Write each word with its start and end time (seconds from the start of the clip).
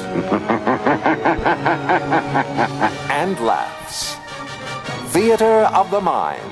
and 3.10 3.38
laughs. 3.40 4.16
Theater 5.12 5.68
of 5.74 5.90
the 5.90 6.00
Mind. 6.00 6.50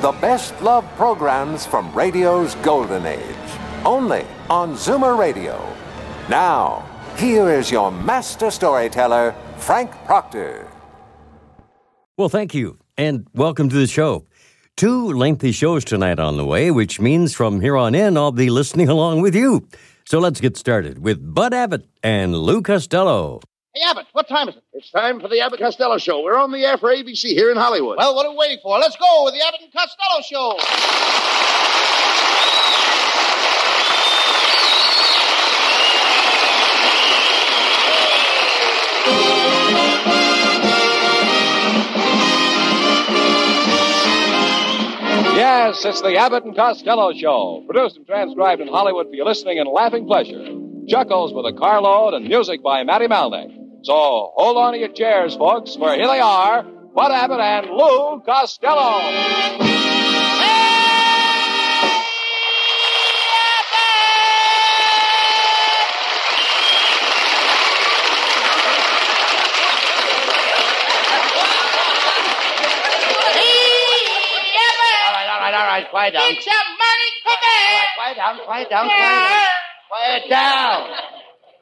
The 0.00 0.12
best 0.12 0.60
love 0.62 0.84
programs 0.96 1.66
from 1.66 1.92
radio's 1.92 2.54
golden 2.56 3.06
age. 3.06 3.22
Only 3.84 4.24
on 4.48 4.74
Zoomer 4.74 5.18
Radio. 5.18 5.58
Now, 6.28 6.88
here 7.16 7.50
is 7.50 7.70
your 7.70 7.90
master 7.90 8.50
storyteller, 8.50 9.34
Frank 9.56 9.90
Proctor. 10.04 10.68
Well, 12.16 12.28
thank 12.28 12.54
you, 12.54 12.78
and 12.96 13.26
welcome 13.34 13.68
to 13.68 13.76
the 13.76 13.86
show. 13.86 14.26
Two 14.76 15.12
lengthy 15.12 15.50
shows 15.50 15.84
tonight 15.84 16.20
on 16.20 16.36
the 16.36 16.44
way, 16.44 16.70
which 16.70 17.00
means 17.00 17.34
from 17.34 17.60
here 17.60 17.76
on 17.76 17.96
in, 17.96 18.16
I'll 18.16 18.30
be 18.30 18.50
listening 18.50 18.88
along 18.88 19.22
with 19.22 19.34
you. 19.34 19.66
So 20.08 20.18
let's 20.20 20.40
get 20.40 20.56
started 20.56 21.04
with 21.04 21.34
Bud 21.34 21.52
Abbott 21.52 21.86
and 22.02 22.34
Lou 22.34 22.62
Costello. 22.62 23.40
Hey, 23.74 23.82
Abbott, 23.84 24.06
what 24.12 24.26
time 24.26 24.48
is 24.48 24.56
it? 24.56 24.62
It's 24.72 24.90
time 24.90 25.20
for 25.20 25.28
the 25.28 25.38
Abbott 25.40 25.60
Costello 25.60 25.98
Show. 25.98 26.22
We're 26.22 26.38
on 26.38 26.50
the 26.50 26.64
air 26.64 26.78
for 26.78 26.88
ABC 26.88 27.24
here 27.36 27.50
in 27.50 27.58
Hollywood. 27.58 27.98
Well, 27.98 28.14
what 28.14 28.24
are 28.24 28.30
we 28.30 28.38
waiting 28.38 28.56
for? 28.62 28.78
Let's 28.78 28.96
go 28.96 29.24
with 29.24 29.34
the 29.34 29.46
Abbott 29.46 29.60
and 29.60 29.70
Costello 29.70 30.22
Show. 30.22 30.56
Yes, 45.68 45.84
it's 45.84 46.00
the 46.00 46.16
Abbott 46.16 46.44
and 46.44 46.56
Costello 46.56 47.12
Show, 47.12 47.62
produced 47.66 47.98
and 47.98 48.06
transcribed 48.06 48.62
in 48.62 48.68
Hollywood 48.68 49.08
for 49.08 49.14
your 49.14 49.26
listening 49.26 49.58
and 49.58 49.68
laughing 49.68 50.06
pleasure. 50.06 50.42
Chuckles 50.88 51.34
with 51.34 51.44
a 51.44 51.52
carload 51.52 52.14
and 52.14 52.26
music 52.26 52.62
by 52.62 52.84
Matty 52.84 53.06
Malneck. 53.06 53.54
So 53.82 54.32
hold 54.34 54.56
on 54.56 54.72
to 54.72 54.78
your 54.78 54.88
chairs, 54.88 55.36
folks, 55.36 55.76
for 55.76 55.92
here 55.92 56.06
they 56.06 56.20
are, 56.20 56.62
Bud 56.62 57.12
Abbott 57.12 57.40
and 57.40 57.66
Lou 57.66 58.22
Costello. 58.24 58.78
All 58.78 59.02
right, 75.82 75.92
all 75.92 75.98
right, 75.98 76.12
all 76.12 76.12
right. 76.12 76.12
Quiet 76.12 76.12
down. 76.12 76.22
It's 76.32 76.46
a 76.46 76.50
money 76.50 77.10
cookie. 77.24 77.86
Quiet 77.96 78.16
down, 78.16 78.38
quiet 78.44 78.70
down, 78.70 78.86
quiet 78.86 78.98
down. 78.98 79.46
Quiet 79.88 80.30
down. 80.30 80.90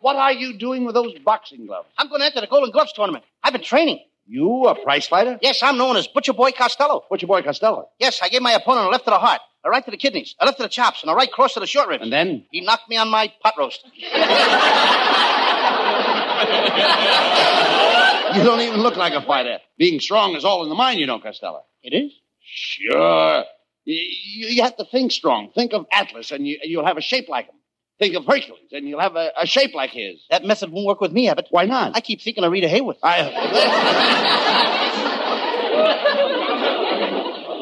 What 0.00 0.16
are 0.16 0.32
you 0.32 0.58
doing 0.58 0.84
with 0.84 0.94
those 0.94 1.14
boxing 1.24 1.66
gloves? 1.66 1.88
I'm 1.98 2.08
going 2.08 2.20
to 2.20 2.26
enter 2.26 2.40
the 2.40 2.46
Golden 2.46 2.70
Gloves 2.70 2.92
tournament. 2.92 3.24
I've 3.42 3.52
been 3.52 3.62
training. 3.62 4.00
You 4.28 4.64
a 4.66 4.74
prize 4.74 5.06
fighter? 5.06 5.38
Yes, 5.40 5.62
I'm 5.62 5.78
known 5.78 5.96
as 5.96 6.08
Butcher 6.08 6.32
Boy 6.32 6.50
Costello. 6.50 7.04
Butcher 7.08 7.28
boy 7.28 7.42
Costello? 7.42 7.88
Yes, 8.00 8.20
I 8.20 8.28
gave 8.28 8.42
my 8.42 8.52
opponent 8.52 8.88
a 8.88 8.90
left 8.90 9.04
to 9.04 9.10
the 9.10 9.18
heart, 9.18 9.40
a 9.64 9.70
right 9.70 9.84
to 9.84 9.90
the 9.90 9.96
kidneys, 9.96 10.34
a 10.40 10.44
left 10.44 10.56
to 10.58 10.64
the 10.64 10.68
chops, 10.68 11.02
and 11.02 11.10
a 11.10 11.14
right 11.14 11.30
cross 11.30 11.54
to 11.54 11.60
the 11.60 11.66
short 11.66 11.88
ribs. 11.88 12.02
And 12.02 12.12
then? 12.12 12.44
He 12.50 12.60
knocked 12.60 12.88
me 12.88 12.96
on 12.96 13.08
my 13.08 13.32
pot 13.42 13.54
roast. 13.56 13.86
You 18.36 18.44
don't 18.44 18.60
even 18.60 18.80
look 18.80 18.96
like 18.96 19.14
a 19.14 19.22
fighter. 19.22 19.58
Being 19.78 19.98
strong 19.98 20.36
is 20.36 20.44
all 20.44 20.62
in 20.62 20.68
the 20.68 20.74
mind, 20.74 21.00
you 21.00 21.06
know, 21.06 21.18
Costello. 21.18 21.64
It 21.82 21.94
is? 21.94 22.12
Sure. 22.44 23.44
You, 23.86 24.48
you 24.48 24.62
have 24.62 24.76
to 24.76 24.84
think 24.84 25.12
strong. 25.12 25.50
Think 25.54 25.72
of 25.72 25.86
Atlas, 25.92 26.32
and 26.32 26.46
you, 26.46 26.58
you'll 26.62 26.84
have 26.84 26.98
a 26.98 27.00
shape 27.00 27.28
like 27.28 27.46
him. 27.46 27.54
Think 28.00 28.16
of 28.16 28.26
Hercules, 28.26 28.72
and 28.72 28.86
you'll 28.86 29.00
have 29.00 29.16
a, 29.16 29.30
a 29.40 29.46
shape 29.46 29.74
like 29.74 29.90
his. 29.90 30.20
That 30.28 30.44
method 30.44 30.70
won't 30.70 30.86
work 30.86 31.00
with 31.00 31.12
me, 31.12 31.30
Abbott. 31.30 31.46
Why 31.50 31.64
not? 31.64 31.96
I 31.96 32.00
keep 32.00 32.20
thinking 32.20 32.44
of 32.44 32.52
Rita 32.52 32.66
Hayworth. 32.66 32.98
I... 33.02 33.22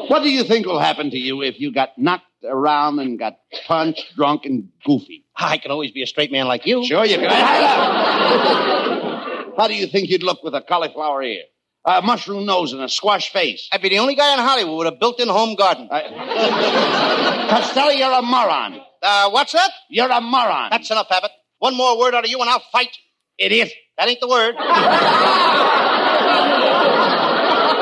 what 0.09 0.23
do 0.23 0.29
you 0.29 0.43
think 0.43 0.65
will 0.65 0.79
happen 0.79 1.11
to 1.11 1.17
you 1.17 1.43
if 1.43 1.61
you 1.61 1.71
got 1.71 1.97
knocked 1.97 2.25
around 2.43 2.99
and 2.99 3.17
got 3.19 3.37
punched, 3.67 4.15
drunk, 4.15 4.45
and 4.45 4.69
goofy? 4.83 5.25
Ah, 5.37 5.51
I 5.51 5.57
can 5.57 5.71
always 5.71 5.91
be 5.91 6.01
a 6.01 6.07
straight 6.07 6.31
man 6.31 6.47
like 6.47 6.65
you. 6.65 6.85
Sure, 6.85 7.03
you 7.05 7.17
can. 7.17 7.29
How 9.57 9.67
do 9.67 9.75
you 9.75 9.87
think 9.87 10.09
you'd 10.09 10.23
look 10.23 10.41
with 10.43 10.55
a 10.55 10.61
cauliflower 10.61 11.21
ear, 11.23 11.43
a 11.85 12.01
mushroom 12.01 12.45
nose, 12.45 12.73
and 12.73 12.81
a 12.81 12.89
squash 12.89 13.31
face? 13.31 13.69
I'd 13.71 13.81
be 13.81 13.89
the 13.89 13.99
only 13.99 14.15
guy 14.15 14.33
in 14.33 14.39
Hollywood 14.39 14.77
with 14.79 14.87
a 14.87 14.91
built-in 14.91 15.27
home 15.29 15.55
garden. 15.55 15.87
I... 15.91 17.47
Costello, 17.49 17.91
you're 17.91 18.11
a 18.11 18.21
moron. 18.21 18.81
Uh, 19.01 19.29
what's 19.29 19.51
that? 19.53 19.69
You're 19.89 20.09
a 20.09 20.19
moron. 20.19 20.69
That's 20.71 20.89
enough, 20.89 21.07
Abbott. 21.11 21.31
One 21.59 21.75
more 21.75 21.97
word 21.97 22.15
out 22.15 22.23
of 22.25 22.29
you 22.29 22.39
and 22.41 22.49
I'll 22.49 22.63
fight. 22.71 22.97
idiot. 23.37 23.71
That 23.97 24.09
ain't 24.09 24.19
the 24.19 24.27
word. 24.27 24.55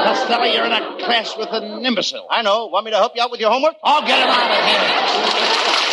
Costello, 0.03 0.43
you're 0.43 0.65
in 0.65 0.71
a 0.73 0.97
class 1.03 1.35
with 1.37 1.49
an 1.51 1.85
imbecile. 1.85 2.27
I 2.29 2.41
know. 2.41 2.67
Want 2.67 2.85
me 2.85 2.91
to 2.91 2.97
help 2.97 3.15
you 3.15 3.21
out 3.21 3.31
with 3.31 3.39
your 3.39 3.51
homework? 3.51 3.75
I'll 3.83 4.05
get 4.05 4.19
him 4.19 4.29
out 4.29 4.51
of 4.51 4.65
here. 5.87 5.92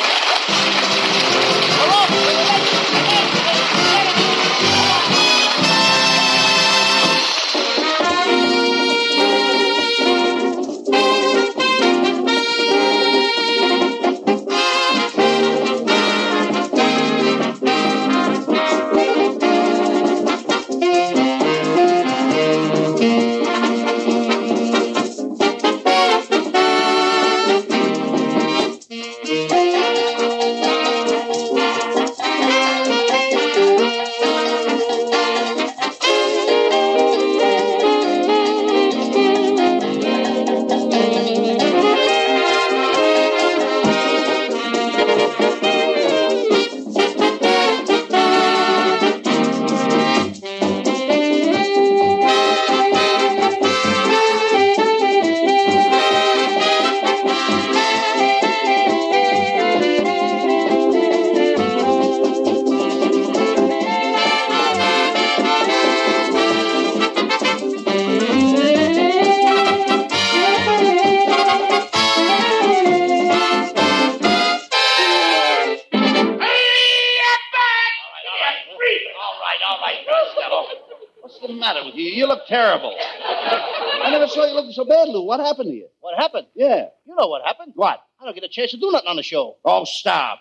Chance 88.51 88.71
to 88.73 88.77
do 88.77 88.91
nothing 88.91 89.09
on 89.09 89.17
the 89.17 89.23
show. 89.23 89.57
Oh, 89.65 89.85
stop. 89.85 90.41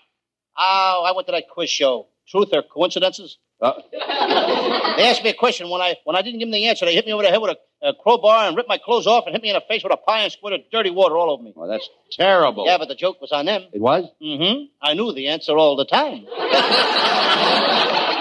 Oh, 0.57 1.03
I 1.05 1.13
went 1.15 1.27
to 1.27 1.31
that 1.33 1.45
quiz 1.49 1.69
show. 1.69 2.07
Truth 2.27 2.49
or 2.53 2.61
coincidences? 2.63 3.37
Uh, 3.61 3.73
They 3.91 5.07
asked 5.09 5.23
me 5.23 5.29
a 5.29 5.33
question. 5.33 5.69
When 5.69 5.81
I 5.81 5.95
when 6.03 6.15
I 6.15 6.21
didn't 6.21 6.39
give 6.39 6.47
them 6.47 6.51
the 6.53 6.67
answer, 6.67 6.85
they 6.85 6.93
hit 6.93 7.05
me 7.05 7.13
over 7.13 7.23
the 7.23 7.29
head 7.29 7.41
with 7.41 7.57
a, 7.81 7.89
a 7.89 7.93
crowbar 7.93 8.47
and 8.47 8.55
ripped 8.55 8.69
my 8.69 8.77
clothes 8.77 9.07
off 9.07 9.25
and 9.25 9.33
hit 9.33 9.41
me 9.41 9.49
in 9.49 9.53
the 9.55 9.61
face 9.67 9.83
with 9.83 9.91
a 9.93 9.97
pie 9.97 10.21
and 10.23 10.31
squirted 10.31 10.61
dirty 10.71 10.89
water 10.91 11.17
all 11.17 11.29
over 11.31 11.41
me. 11.43 11.53
well, 11.55 11.67
that's 11.69 11.89
terrible. 12.11 12.65
Yeah, 12.65 12.77
but 12.77 12.87
the 12.87 12.95
joke 12.95 13.19
was 13.21 13.31
on 13.31 13.45
them. 13.45 13.63
It 13.73 13.81
was? 13.81 14.05
Mm-hmm. 14.21 14.65
I 14.81 14.93
knew 14.93 15.11
the 15.13 15.27
answer 15.29 15.57
all 15.57 15.75
the 15.75 15.85
time. 15.85 16.25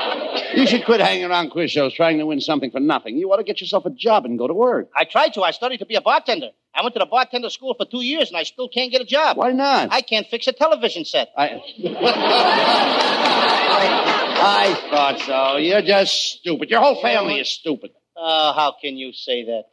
You 0.55 0.67
should 0.67 0.85
quit 0.85 1.00
hanging 1.00 1.25
around 1.25 1.50
quiz 1.50 1.71
shows 1.71 1.93
trying 1.95 2.19
to 2.19 2.27
win 2.27 2.41
something 2.41 2.71
for 2.71 2.81
nothing. 2.81 3.17
You 3.17 3.31
ought 3.33 3.37
to 3.37 3.45
get 3.45 3.61
yourself 3.61 3.87
a 3.87 3.91
job 3.91 4.25
and 4.25 4.39
go 4.39 4.47
to 4.47 4.55
work. 4.55 4.91
I 4.97 5.05
tried 5.05 5.35
to. 5.35 5.43
I 5.43 5.50
studied 5.50 5.79
to 5.79 5.87
be 5.87 5.95
a 5.95 6.00
bartender. 6.00 6.50
I 6.75 6.83
went 6.83 6.95
to 6.95 6.99
the 7.00 7.06
bartender 7.06 7.50
school 7.50 7.75
for 7.75 7.85
two 7.87 8.03
years, 8.03 8.29
and 8.29 8.37
I 8.37 8.45
still 8.45 8.69
can't 8.69 8.91
get 8.93 9.00
a 9.00 9.05
job. 9.05 9.37
Why 9.37 9.53
not? 9.53 9.89
I 9.91 10.00
can't 10.00 10.27
fix 10.27 10.47
a 10.47 10.53
television 10.53 11.05
set. 11.05 11.29
I, 11.37 11.61
I 14.41 14.89
thought 14.91 15.21
so. 15.21 15.56
You're 15.56 15.83
just 15.83 16.12
stupid. 16.12 16.71
Your 16.71 16.81
whole 16.81 17.00
family 17.03 17.41
is 17.41 17.49
stupid. 17.49 17.91
Oh, 18.17 18.53
how 18.53 18.75
can 18.81 18.97
you 18.97 19.12
say 19.12 19.45
that? 19.45 19.65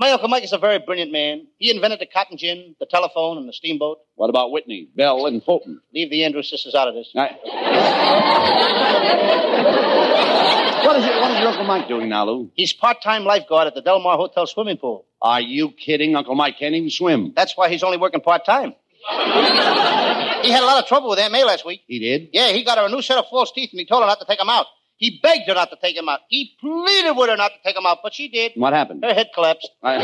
My 0.00 0.12
Uncle 0.12 0.28
Mike 0.28 0.44
is 0.44 0.52
a 0.52 0.58
very 0.58 0.78
brilliant 0.78 1.10
man. 1.10 1.48
He 1.58 1.72
invented 1.72 1.98
the 1.98 2.06
cotton 2.06 2.38
gin, 2.38 2.76
the 2.78 2.86
telephone, 2.86 3.36
and 3.36 3.48
the 3.48 3.52
steamboat. 3.52 3.98
What 4.14 4.30
about 4.30 4.52
Whitney, 4.52 4.88
Bell, 4.94 5.26
and 5.26 5.42
Fulton? 5.42 5.80
Leave 5.92 6.08
the 6.08 6.24
Andrews 6.24 6.48
sisters 6.48 6.76
out 6.76 6.86
of 6.86 6.94
this. 6.94 7.10
I... 7.16 7.36
what, 10.86 10.96
is 10.98 11.04
it, 11.04 11.20
what 11.20 11.32
is 11.32 11.40
your 11.40 11.48
Uncle 11.48 11.64
Mike 11.64 11.88
doing 11.88 12.08
now, 12.08 12.26
Lou? 12.26 12.48
He's 12.54 12.72
part-time 12.72 13.24
lifeguard 13.24 13.66
at 13.66 13.74
the 13.74 13.82
Del 13.82 13.98
Mar 13.98 14.16
Hotel 14.16 14.46
swimming 14.46 14.76
pool. 14.76 15.04
Are 15.20 15.40
you 15.40 15.72
kidding? 15.72 16.14
Uncle 16.14 16.36
Mike 16.36 16.60
can't 16.60 16.76
even 16.76 16.90
swim. 16.90 17.32
That's 17.34 17.56
why 17.56 17.68
he's 17.68 17.82
only 17.82 17.98
working 17.98 18.20
part-time. 18.20 18.76
he 19.10 20.52
had 20.52 20.62
a 20.62 20.66
lot 20.66 20.80
of 20.80 20.86
trouble 20.86 21.10
with 21.10 21.18
Aunt 21.18 21.32
May 21.32 21.42
last 21.42 21.66
week. 21.66 21.80
He 21.88 21.98
did? 21.98 22.28
Yeah, 22.32 22.52
he 22.52 22.62
got 22.62 22.78
her 22.78 22.86
a 22.86 22.88
new 22.88 23.02
set 23.02 23.18
of 23.18 23.26
false 23.28 23.50
teeth, 23.50 23.70
and 23.72 23.80
he 23.80 23.86
told 23.86 24.04
her 24.04 24.06
not 24.06 24.20
to 24.20 24.26
take 24.26 24.38
them 24.38 24.48
out. 24.48 24.66
He 24.98 25.18
begged 25.22 25.48
her 25.48 25.54
not 25.54 25.70
to 25.70 25.76
take 25.80 25.96
him 25.96 26.08
out. 26.08 26.20
He 26.28 26.52
pleaded 26.60 27.12
with 27.16 27.30
her 27.30 27.36
not 27.36 27.52
to 27.52 27.58
take 27.64 27.76
him 27.76 27.86
out, 27.86 27.98
but 28.02 28.12
she 28.14 28.28
did. 28.28 28.52
What 28.56 28.72
happened? 28.72 29.02
Her 29.04 29.14
head 29.14 29.28
collapsed. 29.34 29.70
I... 29.82 29.98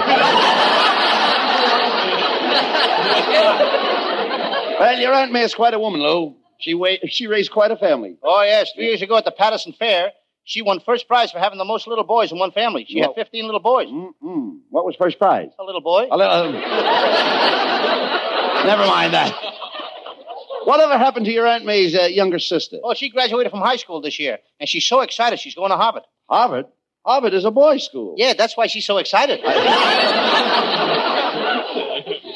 well, 4.80 4.98
your 4.98 5.12
Aunt 5.12 5.32
May 5.32 5.42
is 5.42 5.54
quite 5.54 5.74
a 5.74 5.78
woman, 5.78 6.00
Lou. 6.02 6.34
She, 6.58 6.74
wa- 6.74 6.96
she 7.08 7.26
raised 7.26 7.50
quite 7.50 7.70
a 7.70 7.76
family. 7.76 8.16
Oh, 8.22 8.42
yes. 8.42 8.70
Three 8.74 8.86
years 8.86 9.02
ago 9.02 9.16
at 9.16 9.24
the 9.24 9.30
Patterson 9.32 9.72
Fair, 9.72 10.12
she 10.44 10.62
won 10.62 10.80
first 10.80 11.08
prize 11.08 11.30
for 11.32 11.38
having 11.38 11.58
the 11.58 11.64
most 11.64 11.86
little 11.86 12.04
boys 12.04 12.30
in 12.32 12.38
one 12.38 12.52
family. 12.52 12.84
She 12.88 13.00
Well- 13.00 13.14
had 13.16 13.24
15 13.26 13.44
little 13.46 13.60
boys. 13.60 13.88
Mm-mm. 13.88 14.58
What 14.70 14.84
was 14.86 14.94
first 14.96 15.18
prize? 15.18 15.50
A 15.58 15.64
little 15.64 15.80
boy. 15.80 16.06
A 16.10 16.16
little. 16.16 16.52
Never 18.64 18.86
mind 18.86 19.12
that. 19.12 19.34
Whatever 20.64 20.98
happened 20.98 21.26
to 21.26 21.32
your 21.32 21.46
Aunt 21.46 21.64
May's 21.64 21.94
uh, 21.94 22.02
younger 22.02 22.38
sister? 22.38 22.78
Oh, 22.82 22.94
she 22.94 23.08
graduated 23.10 23.50
from 23.50 23.60
high 23.60 23.76
school 23.76 24.00
this 24.00 24.18
year, 24.18 24.38
and 24.58 24.68
she's 24.68 24.86
so 24.86 25.00
excited 25.00 25.38
she's 25.38 25.54
going 25.54 25.70
to 25.70 25.76
Harvard. 25.76 26.04
Harvard. 26.28 26.66
Harvard 27.04 27.34
is 27.34 27.44
a 27.44 27.50
boys' 27.50 27.84
school. 27.84 28.14
Yeah, 28.16 28.32
that's 28.32 28.56
why 28.56 28.66
she's 28.66 28.86
so 28.86 28.96
excited. 28.96 29.40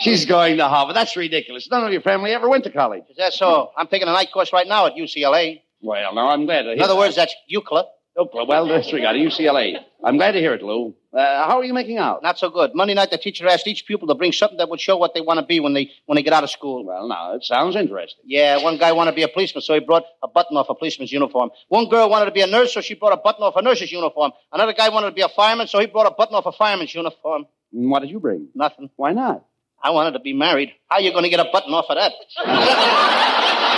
She's 0.01 0.27
going 0.27 0.59
to 0.59 0.69
Harvard. 0.69 0.95
That's 0.95 1.17
ridiculous. 1.17 1.69
None 1.71 1.85
of 1.85 1.93
your 1.93 2.03
family 2.03 2.31
ever 2.31 2.49
went 2.49 2.63
to 2.65 2.71
college. 2.71 3.03
Is 3.11 3.17
that 3.17 3.33
so? 3.33 3.73
I'm 3.77 3.89
taking 3.89 4.07
a 4.07 4.13
night 4.13 4.29
course 4.33 4.53
right 4.53 4.67
now 4.67 4.87
at 4.87 4.95
UCLA. 4.95 5.63
Well, 5.81 6.15
now 6.15 6.29
I'm 6.29 6.45
glad 6.47 6.63
to 6.63 6.69
hear 6.69 6.77
In 6.77 6.83
other 6.83 6.97
words, 6.97 7.17
that's 7.17 7.35
UCLA. 7.53 7.85
Oh, 8.21 8.29
well, 8.49 8.67
disregard. 8.67 9.15
UCLA. 9.15 9.77
I'm 10.05 10.17
glad 10.17 10.33
to 10.33 10.41
hear 10.41 10.53
it, 10.53 10.61
Lou. 10.63 10.93
Uh, 11.13 11.19
how 11.47 11.59
are 11.59 11.65
you 11.65 11.73
making 11.73 11.99
out? 11.99 12.21
Not 12.21 12.37
so 12.37 12.51
good. 12.51 12.75
Monday 12.75 12.95
night, 12.95 13.13
the 13.13 13.17
teacher 13.17 13.47
asked 13.47 13.69
each 13.69 13.87
pupil 13.87 14.09
to 14.09 14.15
bring 14.17 14.33
something 14.33 14.59
that 14.59 14.69
would 14.69 14.81
show 14.81 14.97
what 14.97 15.15
they 15.15 15.21
want 15.21 15.39
to 15.39 15.47
be 15.47 15.61
when 15.61 15.73
they 15.73 15.93
when 16.07 16.17
they 16.17 16.23
get 16.25 16.33
out 16.33 16.43
of 16.43 16.51
school. 16.51 16.85
Well, 16.85 17.07
now, 17.07 17.35
it 17.35 17.45
sounds 17.45 17.77
interesting. 17.77 18.25
Yeah, 18.27 18.61
one 18.61 18.77
guy 18.77 18.91
wanted 18.91 19.13
to 19.13 19.15
be 19.15 19.23
a 19.23 19.29
policeman, 19.29 19.63
so 19.63 19.75
he 19.75 19.81
brought 19.81 20.03
a 20.21 20.27
button 20.29 20.57
off 20.57 20.67
a 20.69 20.75
policeman's 20.75 21.13
uniform. 21.13 21.51
One 21.69 21.89
girl 21.89 22.11
wanted 22.11 22.27
to 22.27 22.33
be 22.33 22.41
a 22.41 22.49
nurse, 22.49 22.75
so 22.75 22.81
she 22.81 22.95
brought 22.95 23.13
a 23.13 23.17
button 23.19 23.45
off 23.45 23.55
a 23.55 23.63
nurse's 23.63 23.93
uniform. 23.93 24.33
Another 24.53 24.73
guy 24.73 24.89
wanted 24.89 25.07
to 25.11 25.15
be 25.15 25.23
a 25.23 25.29
fireman, 25.29 25.69
so 25.69 25.79
he 25.79 25.87
brought 25.87 26.07
a 26.07 26.15
button 26.15 26.35
off 26.35 26.47
a 26.47 26.53
fireman's 26.53 26.93
uniform. 26.93 27.47
And 27.73 27.89
What 27.89 28.01
did 28.01 28.11
you 28.11 28.19
bring? 28.19 28.49
Nothing. 28.55 28.91
Why 28.97 29.13
not? 29.13 29.45
I 29.81 29.91
wanted 29.91 30.13
to 30.13 30.21
be 30.21 30.33
married. 30.33 30.73
How 30.89 30.97
are 30.97 31.03
you 31.03 31.13
going 31.13 31.23
to 31.23 31.31
get 31.31 31.39
a 31.41 31.49
button 31.53 31.73
off 31.73 31.87
of 31.89 31.97
that? 31.97 32.13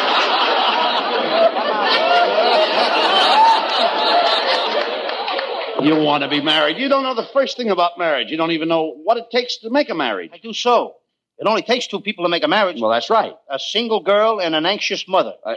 You 5.82 5.96
want 5.96 6.22
to 6.22 6.28
be 6.28 6.40
married. 6.42 6.78
You 6.78 6.88
don't 6.88 7.02
know 7.02 7.14
the 7.14 7.28
first 7.32 7.56
thing 7.56 7.70
about 7.70 7.98
marriage. 7.98 8.30
You 8.30 8.36
don't 8.36 8.50
even 8.52 8.68
know 8.68 8.94
what 9.04 9.16
it 9.16 9.30
takes 9.30 9.56
to 9.58 9.70
make 9.70 9.88
a 9.90 9.94
marriage. 9.94 10.30
I 10.32 10.38
do 10.38 10.52
so. 10.52 10.96
It 11.38 11.46
only 11.46 11.62
takes 11.62 11.86
two 11.86 12.00
people 12.00 12.24
to 12.24 12.28
make 12.28 12.44
a 12.44 12.48
marriage. 12.48 12.80
Well, 12.80 12.90
that's 12.90 13.08
right. 13.10 13.34
a 13.48 13.58
single 13.58 14.00
girl 14.00 14.40
and 14.40 14.54
an 14.54 14.66
anxious 14.66 15.08
mother. 15.08 15.34
I- 15.44 15.56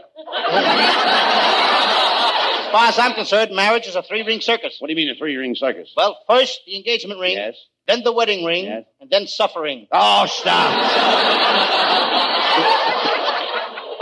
As 2.66 2.72
far 2.72 2.88
as 2.88 2.98
I'm 2.98 3.14
concerned, 3.14 3.52
marriage 3.56 3.86
is 3.88 3.96
a 3.96 4.02
three-ring 4.02 4.42
circus. 4.42 4.78
What 4.80 4.88
do 4.88 4.94
you 4.94 4.98
mean 4.98 5.10
a 5.10 5.16
three-ring 5.16 5.56
circus? 5.56 5.92
Well, 5.96 6.18
first 6.28 6.62
the 6.66 6.76
engagement 6.76 7.20
ring, 7.20 7.34
Yes. 7.34 7.56
then 7.88 8.02
the 8.04 8.12
wedding 8.14 8.44
ring, 8.46 8.66
Yes. 8.66 8.86
and 9.02 9.10
then 9.10 9.28
suffering. 9.28 9.88
Oh, 9.92 10.26
stop. 10.26 10.72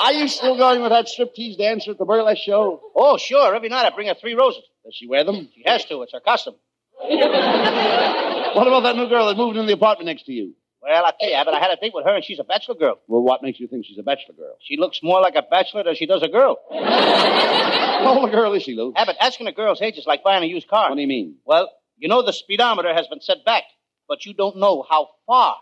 Are 0.01 0.13
you 0.13 0.27
still 0.27 0.57
going 0.57 0.81
with 0.81 0.89
that 0.91 1.05
striptease 1.05 1.57
dancer 1.59 1.91
at 1.91 1.99
the 1.99 2.05
burlesque 2.05 2.41
show? 2.41 2.81
Oh, 2.95 3.17
sure. 3.17 3.53
Every 3.55 3.69
night 3.69 3.85
I 3.85 3.91
bring 3.91 4.07
her 4.07 4.15
three 4.15 4.33
roses. 4.33 4.63
Does 4.83 4.95
she 4.95 5.07
wear 5.07 5.23
them? 5.23 5.47
She 5.53 5.61
has 5.65 5.85
to. 5.85 6.01
It's 6.01 6.11
her 6.13 6.19
custom. 6.19 6.55
What 6.99 8.67
about 8.67 8.81
that 8.81 8.95
new 8.95 9.07
girl 9.07 9.27
that 9.27 9.37
moved 9.37 9.57
in 9.57 9.67
the 9.67 9.73
apartment 9.73 10.07
next 10.07 10.23
to 10.25 10.31
you? 10.31 10.55
Well, 10.81 11.05
I 11.05 11.11
tell 11.19 11.29
you, 11.29 11.35
Abbott, 11.35 11.53
I 11.53 11.59
had 11.59 11.69
a 11.69 11.75
date 11.79 11.93
with 11.93 12.05
her, 12.05 12.15
and 12.15 12.25
she's 12.25 12.39
a 12.39 12.43
bachelor 12.43 12.73
girl. 12.73 12.99
Well, 13.07 13.21
what 13.21 13.43
makes 13.43 13.59
you 13.59 13.67
think 13.67 13.85
she's 13.85 13.99
a 13.99 14.03
bachelor 14.03 14.33
girl? 14.33 14.55
She 14.61 14.77
looks 14.77 15.01
more 15.03 15.21
like 15.21 15.35
a 15.35 15.43
bachelor 15.43 15.83
than 15.83 15.93
she 15.93 16.07
does 16.07 16.23
a 16.23 16.27
girl. 16.27 16.57
How 16.71 18.17
old 18.17 18.27
a 18.27 18.31
girl 18.31 18.53
is 18.53 18.63
she, 18.63 18.73
Lou? 18.75 18.91
Abbott, 18.95 19.17
asking 19.21 19.45
a 19.45 19.51
girl's 19.51 19.79
age 19.83 19.97
is 19.99 20.07
like 20.07 20.23
buying 20.23 20.43
a 20.43 20.47
used 20.47 20.67
car. 20.67 20.89
What 20.89 20.95
do 20.95 21.01
you 21.01 21.07
mean? 21.07 21.35
Well, 21.45 21.69
you 21.97 22.07
know 22.07 22.23
the 22.23 22.33
speedometer 22.33 22.91
has 22.91 23.07
been 23.07 23.21
set 23.21 23.45
back, 23.45 23.63
but 24.07 24.25
you 24.25 24.33
don't 24.33 24.57
know 24.57 24.83
how 24.89 25.09
far. 25.27 25.57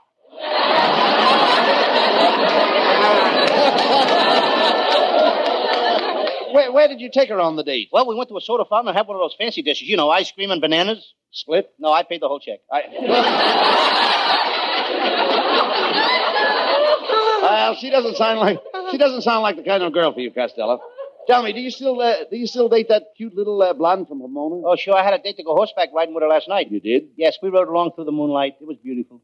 Where, 6.53 6.71
where 6.71 6.87
did 6.87 6.99
you 6.99 7.09
take 7.11 7.29
her 7.29 7.39
on 7.39 7.55
the 7.55 7.63
date? 7.63 7.89
Well, 7.91 8.07
we 8.07 8.15
went 8.15 8.29
to 8.29 8.37
a 8.37 8.41
soda 8.41 8.65
fountain 8.65 8.89
and 8.89 8.97
had 8.97 9.07
one 9.07 9.15
of 9.15 9.21
those 9.21 9.35
fancy 9.37 9.61
dishes. 9.61 9.87
You 9.87 9.97
know, 9.97 10.09
ice 10.09 10.31
cream 10.31 10.51
and 10.51 10.61
bananas. 10.61 11.13
Split? 11.31 11.69
No, 11.77 11.91
I 11.91 12.03
paid 12.03 12.21
the 12.21 12.27
whole 12.27 12.39
check. 12.39 12.59
I... 12.71 12.81
well, 17.41 17.75
she 17.75 17.91
doesn't 17.91 18.15
sound 18.15 18.39
like 18.39 18.59
she 18.91 18.97
doesn't 18.97 19.21
sound 19.21 19.43
like 19.43 19.57
the 19.57 19.63
kind 19.63 19.83
of 19.83 19.93
girl 19.93 20.13
for 20.13 20.19
you, 20.19 20.31
Costello. 20.31 20.81
Tell 21.27 21.43
me, 21.43 21.53
do 21.53 21.59
you 21.59 21.69
still 21.69 22.01
uh, 22.01 22.23
do 22.31 22.37
you 22.37 22.47
still 22.47 22.69
date 22.69 22.87
that 22.89 23.03
cute 23.15 23.35
little 23.35 23.61
uh, 23.61 23.73
blonde 23.73 24.07
from 24.07 24.19
Pomona? 24.19 24.63
Oh, 24.65 24.75
sure. 24.75 24.95
I 24.95 25.03
had 25.03 25.13
a 25.13 25.21
date 25.21 25.37
to 25.37 25.43
go 25.43 25.55
horseback 25.55 25.89
riding 25.93 26.15
with 26.15 26.23
her 26.23 26.29
last 26.29 26.49
night. 26.49 26.71
You 26.71 26.79
did? 26.79 27.09
Yes, 27.15 27.37
we 27.43 27.49
rode 27.49 27.67
along 27.67 27.91
through 27.93 28.05
the 28.05 28.11
moonlight. 28.11 28.55
It 28.59 28.65
was 28.65 28.77
beautiful. 28.77 29.21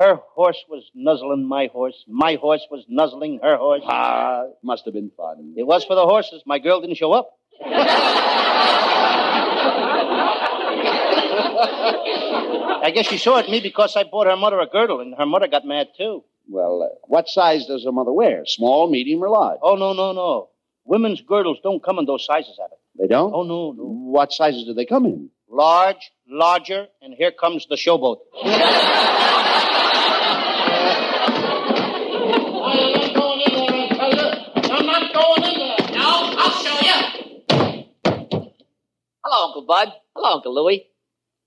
Her 0.00 0.18
horse 0.34 0.64
was 0.66 0.90
nuzzling 0.94 1.46
my 1.46 1.66
horse. 1.66 2.06
My 2.08 2.36
horse 2.36 2.66
was 2.70 2.86
nuzzling 2.88 3.40
her 3.42 3.58
horse. 3.58 3.82
Ah, 3.84 4.44
must 4.62 4.86
have 4.86 4.94
been 4.94 5.10
fun. 5.14 5.52
It 5.58 5.66
was 5.66 5.84
for 5.84 5.94
the 5.94 6.06
horses. 6.06 6.42
My 6.46 6.58
girl 6.58 6.80
didn't 6.80 6.96
show 6.96 7.12
up. 7.12 7.36
I 12.82 12.90
guess 12.94 13.08
she 13.08 13.18
saw 13.18 13.36
it 13.40 13.50
me 13.50 13.60
because 13.60 13.94
I 13.94 14.04
bought 14.04 14.26
her 14.26 14.36
mother 14.38 14.58
a 14.58 14.66
girdle, 14.66 15.00
and 15.00 15.14
her 15.18 15.26
mother 15.26 15.48
got 15.48 15.66
mad 15.66 15.88
too. 15.98 16.24
Well, 16.48 16.82
uh, 16.82 16.88
what 17.02 17.28
size 17.28 17.66
does 17.66 17.84
her 17.84 17.92
mother 17.92 18.12
wear? 18.12 18.44
Small, 18.46 18.88
medium, 18.90 19.22
or 19.22 19.28
large? 19.28 19.58
Oh, 19.62 19.76
no, 19.76 19.92
no, 19.92 20.12
no. 20.12 20.48
Women's 20.86 21.20
girdles 21.20 21.58
don't 21.62 21.82
come 21.84 21.98
in 21.98 22.06
those 22.06 22.24
sizes, 22.24 22.58
Abbott. 22.58 22.78
They 22.98 23.06
don't. 23.06 23.34
Oh, 23.34 23.42
no, 23.42 23.72
no. 23.72 23.84
What 23.84 24.32
sizes 24.32 24.64
do 24.64 24.72
they 24.72 24.86
come 24.86 25.04
in? 25.04 25.28
Large, 25.50 26.10
larger, 26.26 26.86
and 27.02 27.12
here 27.12 27.32
comes 27.32 27.66
the 27.68 27.76
showboat. 27.76 28.20
Hello, 39.22 39.48
Uncle 39.48 39.66
Bud. 39.66 39.88
Hello, 40.16 40.36
Uncle 40.36 40.54
Louie. 40.54 40.86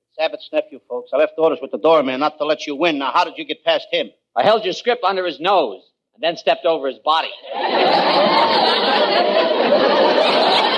It's 0.10 0.20
Abbott's 0.20 0.50
nephew, 0.54 0.80
folks. 0.88 1.10
I 1.14 1.18
left 1.18 1.34
orders 1.38 1.60
with 1.62 1.72
the 1.72 1.80
doorman 1.80 2.20
not 2.20 2.38
to 2.38 2.46
let 2.46 2.68
you 2.68 2.76
win. 2.76 3.00
Now, 3.00 3.12
how 3.12 3.24
did 3.24 3.38
you 3.38 3.46
get 3.46 3.64
past 3.64 3.88
him? 3.92 4.12
I 4.36 4.44
held 4.44 4.64
your 4.64 4.74
script 4.74 5.04
under 5.04 5.26
his 5.26 5.40
nose 5.40 5.82
and 6.14 6.22
then 6.22 6.38
stepped 6.38 6.66
over 6.66 6.88
his 6.88 7.00
body. 7.00 7.30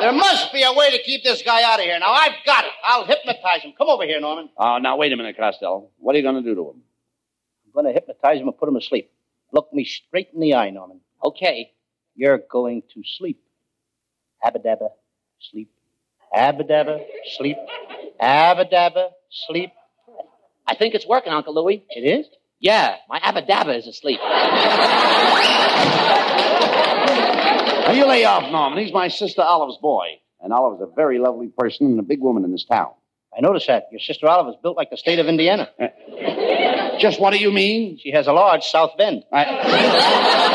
There 0.00 0.12
must 0.12 0.52
be 0.52 0.62
a 0.62 0.72
way 0.72 0.96
to 0.96 1.02
keep 1.02 1.24
this 1.24 1.42
guy 1.42 1.64
out 1.64 1.80
of 1.80 1.84
here. 1.84 1.98
Now, 1.98 2.12
I've 2.12 2.36
got 2.46 2.64
it. 2.64 2.70
I'll 2.84 3.04
hypnotize 3.04 3.62
him. 3.62 3.72
Come 3.76 3.88
over 3.88 4.04
here, 4.04 4.20
Norman. 4.20 4.48
Oh, 4.56 4.78
now 4.78 4.96
wait 4.96 5.12
a 5.12 5.16
minute, 5.16 5.36
Costello. 5.36 5.88
What 5.98 6.14
are 6.14 6.18
you 6.18 6.22
going 6.22 6.36
to 6.36 6.42
do 6.48 6.54
to 6.54 6.70
him? 6.70 6.82
I'm 7.66 7.72
going 7.72 7.86
to 7.86 7.92
hypnotize 7.92 8.40
him 8.40 8.46
and 8.46 8.56
put 8.56 8.68
him 8.68 8.76
asleep. 8.76 9.10
Look 9.52 9.72
me 9.72 9.84
straight 9.84 10.28
in 10.32 10.38
the 10.38 10.54
eye, 10.54 10.70
Norman. 10.70 11.00
Okay. 11.24 11.72
You're 12.14 12.38
going 12.38 12.82
to 12.94 13.02
sleep. 13.04 13.40
Abadabba, 14.44 14.90
sleep. 15.40 15.70
Abadabba, 16.34 17.04
sleep. 17.36 17.56
Abadabba, 18.20 19.10
sleep. 19.46 19.70
I 20.66 20.74
think 20.74 20.94
it's 20.94 21.06
working, 21.06 21.32
Uncle 21.32 21.54
Louie. 21.54 21.84
It 21.90 22.00
is? 22.00 22.26
Yeah, 22.60 22.96
my 23.08 23.20
abadabba 23.20 23.78
is 23.78 23.86
asleep. 23.86 24.20
Now, 27.88 27.94
you 27.94 28.06
lay 28.06 28.24
off, 28.24 28.50
Norman. 28.50 28.78
He's 28.84 28.92
my 28.92 29.08
sister 29.08 29.40
Olive's 29.42 29.78
boy. 29.80 30.20
And 30.40 30.52
Olive's 30.52 30.82
a 30.82 30.86
very 30.94 31.18
lovely 31.18 31.48
person 31.48 31.86
and 31.86 31.98
a 31.98 32.02
big 32.02 32.20
woman 32.20 32.44
in 32.44 32.52
this 32.52 32.64
town. 32.64 32.90
I 33.36 33.40
noticed 33.40 33.66
that. 33.68 33.84
Your 33.90 34.00
sister 34.00 34.28
Olive 34.28 34.48
is 34.48 34.56
built 34.62 34.76
like 34.76 34.90
the 34.90 34.96
state 34.96 35.18
of 35.18 35.26
Indiana. 35.26 35.70
Just 36.98 37.20
what 37.20 37.32
do 37.32 37.38
you 37.38 37.50
mean? 37.52 37.98
She 37.98 38.10
has 38.10 38.26
a 38.26 38.32
large 38.32 38.64
South 38.64 38.96
Bend. 38.98 39.24
I... 39.32 40.44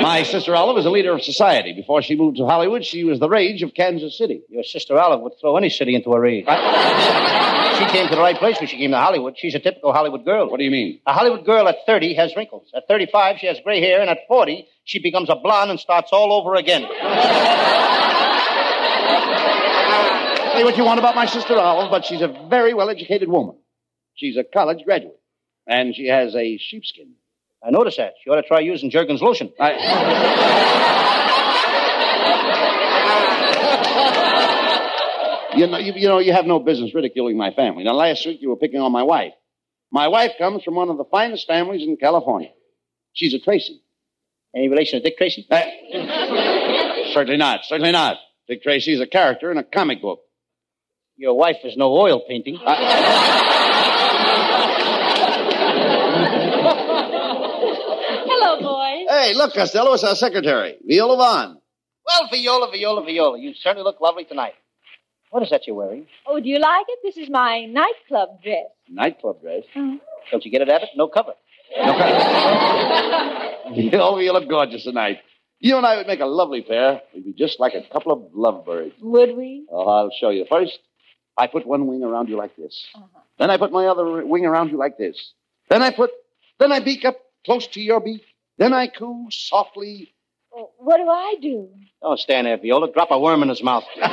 My 0.00 0.22
sister 0.22 0.54
Olive 0.54 0.78
is 0.78 0.86
a 0.86 0.90
leader 0.90 1.12
of 1.12 1.22
society. 1.22 1.72
Before 1.72 2.02
she 2.02 2.16
moved 2.16 2.36
to 2.36 2.46
Hollywood, 2.46 2.84
she 2.84 3.02
was 3.04 3.18
the 3.18 3.28
rage 3.28 3.62
of 3.62 3.74
Kansas 3.74 4.16
City. 4.16 4.42
Your 4.48 4.62
sister 4.62 4.96
Olive 4.98 5.20
would 5.22 5.32
throw 5.40 5.56
any 5.56 5.70
city 5.70 5.94
into 5.94 6.12
a 6.12 6.20
rage. 6.20 6.44
she 6.46 7.86
came 7.86 8.08
to 8.08 8.14
the 8.14 8.20
right 8.20 8.36
place 8.36 8.58
when 8.60 8.68
she 8.68 8.76
came 8.76 8.92
to 8.92 8.96
Hollywood. 8.98 9.34
She's 9.36 9.54
a 9.54 9.58
typical 9.58 9.92
Hollywood 9.92 10.24
girl. 10.24 10.48
What 10.50 10.58
do 10.58 10.64
you 10.64 10.70
mean? 10.70 11.00
A 11.06 11.12
Hollywood 11.12 11.44
girl 11.44 11.66
at 11.68 11.78
30 11.84 12.14
has 12.14 12.36
wrinkles. 12.36 12.70
At 12.74 12.86
35, 12.86 13.38
she 13.38 13.46
has 13.46 13.58
gray 13.64 13.80
hair, 13.80 14.00
and 14.00 14.08
at 14.08 14.18
40, 14.28 14.66
she 14.84 15.00
becomes 15.00 15.30
a 15.30 15.36
blonde 15.36 15.70
and 15.70 15.80
starts 15.80 16.10
all 16.12 16.32
over 16.32 16.54
again. 16.54 16.82
Say 20.52 20.64
what 20.64 20.76
you 20.76 20.84
want 20.84 20.98
about 20.98 21.14
my 21.14 21.26
sister 21.26 21.54
Olive, 21.54 21.90
but 21.90 22.04
she's 22.04 22.20
a 22.20 22.28
very 22.48 22.72
well 22.72 22.88
educated 22.88 23.28
woman. 23.28 23.56
She's 24.14 24.36
a 24.36 24.44
college 24.44 24.84
graduate. 24.84 25.20
And 25.66 25.94
she 25.94 26.06
has 26.06 26.34
a 26.34 26.56
sheepskin. 26.58 27.12
I 27.64 27.70
noticed 27.70 27.96
that. 27.98 28.14
You 28.24 28.32
ought 28.32 28.36
to 28.40 28.46
try 28.46 28.60
using 28.60 28.90
Jergens 28.90 29.20
lotion. 29.20 29.52
You 35.56 35.66
know, 35.66 35.78
you, 35.78 35.92
you 35.96 36.06
know, 36.08 36.18
you 36.20 36.32
have 36.32 36.46
no 36.46 36.60
business 36.60 36.94
ridiculing 36.94 37.36
my 37.36 37.50
family. 37.52 37.82
Now, 37.82 37.94
last 37.94 38.24
week 38.24 38.40
you 38.40 38.48
were 38.50 38.56
picking 38.56 38.80
on 38.80 38.92
my 38.92 39.02
wife. 39.02 39.32
My 39.90 40.06
wife 40.06 40.32
comes 40.38 40.62
from 40.62 40.76
one 40.76 40.88
of 40.88 40.98
the 40.98 41.04
finest 41.04 41.48
families 41.48 41.82
in 41.82 41.96
California. 41.96 42.50
She's 43.12 43.34
a 43.34 43.40
Tracy. 43.40 43.82
Any 44.54 44.68
relation 44.68 45.00
to 45.00 45.04
Dick 45.04 45.18
Tracy? 45.18 45.46
Uh, 45.50 45.62
certainly 47.12 47.38
not. 47.38 47.64
Certainly 47.64 47.90
not. 47.92 48.18
Dick 48.46 48.62
Tracy 48.62 48.92
is 48.92 49.00
a 49.00 49.06
character 49.06 49.50
in 49.50 49.58
a 49.58 49.64
comic 49.64 50.00
book. 50.00 50.20
Your 51.16 51.34
wife 51.36 51.56
is 51.64 51.76
no 51.76 51.90
oil 51.92 52.22
painting. 52.28 52.56
Hello, 58.30 58.60
boys. 58.60 59.07
Hey, 59.20 59.34
look, 59.34 59.52
Costello, 59.52 59.94
it's 59.94 60.04
our 60.04 60.14
secretary, 60.14 60.76
Viola 60.86 61.16
Vaughn. 61.16 61.58
Well, 62.06 62.28
Viola, 62.30 62.70
Viola, 62.70 63.04
Viola, 63.04 63.36
you 63.36 63.52
certainly 63.52 63.82
look 63.82 64.00
lovely 64.00 64.24
tonight. 64.24 64.52
What 65.30 65.42
is 65.42 65.50
that 65.50 65.66
you're 65.66 65.74
wearing? 65.74 66.06
Oh, 66.24 66.38
do 66.38 66.48
you 66.48 66.60
like 66.60 66.86
it? 66.88 67.00
This 67.02 67.16
is 67.16 67.28
my 67.28 67.64
nightclub 67.64 68.40
dress. 68.44 68.66
Nightclub 68.88 69.40
dress. 69.40 69.64
Uh-huh. 69.74 69.96
Don't 70.30 70.44
you 70.44 70.52
get 70.52 70.62
it, 70.62 70.68
Abbott? 70.68 70.90
No 70.94 71.08
cover. 71.08 71.32
Viola, 73.90 74.22
you 74.22 74.32
look 74.32 74.48
gorgeous 74.48 74.84
tonight. 74.84 75.18
You 75.58 75.76
and 75.78 75.84
I 75.84 75.96
would 75.96 76.06
make 76.06 76.20
a 76.20 76.26
lovely 76.26 76.62
pair. 76.62 77.02
We'd 77.12 77.24
be 77.24 77.32
just 77.32 77.58
like 77.58 77.74
a 77.74 77.82
couple 77.92 78.12
of 78.12 78.32
lovebirds. 78.32 78.92
Would 79.02 79.36
we? 79.36 79.66
Oh, 79.68 79.88
I'll 79.88 80.10
show 80.20 80.30
you. 80.30 80.46
First, 80.48 80.78
I 81.36 81.48
put 81.48 81.66
one 81.66 81.88
wing 81.88 82.04
around 82.04 82.28
you 82.28 82.36
like 82.36 82.54
this. 82.54 82.86
Uh-huh. 82.94 83.18
Then 83.40 83.50
I 83.50 83.56
put 83.56 83.72
my 83.72 83.86
other 83.86 84.24
wing 84.24 84.46
around 84.46 84.70
you 84.70 84.78
like 84.78 84.96
this. 84.96 85.32
Then 85.68 85.82
I 85.82 85.90
put, 85.90 86.10
then 86.60 86.70
I 86.70 86.78
beak 86.78 87.04
up 87.04 87.18
close 87.44 87.66
to 87.66 87.80
your 87.80 87.98
beak. 87.98 88.22
Then 88.58 88.74
I 88.74 88.88
coo 88.88 89.28
softly. 89.30 90.12
Oh, 90.54 90.70
what 90.78 90.96
do 90.96 91.08
I 91.08 91.36
do? 91.40 91.68
Don't 92.02 92.18
stand 92.18 92.46
there, 92.46 92.58
Viola. 92.58 92.92
Drop 92.92 93.10
a 93.12 93.18
worm 93.18 93.42
in 93.42 93.48
his 93.48 93.62
mouth. 93.62 93.84
Shut 93.94 94.10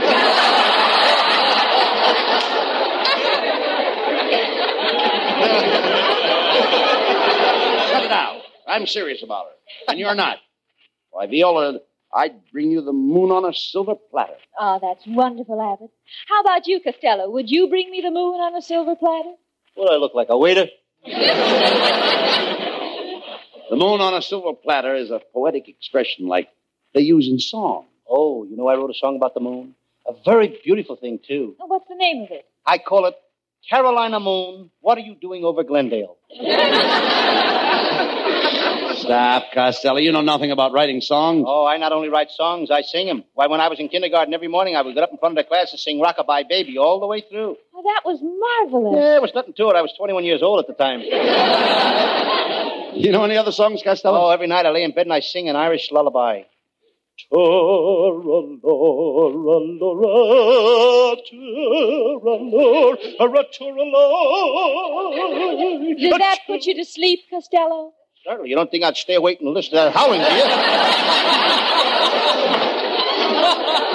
it 8.03 8.11
out. 8.11 8.41
I'm 8.67 8.85
serious 8.85 9.23
about 9.23 9.45
her. 9.45 9.51
And 9.87 9.99
you're 9.99 10.15
not. 10.15 10.37
Why, 11.11 11.27
Viola, 11.27 11.79
I'd 12.13 12.35
bring 12.51 12.71
you 12.71 12.81
the 12.81 12.93
moon 12.93 13.31
on 13.31 13.45
a 13.45 13.53
silver 13.53 13.95
platter. 14.11 14.35
Oh, 14.59 14.79
that's 14.81 15.03
wonderful, 15.07 15.61
Abbott. 15.61 15.91
How 16.27 16.41
about 16.41 16.67
you, 16.67 16.81
Costello? 16.81 17.29
Would 17.31 17.49
you 17.49 17.69
bring 17.69 17.89
me 17.89 18.01
the 18.01 18.11
moon 18.11 18.39
on 18.39 18.55
a 18.55 18.61
silver 18.61 18.95
platter? 18.95 19.31
What 19.75 19.87
do 19.89 19.93
I 19.93 19.97
look 19.97 20.13
like, 20.13 20.27
a 20.29 20.37
waiter? 20.37 20.67
The 23.69 23.75
moon 23.75 23.99
on 23.99 24.13
a 24.13 24.21
silver 24.21 24.53
platter 24.53 24.95
is 24.95 25.09
a 25.09 25.19
poetic 25.33 25.67
expression 25.67 26.27
like 26.27 26.49
they 26.93 27.01
use 27.01 27.27
in 27.27 27.39
song. 27.39 27.85
Oh, 28.07 28.43
you 28.43 28.55
know 28.55 28.67
I 28.67 28.75
wrote 28.75 28.91
a 28.91 28.93
song 28.93 29.15
about 29.15 29.33
the 29.33 29.39
moon? 29.39 29.73
A 30.07 30.13
very 30.23 30.59
beautiful 30.63 30.95
thing, 30.95 31.19
too. 31.25 31.55
Oh, 31.59 31.65
what's 31.65 31.87
the 31.87 31.95
name 31.95 32.23
of 32.23 32.31
it? 32.31 32.45
I 32.63 32.77
call 32.77 33.05
it 33.07 33.15
Carolina 33.67 34.19
Moon, 34.19 34.69
What 34.81 34.99
Are 34.99 35.01
You 35.01 35.15
Doing 35.15 35.43
Over 35.43 35.63
Glendale? 35.63 36.17
Stop, 38.99 39.45
Costello. 39.53 39.97
You 39.97 40.11
know 40.11 40.21
nothing 40.21 40.51
about 40.51 40.71
writing 40.71 41.01
songs. 41.01 41.45
Oh, 41.47 41.65
I 41.65 41.77
not 41.77 41.91
only 41.91 42.09
write 42.09 42.29
songs, 42.31 42.69
I 42.69 42.81
sing 42.81 43.07
them. 43.07 43.23
Why, 43.33 43.47
when 43.47 43.61
I 43.61 43.67
was 43.67 43.79
in 43.79 43.89
kindergarten, 43.89 44.33
every 44.33 44.47
morning 44.47 44.75
I 44.75 44.83
would 44.83 44.93
get 44.93 45.03
up 45.03 45.11
in 45.11 45.17
front 45.17 45.37
of 45.37 45.43
the 45.43 45.47
class 45.47 45.71
and 45.71 45.79
sing 45.79 45.99
Rockabye 45.99 46.47
Baby 46.47 46.77
all 46.77 46.99
the 46.99 47.07
way 47.07 47.21
through. 47.21 47.57
Oh, 47.73 47.81
that 47.83 48.01
was 48.05 48.19
marvelous. 48.21 48.95
Yeah, 48.95 49.09
there 49.13 49.21
was 49.21 49.31
nothing 49.33 49.53
to 49.53 49.69
it. 49.69 49.75
I 49.75 49.81
was 49.81 49.91
21 49.97 50.23
years 50.23 50.43
old 50.43 50.59
at 50.59 50.67
the 50.67 50.73
time. 50.73 51.01
You 52.95 53.11
know 53.11 53.23
any 53.23 53.35
other 53.37 53.51
songs, 53.51 53.83
Costello? 53.83 54.27
Oh, 54.27 54.29
every 54.29 54.47
night 54.47 54.65
I 54.65 54.71
lay 54.71 54.83
in 54.83 54.91
bed 54.91 55.05
and 55.05 55.13
I 55.13 55.19
sing 55.19 55.49
an 55.49 55.55
Irish 55.55 55.91
lullaby. 55.91 56.43
Did 57.17 57.29
that 66.19 66.39
put 66.47 66.65
you 66.65 66.75
to 66.75 66.85
sleep, 66.85 67.21
Costello? 67.29 67.93
Certainly. 68.25 68.49
You 68.49 68.55
don't 68.55 68.71
think 68.71 68.83
I'd 68.83 68.97
stay 68.97 69.15
awake 69.15 69.39
and 69.41 69.53
listen 69.53 69.71
to 69.71 69.75
that 69.75 69.93
howling, 69.93 70.21
do 70.21 70.25
you? 70.25 70.43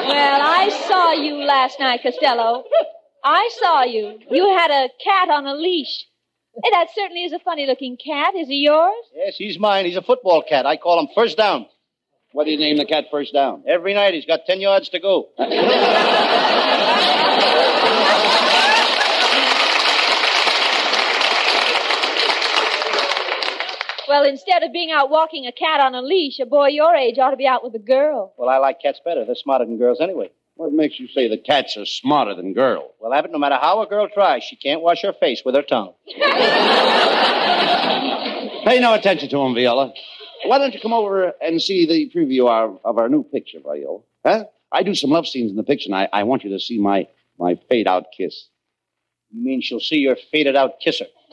Well, 0.09 0.41
I 0.43 0.69
saw 0.89 1.13
you 1.13 1.45
last 1.45 1.81
night, 1.81 2.03
Costello. 2.03 2.65
I 3.25 3.51
saw 3.61 3.83
you. 3.85 4.19
You 4.31 4.57
had 4.57 4.71
a 4.71 4.89
cat 5.03 5.31
on 5.31 5.47
a 5.47 5.55
leash. 5.55 6.07
Hey, 6.55 6.71
that 6.73 6.89
certainly 6.95 7.25
is 7.25 7.33
a 7.33 7.39
funny 7.39 7.67
looking 7.67 7.97
cat. 7.97 8.35
Is 8.35 8.49
he 8.49 8.57
yours? 8.65 9.05
Yes, 9.15 9.37
he's 9.37 9.59
mine. 9.59 9.87
He's 9.87 9.97
a 9.97 10.03
football 10.03 10.43
cat. 10.47 10.67
I 10.67 10.77
call 10.77 10.99
him 11.01 11.09
first 11.15 11.37
down. 11.37 11.67
What 12.33 12.45
do 12.45 12.51
you 12.51 12.59
name 12.59 12.77
the 12.77 12.85
cat 12.85 13.07
first 13.11 13.33
down? 13.33 13.65
Every 13.67 13.95
night 13.95 14.15
he's 14.15 14.27
got 14.27 14.47
10 14.47 14.61
yards 14.61 14.89
to 14.91 15.01
go. 15.01 15.29
Well, 24.09 24.25
instead 24.25 24.65
of 24.65 24.73
being 24.73 24.91
out 24.91 25.09
walking 25.09 25.47
a 25.47 25.53
cat 25.53 25.81
on 25.81 25.95
a 25.95 26.03
leash, 26.03 26.41
a 26.41 26.47
boy 26.47 26.69
your 26.69 26.95
age 26.97 27.19
ought 27.19 27.31
to 27.31 27.37
be 27.37 27.47
out 27.47 27.63
with 27.63 27.75
a 27.77 27.79
girl. 27.79 28.35
Well, 28.37 28.49
I 28.49 28.59
like 28.59 28.83
cats 28.83 29.01
better. 29.05 29.25
They're 29.25 29.37
smarter 29.37 29.65
than 29.65 29.79
girls 29.79 30.01
anyway. 30.01 30.31
What 30.61 30.75
makes 30.75 31.01
you 31.01 31.09
say 31.09 31.27
the 31.27 31.39
cats 31.39 31.79
are 31.79 31.87
smarter 31.87 32.35
than 32.35 32.53
girls? 32.53 32.93
Well, 33.01 33.15
Abbott, 33.15 33.33
no 33.33 33.39
matter 33.39 33.57
how 33.59 33.81
a 33.81 33.87
girl 33.87 34.11
tries, 34.13 34.45
she 34.45 34.57
can't 34.57 34.83
wash 34.83 35.01
her 35.01 35.15
face 35.15 35.41
with 35.43 35.55
her 35.55 35.63
tongue. 35.63 35.95
Pay 38.67 38.79
no 38.79 38.93
attention 38.93 39.31
to 39.31 39.41
him, 39.41 39.55
Viola. 39.55 39.95
Why 40.45 40.59
don't 40.59 40.75
you 40.75 40.81
come 40.81 40.93
over 40.93 41.33
and 41.41 41.63
see 41.63 41.87
the 41.87 42.11
preview 42.15 42.47
of, 42.47 42.79
of 42.85 42.99
our 42.99 43.09
new 43.09 43.23
picture, 43.23 43.61
Viola? 43.65 44.01
Huh? 44.23 44.45
I 44.71 44.83
do 44.83 44.95
some 44.95 45.09
love 45.09 45.27
scenes 45.27 45.51
in 45.51 45.57
the 45.57 45.63
picture, 45.63 45.87
and 45.87 45.95
I, 45.95 46.11
I 46.13 46.25
want 46.25 46.45
you 46.45 46.51
to 46.51 46.61
see 46.61 46.79
my, 46.79 47.09
my 47.39 47.59
fade 47.71 47.89
out 47.89 48.09
kiss. 48.15 48.49
You 49.31 49.43
mean 49.43 49.63
she'll 49.63 49.81
see 49.81 49.97
your 49.97 50.17
faded 50.31 50.57
out 50.57 50.79
kisser? 50.79 51.07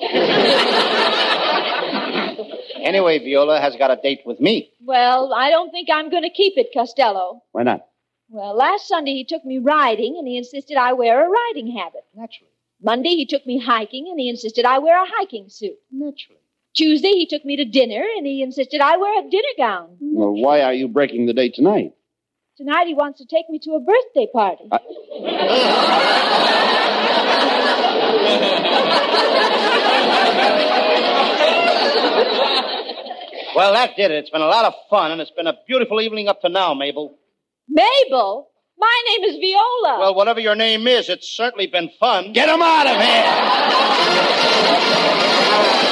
anyway, 2.81 3.19
Viola 3.19 3.59
has 3.59 3.75
got 3.75 3.91
a 3.91 3.97
date 4.01 4.21
with 4.25 4.39
me. 4.39 4.71
Well, 4.85 5.33
I 5.33 5.49
don't 5.49 5.71
think 5.71 5.89
I'm 5.91 6.09
going 6.09 6.23
to 6.23 6.29
keep 6.29 6.53
it, 6.55 6.67
Costello. 6.73 7.41
Why 7.51 7.63
not? 7.63 7.81
Well, 8.29 8.55
last 8.55 8.87
Sunday 8.87 9.13
he 9.13 9.23
took 9.23 9.45
me 9.45 9.57
riding 9.59 10.17
and 10.17 10.27
he 10.27 10.37
insisted 10.37 10.75
I 10.75 10.93
wear 10.93 11.25
a 11.25 11.29
riding 11.29 11.75
habit. 11.77 12.03
Naturally. 12.13 12.51
Monday 12.81 13.15
he 13.15 13.25
took 13.25 13.45
me 13.45 13.57
hiking 13.59 14.07
and 14.09 14.19
he 14.19 14.29
insisted 14.29 14.65
I 14.65 14.79
wear 14.79 15.01
a 15.01 15.07
hiking 15.07 15.47
suit. 15.49 15.77
Naturally. 15.91 16.41
Tuesday 16.75 17.11
he 17.11 17.25
took 17.25 17.45
me 17.45 17.55
to 17.55 17.65
dinner 17.65 18.05
and 18.17 18.27
he 18.27 18.43
insisted 18.43 18.81
I 18.81 18.97
wear 18.97 19.19
a 19.25 19.29
dinner 19.29 19.43
gown. 19.57 19.97
Well, 20.01 20.33
why 20.33 20.61
are 20.61 20.73
you 20.73 20.87
breaking 20.87 21.25
the 21.25 21.33
date 21.33 21.53
tonight? 21.55 21.93
Tonight 22.57 22.87
he 22.87 22.93
wants 22.93 23.19
to 23.19 23.25
take 23.25 23.49
me 23.49 23.59
to 23.59 23.71
a 23.71 23.79
birthday 23.79 24.27
party. 24.31 24.69
Well, 33.55 33.73
that 33.73 33.95
did 33.95 34.11
it. 34.11 34.19
It's 34.19 34.29
been 34.29 34.41
a 34.43 34.45
lot 34.45 34.65
of 34.65 34.75
fun, 34.87 35.11
and 35.11 35.19
it's 35.19 35.31
been 35.31 35.47
a 35.47 35.57
beautiful 35.65 35.99
evening 35.99 36.27
up 36.27 36.41
to 36.41 36.49
now, 36.49 36.75
Mabel. 36.75 37.17
Mabel? 37.69 38.49
My 38.77 39.03
name 39.09 39.23
is 39.29 39.37
Viola. 39.37 39.99
Well, 39.99 40.15
whatever 40.15 40.39
your 40.39 40.55
name 40.55 40.87
is, 40.87 41.09
it's 41.09 41.29
certainly 41.29 41.67
been 41.67 41.89
fun. 41.99 42.33
Get 42.33 42.47
him 42.47 42.61
out 42.61 42.87
of 42.87 43.01
here! 45.81 45.86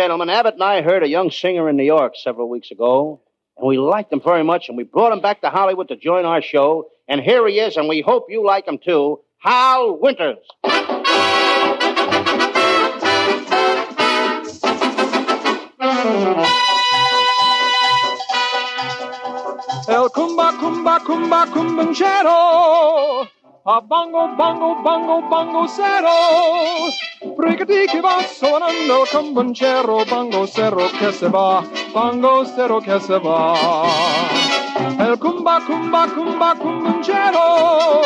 Gentlemen, 0.00 0.30
Abbott 0.30 0.54
and 0.54 0.62
I 0.62 0.80
heard 0.80 1.02
a 1.02 1.08
young 1.08 1.30
singer 1.30 1.68
in 1.68 1.76
New 1.76 1.84
York 1.84 2.14
several 2.16 2.48
weeks 2.48 2.70
ago, 2.70 3.20
and 3.58 3.68
we 3.68 3.76
liked 3.76 4.10
him 4.10 4.22
very 4.24 4.42
much, 4.42 4.70
and 4.70 4.78
we 4.78 4.82
brought 4.82 5.12
him 5.12 5.20
back 5.20 5.42
to 5.42 5.50
Hollywood 5.50 5.88
to 5.88 5.96
join 5.96 6.24
our 6.24 6.40
show. 6.40 6.88
And 7.06 7.20
here 7.20 7.46
he 7.46 7.60
is, 7.60 7.76
and 7.76 7.86
we 7.86 8.00
hope 8.00 8.28
you 8.30 8.42
like 8.42 8.66
him 8.66 8.78
too 8.78 9.20
Hal 9.40 9.98
Winters. 10.00 10.38
El 19.86 20.08
cumba, 20.08 20.52
cumba, 20.60 20.98
cumba, 21.00 21.44
cumbanchero. 21.52 23.28
A 23.62 23.78
bongo, 23.78 24.26
bongo, 24.38 24.74
bongo, 24.82 25.20
bongo 25.28 25.68
cero. 25.68 26.88
Brigadi 27.36 27.86
que 27.88 28.00
va 28.00 28.22
sonando 28.22 29.04
cumbanchero, 29.12 30.02
bongo 30.06 30.46
cero 30.46 30.88
que 30.98 31.12
se 31.12 31.28
va, 31.28 31.62
bongo 31.92 32.46
cero 32.46 32.80
que 32.80 32.98
se 33.00 33.18
va. 33.18 33.52
El 34.98 35.18
cumba, 35.18 35.60
cumba, 35.66 36.06
cumba, 36.08 36.54
cumbanchero. 36.54 38.00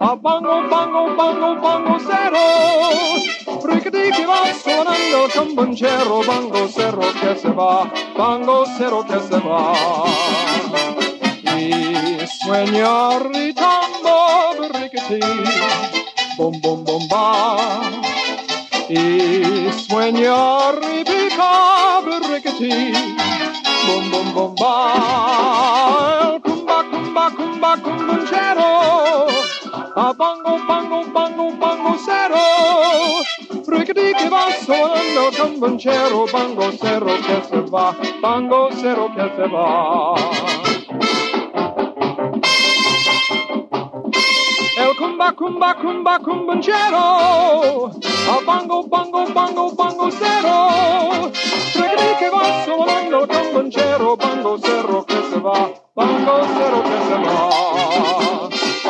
A 0.00 0.14
bongo, 0.14 0.60
bongo, 0.68 1.14
bongo, 1.14 1.54
bongo 1.54 1.96
cero. 2.00 3.60
Brigadi 3.62 4.10
que 4.10 4.26
va 4.26 4.52
sonando 4.54 5.28
cumbanchero, 5.32 6.24
bongo 6.24 6.66
cero 6.66 7.02
que 7.20 7.36
se 7.36 7.50
va, 7.50 7.88
bongo 8.16 8.64
cero 8.76 9.04
que 9.08 9.20
se 9.20 9.38
va. 9.38 9.72
Y 11.56 12.18
ritando 13.32 14.49
rickety, 14.92 15.20
bom 16.36 16.60
bom 16.60 16.84
bom 16.84 17.08
ba. 17.08 17.80
Y 18.88 19.70
sueña 19.86 20.72
ripica 20.72 22.00
rickety, 22.28 22.92
bom 23.86 24.10
bom 24.10 24.34
bom 24.34 24.54
ba. 24.56 26.32
El 26.34 26.42
cumba 26.42 26.84
cumba 26.90 27.30
cumba 27.30 27.76
cumbanchero, 27.76 29.26
a 29.96 30.12
bongo 30.12 30.58
bongo 30.66 31.04
bongo 31.04 31.50
bongo 31.52 31.96
cero. 32.04 33.22
Rickety 33.66 34.14
que 34.14 34.28
va 34.28 34.50
sonando 34.66 35.30
cumbanchero, 35.38 36.26
bongo 36.26 36.72
cero 36.80 37.06
que 37.26 37.48
se 37.48 37.60
va, 37.70 37.94
bongo 38.20 38.70
cero 38.80 39.10
que 39.14 39.36
se 39.36 39.46
va. 39.48 40.59
Cumba 45.50 45.74
cumba 45.74 46.18
cumbanchero, 46.20 47.90
a 48.30 48.40
bongo 48.46 48.84
bongo 48.84 49.26
bongo 49.34 49.70
bongo 49.72 50.08
cero. 50.10 51.32
Rickety 51.74 52.14
que 52.20 52.30
va 52.30 52.64
sonando 52.64 53.26
cumbanchero, 53.26 54.16
bongo 54.16 54.58
cero 54.62 55.04
que 55.08 55.20
se 55.28 55.38
va, 55.40 55.70
bongo 55.96 56.34
cero 56.56 56.82
que 56.88 56.98
se 57.08 57.16
va. 57.26 57.38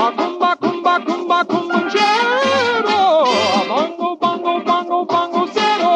A 0.04 0.12
cumba 0.16 0.56
cumba 0.56 1.00
cumba 1.06 1.44
cumbanchero, 1.44 2.98
a 3.56 3.64
bongo 3.70 4.16
bongo 4.16 4.60
bongo 4.60 5.06
bongo 5.06 5.46
cero. 5.54 5.92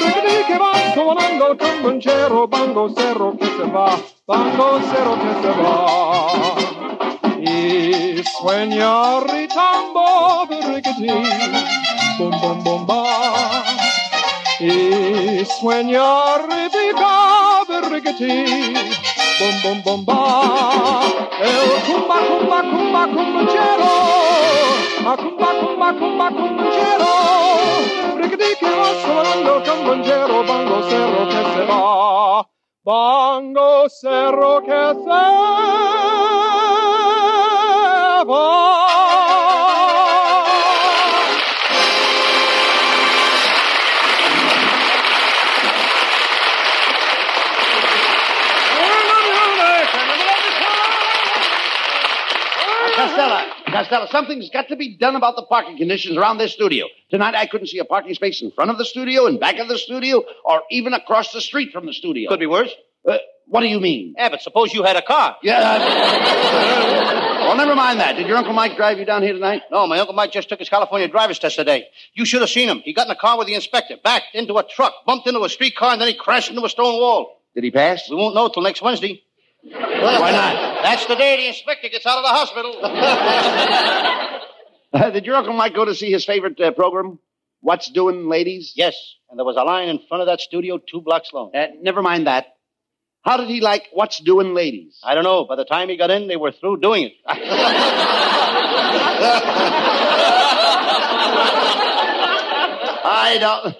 Rickety 0.00 0.44
que 0.46 0.58
va 0.58 0.72
sonando 0.94 1.58
cumbanchero, 1.58 2.48
bongo 2.48 2.88
cero 2.96 3.36
se 3.38 3.70
va, 3.70 3.98
bongo 4.26 4.80
cero 4.90 5.12
que 5.20 5.32
se 5.42 5.52
va. 5.60 6.71
Y 8.42 8.44
sueña 8.44 9.20
ritambo 9.20 10.48
rickety, 10.66 11.06
bum 12.18 12.32
bum 12.40 12.64
bum 12.64 12.86
ba. 12.86 13.62
Y 14.58 15.44
sueña 15.44 16.38
ripica 16.38 17.62
rickety, 17.88 18.74
bum 19.38 19.54
bum 19.62 19.82
bum 19.84 20.04
ba. 20.04 21.02
El 21.40 21.82
cumba 21.86 22.18
cumba 22.26 22.62
cumba 22.62 23.06
cumbanchero, 23.14 23.94
a 25.06 25.16
cumba 25.16 25.50
cumba 25.60 25.92
cumba 25.92 26.30
cumbanchero. 26.30 27.12
Rickety 28.16 28.56
que 28.58 28.70
va 28.70 28.90
sonando 29.06 29.62
cumbanchero, 29.62 30.42
bongo 30.42 30.82
cerro 30.90 31.28
que 31.28 31.42
se 31.54 31.62
va, 31.70 32.48
bongo 32.82 33.88
cerro 33.88 34.60
que 34.62 34.94
se 35.04 35.06
va. 35.06 36.11
Costello, 53.82 54.06
something's 54.06 54.48
got 54.50 54.68
to 54.68 54.76
be 54.76 54.96
done 54.96 55.16
about 55.16 55.34
the 55.34 55.42
parking 55.42 55.76
conditions 55.76 56.16
around 56.16 56.38
this 56.38 56.52
studio. 56.52 56.86
Tonight 57.10 57.34
I 57.34 57.46
couldn't 57.46 57.66
see 57.66 57.78
a 57.78 57.84
parking 57.84 58.14
space 58.14 58.40
in 58.40 58.52
front 58.52 58.70
of 58.70 58.78
the 58.78 58.84
studio, 58.84 59.26
in 59.26 59.40
back 59.40 59.58
of 59.58 59.66
the 59.66 59.76
studio, 59.76 60.22
or 60.44 60.62
even 60.70 60.94
across 60.94 61.32
the 61.32 61.40
street 61.40 61.72
from 61.72 61.86
the 61.86 61.92
studio. 61.92 62.30
Could 62.30 62.38
be 62.38 62.46
worse. 62.46 62.70
Uh, 63.06 63.18
what 63.46 63.62
do 63.62 63.66
you 63.66 63.80
mean? 63.80 64.14
Abbott, 64.16 64.40
suppose 64.40 64.72
you 64.72 64.84
had 64.84 64.94
a 64.96 65.02
car. 65.02 65.36
Yeah. 65.42 65.78
well, 67.40 67.56
never 67.56 67.74
mind 67.74 67.98
that. 67.98 68.14
Did 68.14 68.28
your 68.28 68.36
Uncle 68.36 68.52
Mike 68.52 68.76
drive 68.76 69.00
you 69.00 69.04
down 69.04 69.22
here 69.22 69.32
tonight? 69.32 69.62
No, 69.72 69.88
my 69.88 69.98
Uncle 69.98 70.14
Mike 70.14 70.30
just 70.30 70.48
took 70.48 70.60
his 70.60 70.68
California 70.68 71.08
driver's 71.08 71.40
test 71.40 71.56
today. 71.56 71.88
You 72.14 72.24
should 72.24 72.40
have 72.40 72.50
seen 72.50 72.68
him. 72.68 72.82
He 72.84 72.92
got 72.92 73.08
in 73.08 73.10
a 73.10 73.16
car 73.16 73.36
with 73.36 73.48
the 73.48 73.54
inspector, 73.54 73.96
backed 74.02 74.34
into 74.34 74.58
a 74.58 74.62
truck, 74.62 74.94
bumped 75.06 75.26
into 75.26 75.42
a 75.42 75.48
streetcar, 75.48 75.92
and 75.92 76.00
then 76.00 76.06
he 76.06 76.14
crashed 76.14 76.50
into 76.50 76.64
a 76.64 76.68
stone 76.68 76.94
wall. 77.00 77.42
Did 77.56 77.64
he 77.64 77.72
pass? 77.72 78.08
We 78.08 78.14
won't 78.14 78.36
know 78.36 78.48
till 78.48 78.62
next 78.62 78.80
Wednesday. 78.80 79.22
Why 79.64 80.30
not? 80.32 80.82
That's 80.82 81.06
the 81.06 81.14
day 81.14 81.36
the 81.36 81.46
inspector 81.48 81.88
gets 81.88 82.04
out 82.06 82.18
of 82.18 82.24
the 82.24 82.28
hospital. 82.28 82.78
Uh, 84.94 85.08
did 85.08 85.24
your 85.24 85.36
Uncle 85.36 85.54
Mike 85.54 85.72
go 85.74 85.86
to 85.86 85.94
see 85.94 86.10
his 86.12 86.26
favorite 86.26 86.60
uh, 86.60 86.70
program? 86.70 87.18
What's 87.60 87.90
Doing 87.90 88.28
Ladies? 88.28 88.74
yes, 88.76 88.94
and 89.30 89.38
there 89.38 89.44
was 89.46 89.56
a 89.56 89.62
line 89.64 89.88
in 89.88 89.98
front 90.06 90.20
of 90.20 90.26
that 90.26 90.42
studio 90.42 90.76
two 90.76 91.00
blocks 91.00 91.32
long. 91.32 91.50
Uh, 91.56 91.68
never 91.80 92.02
mind 92.02 92.26
that. 92.26 92.44
How 93.22 93.38
did 93.38 93.48
he 93.48 93.62
like 93.62 93.88
What's 93.94 94.20
Doing 94.20 94.52
Ladies? 94.52 94.98
I 95.02 95.14
don't 95.14 95.24
know. 95.24 95.46
By 95.46 95.56
the 95.56 95.64
time 95.64 95.88
he 95.88 95.96
got 95.96 96.10
in, 96.10 96.28
they 96.28 96.36
were 96.36 96.52
through 96.52 96.80
doing 96.80 97.04
it. 97.04 97.12
I 103.04 103.38
don't 103.40 103.76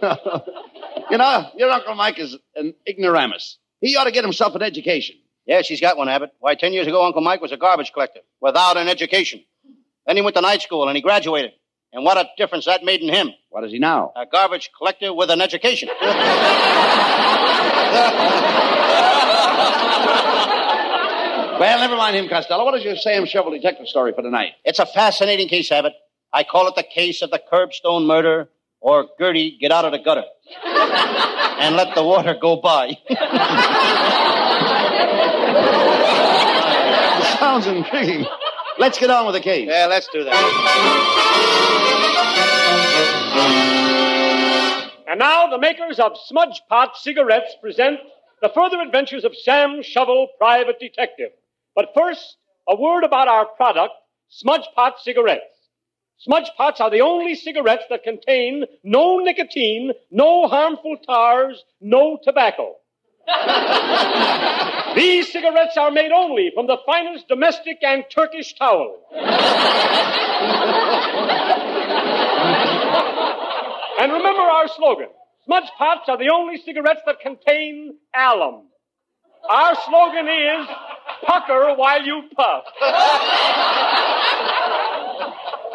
You 1.10 1.18
know, 1.18 1.50
your 1.58 1.70
Uncle 1.70 1.94
Mike 1.94 2.18
is 2.18 2.36
an 2.56 2.72
ignoramus. 2.88 3.58
He 3.80 3.96
ought 3.96 4.04
to 4.04 4.12
get 4.12 4.24
himself 4.24 4.54
an 4.54 4.62
education. 4.62 5.16
Yeah, 5.46 5.62
she's 5.62 5.80
got 5.80 5.96
one, 5.96 6.08
Abbott. 6.08 6.32
Why, 6.38 6.54
ten 6.54 6.72
years 6.72 6.86
ago, 6.86 7.04
Uncle 7.04 7.22
Mike 7.22 7.40
was 7.40 7.52
a 7.52 7.56
garbage 7.56 7.92
collector 7.92 8.20
without 8.40 8.76
an 8.76 8.88
education. 8.88 9.42
Then 10.06 10.16
he 10.16 10.22
went 10.22 10.36
to 10.36 10.42
night 10.42 10.62
school 10.62 10.88
and 10.88 10.96
he 10.96 11.02
graduated. 11.02 11.52
And 11.92 12.04
what 12.04 12.16
a 12.16 12.28
difference 12.38 12.64
that 12.66 12.84
made 12.84 13.02
in 13.02 13.08
him. 13.08 13.32
What 13.50 13.64
is 13.64 13.72
he 13.72 13.78
now? 13.78 14.12
A 14.16 14.24
garbage 14.24 14.70
collector 14.76 15.12
with 15.12 15.30
an 15.30 15.40
education. 15.40 15.88
Well, 21.60 21.78
never 21.78 21.96
mind 21.96 22.16
him, 22.16 22.28
Costello. 22.28 22.64
What 22.64 22.74
is 22.74 22.82
your 22.82 22.96
Sam 22.96 23.24
Shovel 23.24 23.52
detective 23.52 23.86
story 23.86 24.12
for 24.12 24.22
tonight? 24.22 24.54
it's 24.64 24.80
a 24.80 24.86
fascinating 24.86 25.46
case, 25.46 25.70
Abbott. 25.70 25.92
I 26.32 26.42
call 26.42 26.66
it 26.66 26.74
the 26.74 26.82
case 26.82 27.22
of 27.22 27.30
the 27.30 27.38
curbstone 27.52 28.04
murder 28.04 28.48
or 28.80 29.06
Gertie, 29.16 29.56
get 29.60 29.70
out 29.70 29.84
of 29.84 29.92
the 29.92 30.00
gutter. 30.00 30.24
and 30.64 31.76
let 31.76 31.94
the 31.94 32.02
water 32.02 32.34
go 32.40 32.56
by. 32.56 32.98
Sounds 37.42 37.66
intriguing. 37.66 38.24
Let's 38.78 39.00
get 39.00 39.10
on 39.10 39.26
with 39.26 39.34
the 39.34 39.40
case. 39.40 39.66
yeah, 39.68 39.86
let's 39.86 40.06
do 40.12 40.22
that. 40.22 40.32
And 45.08 45.18
now 45.18 45.48
the 45.48 45.58
makers 45.58 45.98
of 45.98 46.12
Smudge 46.26 46.62
Pot 46.68 46.96
cigarettes 46.96 47.56
present 47.60 47.98
the 48.42 48.48
further 48.48 48.80
adventures 48.80 49.24
of 49.24 49.36
Sam 49.36 49.82
Shovel, 49.82 50.28
Private 50.38 50.78
Detective. 50.78 51.30
But 51.74 51.88
first, 51.96 52.36
a 52.68 52.76
word 52.76 53.02
about 53.02 53.26
our 53.26 53.46
product, 53.46 53.94
Smudge 54.28 54.68
Pot 54.76 55.00
cigarettes. 55.02 55.42
Smudge 56.18 56.48
Pots 56.56 56.80
are 56.80 56.90
the 56.90 57.00
only 57.00 57.34
cigarettes 57.34 57.86
that 57.90 58.04
contain 58.04 58.66
no 58.84 59.18
nicotine, 59.18 59.90
no 60.12 60.46
harmful 60.46 60.96
tars, 61.04 61.64
no 61.80 62.20
tobacco. 62.22 62.76
These 64.94 65.32
cigarettes 65.32 65.76
are 65.76 65.90
made 65.90 66.12
only 66.12 66.50
from 66.54 66.66
the 66.66 66.76
finest 66.84 67.28
domestic 67.28 67.78
and 67.82 68.04
Turkish 68.14 68.54
towel. 68.54 68.98
And 73.98 74.12
remember 74.12 74.42
our 74.42 74.68
slogan. 74.68 75.08
Smudge 75.44 75.70
Pots 75.78 76.08
are 76.08 76.18
the 76.18 76.30
only 76.30 76.58
cigarettes 76.58 77.00
that 77.06 77.20
contain 77.20 77.96
alum. 78.14 78.68
Our 79.48 79.74
slogan 79.86 80.28
is, 80.28 80.68
pucker 81.24 81.74
while 81.74 82.02
you 82.04 82.22
puff. 82.36 82.64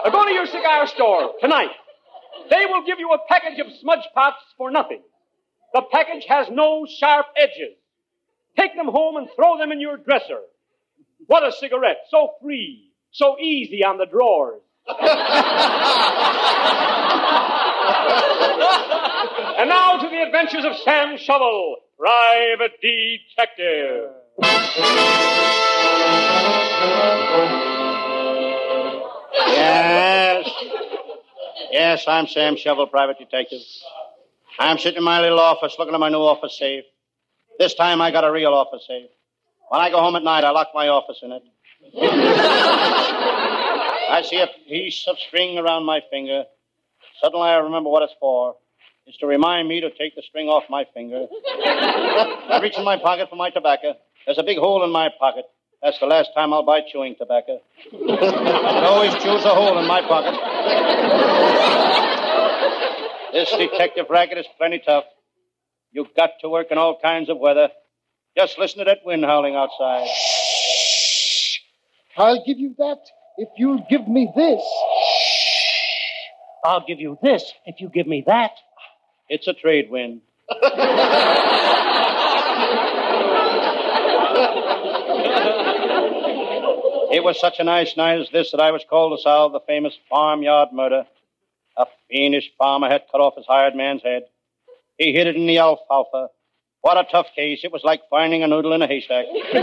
Now 0.04 0.12
go 0.12 0.26
to 0.26 0.32
your 0.32 0.46
cigar 0.46 0.88
store 0.88 1.34
tonight. 1.42 1.72
They 2.50 2.66
will 2.66 2.86
give 2.86 3.00
you 3.00 3.12
a 3.12 3.20
package 3.28 3.60
of 3.60 3.68
Smudge 3.82 4.08
Pots 4.14 4.38
for 4.58 4.72
nothing. 4.72 5.02
The 5.74 5.82
package 5.92 6.26
has 6.30 6.48
no 6.50 6.86
sharp 7.00 7.26
edges. 7.36 7.76
Take 8.58 8.76
them 8.76 8.88
home 8.88 9.18
and 9.18 9.28
throw 9.36 9.58
them 9.58 9.72
in 9.72 9.80
your 9.80 9.98
dresser. 9.98 10.42
What 11.28 11.46
a 11.46 11.52
cigarette. 11.52 11.98
So 12.10 12.34
free. 12.42 12.92
So 13.12 13.38
easy 13.40 13.84
on 13.84 13.98
the 13.98 14.06
drawers. 14.06 14.62
and 19.58 19.70
now 19.70 19.98
to 19.98 20.10
the 20.10 20.24
adventures 20.24 20.66
of 20.66 20.78
Sam 20.78 21.18
Shovel, 21.18 21.78
private 21.98 22.80
detective. 22.82 24.12
Yes. 29.48 30.50
Yes, 31.72 32.06
I'm 32.08 32.28
Sam 32.28 32.56
Shovel, 32.56 32.88
private 32.88 33.20
detective. 33.20 33.62
I'm 34.60 34.78
sitting 34.78 34.98
in 34.98 35.04
my 35.04 35.22
little 35.22 35.40
office 35.40 35.76
looking 35.78 35.94
at 35.94 36.00
my 36.00 36.10
new 36.10 36.18
office 36.18 36.58
safe. 36.58 36.86
This 37.60 37.74
time 37.74 38.02
I 38.02 38.12
got 38.12 38.24
a 38.24 38.32
real 38.32 38.54
office 38.54 38.86
safe. 38.88 39.10
When 39.70 39.82
I 39.82 39.90
go 39.90 40.00
home 40.00 40.16
at 40.16 40.24
night, 40.24 40.44
I 40.44 40.52
lock 40.52 40.70
my 40.74 40.88
office 40.88 41.20
in 41.22 41.32
it. 41.32 41.44
I 44.10 44.22
see 44.22 44.38
a 44.38 44.48
piece 44.68 45.06
of 45.08 45.18
string 45.20 45.58
around 45.58 45.86
my 45.86 46.02
finger. 46.10 46.46
Suddenly 47.22 47.50
I 47.50 47.58
remember 47.58 47.90
what 47.90 48.04
it's 48.04 48.14
for. 48.20 48.56
It's 49.06 49.18
to 49.20 49.26
remind 49.26 49.68
me 49.68 49.82
to 49.82 49.90
take 49.90 50.16
the 50.16 50.22
string 50.22 50.48
off 50.48 50.64
my 50.70 50.86
finger. 50.94 51.28
I 51.66 52.60
reach 52.62 52.78
in 52.78 52.84
my 52.84 52.98
pocket 52.98 53.30
for 53.30 53.36
my 53.36 53.50
tobacco. 53.50 53.96
There's 54.26 54.38
a 54.38 54.44
big 54.44 54.58
hole 54.58 54.84
in 54.84 54.92
my 54.92 55.10
pocket. 55.20 55.46
That's 55.82 56.00
the 56.00 56.06
last 56.08 56.32
time 56.36 56.54
I'll 56.54 56.64
buy 56.64 56.82
chewing 56.82 57.16
tobacco. 57.18 57.62
I 57.94 58.86
always 58.86 59.14
choose 59.16 59.46
a 59.46 59.54
hole 59.54 59.78
in 59.80 59.88
my 59.88 60.02
pocket. 60.02 60.34
This 63.34 63.50
detective 63.52 64.08
racket 64.10 64.38
is 64.38 64.46
plenty 64.58 64.80
tough. 64.80 65.06
You've 65.92 66.14
got 66.16 66.32
to 66.42 66.50
work 66.50 66.68
in 66.72 66.78
all 66.78 67.00
kinds 67.00 67.30
of 67.30 67.38
weather. 67.38 67.70
Just 68.38 68.60
listen 68.60 68.80
to 68.80 68.86
that 68.86 69.00
wind 69.06 69.24
howling 69.24 69.56
outside. 69.56 70.08
I'll 72.18 72.44
give 72.46 72.60
you 72.60 72.76
that 72.78 73.00
if 73.38 73.50
you'll 73.58 73.86
give 73.90 74.08
me 74.08 74.32
this. 74.36 74.62
I'll 76.64 76.86
give 76.86 77.00
you 77.00 77.18
this 77.24 77.54
if 77.66 77.80
you 77.80 77.90
give 77.90 78.08
me 78.08 78.24
that. 78.28 78.52
It's 79.30 79.48
a 79.48 79.54
trade 79.54 79.90
wind. 79.90 80.22
It 87.10 87.24
was 87.24 87.40
such 87.40 87.60
a 87.60 87.64
nice 87.64 87.96
night 87.98 88.20
as 88.20 88.30
this 88.32 88.52
that 88.52 88.60
I 88.60 88.72
was 88.72 88.84
called 88.88 89.18
to 89.18 89.22
solve 89.22 89.54
the 89.54 89.62
famous 89.62 89.98
farmyard 90.10 90.70
murder. 90.74 91.08
A 91.78 91.86
fiendish 92.10 92.52
farmer 92.58 92.90
had 92.90 93.04
cut 93.12 93.22
off 93.22 93.36
his 93.36 93.46
hired 93.48 93.76
man's 93.76 94.04
head. 94.04 94.24
He 94.98 95.14
hid 95.14 95.28
it 95.28 95.36
in 95.36 95.46
the 95.46 95.60
alfalfa. 95.60 96.30
What 96.82 96.98
a 96.98 97.04
tough 97.12 97.28
case. 97.36 97.62
It 97.64 97.72
was 97.72 97.84
like 97.84 98.02
finding 98.10 98.44
a 98.44 98.48
noodle 98.48 98.74
in 98.74 98.82
a 98.82 98.88
haystack. 98.88 99.26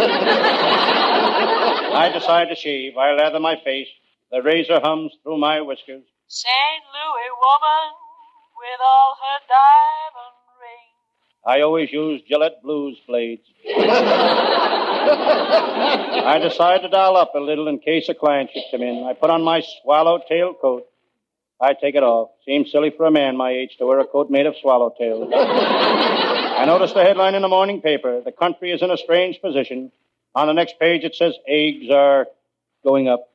I 1.95 2.11
decide 2.13 2.49
to 2.49 2.55
shave. 2.55 2.97
I 2.97 3.13
lather 3.15 3.41
my 3.41 3.57
face. 3.65 3.89
The 4.31 4.43
razor 4.43 4.81
hums 4.81 5.13
through 5.23 5.39
my 5.39 5.61
whiskers. 5.61 6.03
St. 6.27 6.83
Louis 6.93 7.31
woman 7.39 7.95
with 8.59 8.81
all 8.85 9.17
her 9.23 9.39
diamond 9.49 10.35
rings. 10.61 10.99
I 11.47 11.61
always 11.63 11.93
use 11.93 12.23
Gillette 12.29 12.63
Blues 12.63 12.99
blades. 13.07 13.47
I 16.27 16.39
decide 16.43 16.83
to 16.83 16.89
dial 16.89 17.17
up 17.17 17.35
a 17.35 17.39
little 17.39 17.69
in 17.69 17.79
case 17.79 18.09
a 18.09 18.15
client 18.15 18.51
should 18.53 18.65
come 18.71 18.83
in. 18.83 19.05
I 19.05 19.13
put 19.15 19.31
on 19.31 19.43
my 19.43 19.63
swallowtail 19.83 20.55
coat. 20.55 20.87
I 21.61 21.75
take 21.75 21.95
it 21.95 22.03
off. 22.03 22.31
Seems 22.45 22.71
silly 22.71 22.93
for 22.97 23.07
a 23.07 23.11
man 23.11 23.37
my 23.37 23.51
age 23.51 23.77
to 23.79 23.87
wear 23.87 24.01
a 24.01 24.07
coat 24.07 24.31
made 24.31 24.47
of 24.47 24.55
swallowtails. 24.63 25.31
I 25.35 26.65
notice 26.67 26.93
the 26.93 27.03
headline 27.03 27.35
in 27.35 27.43
the 27.43 27.49
morning 27.49 27.81
paper. 27.81 28.21
The 28.25 28.33
country 28.33 28.73
is 28.73 28.83
in 28.83 28.91
a 28.91 28.97
strange 28.97 29.41
position. 29.41 29.93
On 30.35 30.47
the 30.47 30.53
next 30.53 30.79
page 30.81 31.05
it 31.05 31.15
says 31.15 31.35
eggs 31.47 31.91
are 31.91 32.27
going 32.83 33.09
up. 33.09 33.29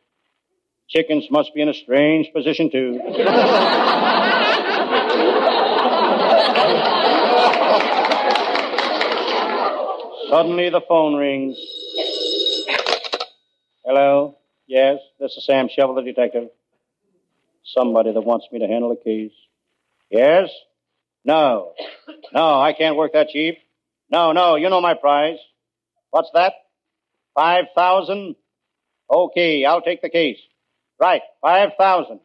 Chickens 0.89 1.27
must 1.29 1.53
be 1.53 1.61
in 1.61 1.69
a 1.69 1.73
strange 1.73 2.31
position 2.33 2.71
too. 2.71 2.99
Suddenly 10.29 10.69
the 10.69 10.81
phone 10.87 11.15
rings. 11.15 11.57
Hello? 13.83 14.35
Yes, 14.67 14.99
this 15.19 15.35
is 15.35 15.45
Sam 15.45 15.69
Shovel, 15.69 15.95
the 15.95 16.03
detective. 16.03 16.49
Somebody 17.75 18.11
that 18.13 18.21
wants 18.21 18.47
me 18.51 18.59
to 18.59 18.67
handle 18.67 18.91
a 18.91 18.97
case. 18.97 19.31
Yes? 20.09 20.49
No. 21.23 21.73
No, 22.33 22.59
I 22.59 22.73
can't 22.73 22.95
work 22.95 23.13
that 23.13 23.29
cheap. 23.29 23.57
No, 24.11 24.31
no, 24.31 24.55
you 24.55 24.69
know 24.69 24.81
my 24.81 24.95
price. 24.95 25.37
What's 26.11 26.29
that? 26.33 26.53
Five 27.35 27.65
thousand? 27.75 28.35
Okay, 29.11 29.65
I'll 29.65 29.81
take 29.81 30.01
the 30.01 30.09
case. 30.09 30.37
Right, 30.99 31.21
five 31.41 31.71
thousand. 31.77 32.19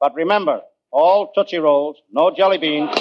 But 0.00 0.14
remember, 0.14 0.62
all 0.90 1.32
Tootsie 1.34 1.58
Rolls, 1.58 1.96
no 2.10 2.34
jelly 2.34 2.58
beans. 2.58 2.90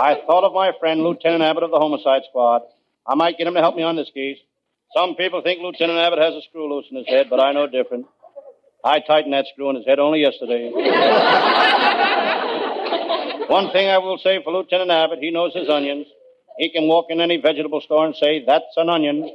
I 0.00 0.14
thought 0.26 0.44
of 0.44 0.52
my 0.52 0.72
friend, 0.78 1.02
Lieutenant 1.02 1.42
Abbott 1.42 1.64
of 1.64 1.70
the 1.70 1.78
Homicide 1.78 2.22
Squad. 2.28 2.62
I 3.06 3.14
might 3.14 3.36
get 3.36 3.46
him 3.46 3.54
to 3.54 3.60
help 3.60 3.74
me 3.74 3.82
on 3.82 3.96
this 3.96 4.10
case. 4.14 4.38
Some 4.96 5.16
people 5.16 5.42
think 5.42 5.60
Lieutenant 5.60 5.98
Abbott 5.98 6.18
has 6.18 6.34
a 6.34 6.40
screw 6.48 6.72
loose 6.72 6.86
in 6.90 6.96
his 6.96 7.06
head, 7.06 7.26
but 7.28 7.40
I 7.40 7.52
know 7.52 7.66
different. 7.66 8.06
I 8.84 9.00
tightened 9.00 9.34
that 9.34 9.46
screw 9.52 9.68
in 9.70 9.76
his 9.76 9.84
head 9.86 9.98
only 9.98 10.20
yesterday. 10.20 10.70
One 13.48 13.70
thing 13.72 13.88
I 13.88 13.98
will 13.98 14.18
say 14.18 14.42
for 14.42 14.52
Lieutenant 14.52 14.90
Abbott, 14.90 15.18
he 15.20 15.30
knows 15.30 15.54
his 15.54 15.68
onions. 15.68 16.06
He 16.58 16.70
can 16.70 16.88
walk 16.88 17.06
in 17.10 17.20
any 17.20 17.36
vegetable 17.40 17.80
store 17.80 18.06
and 18.06 18.16
say, 18.16 18.44
that's 18.46 18.64
an 18.76 18.88
onion. 18.88 19.22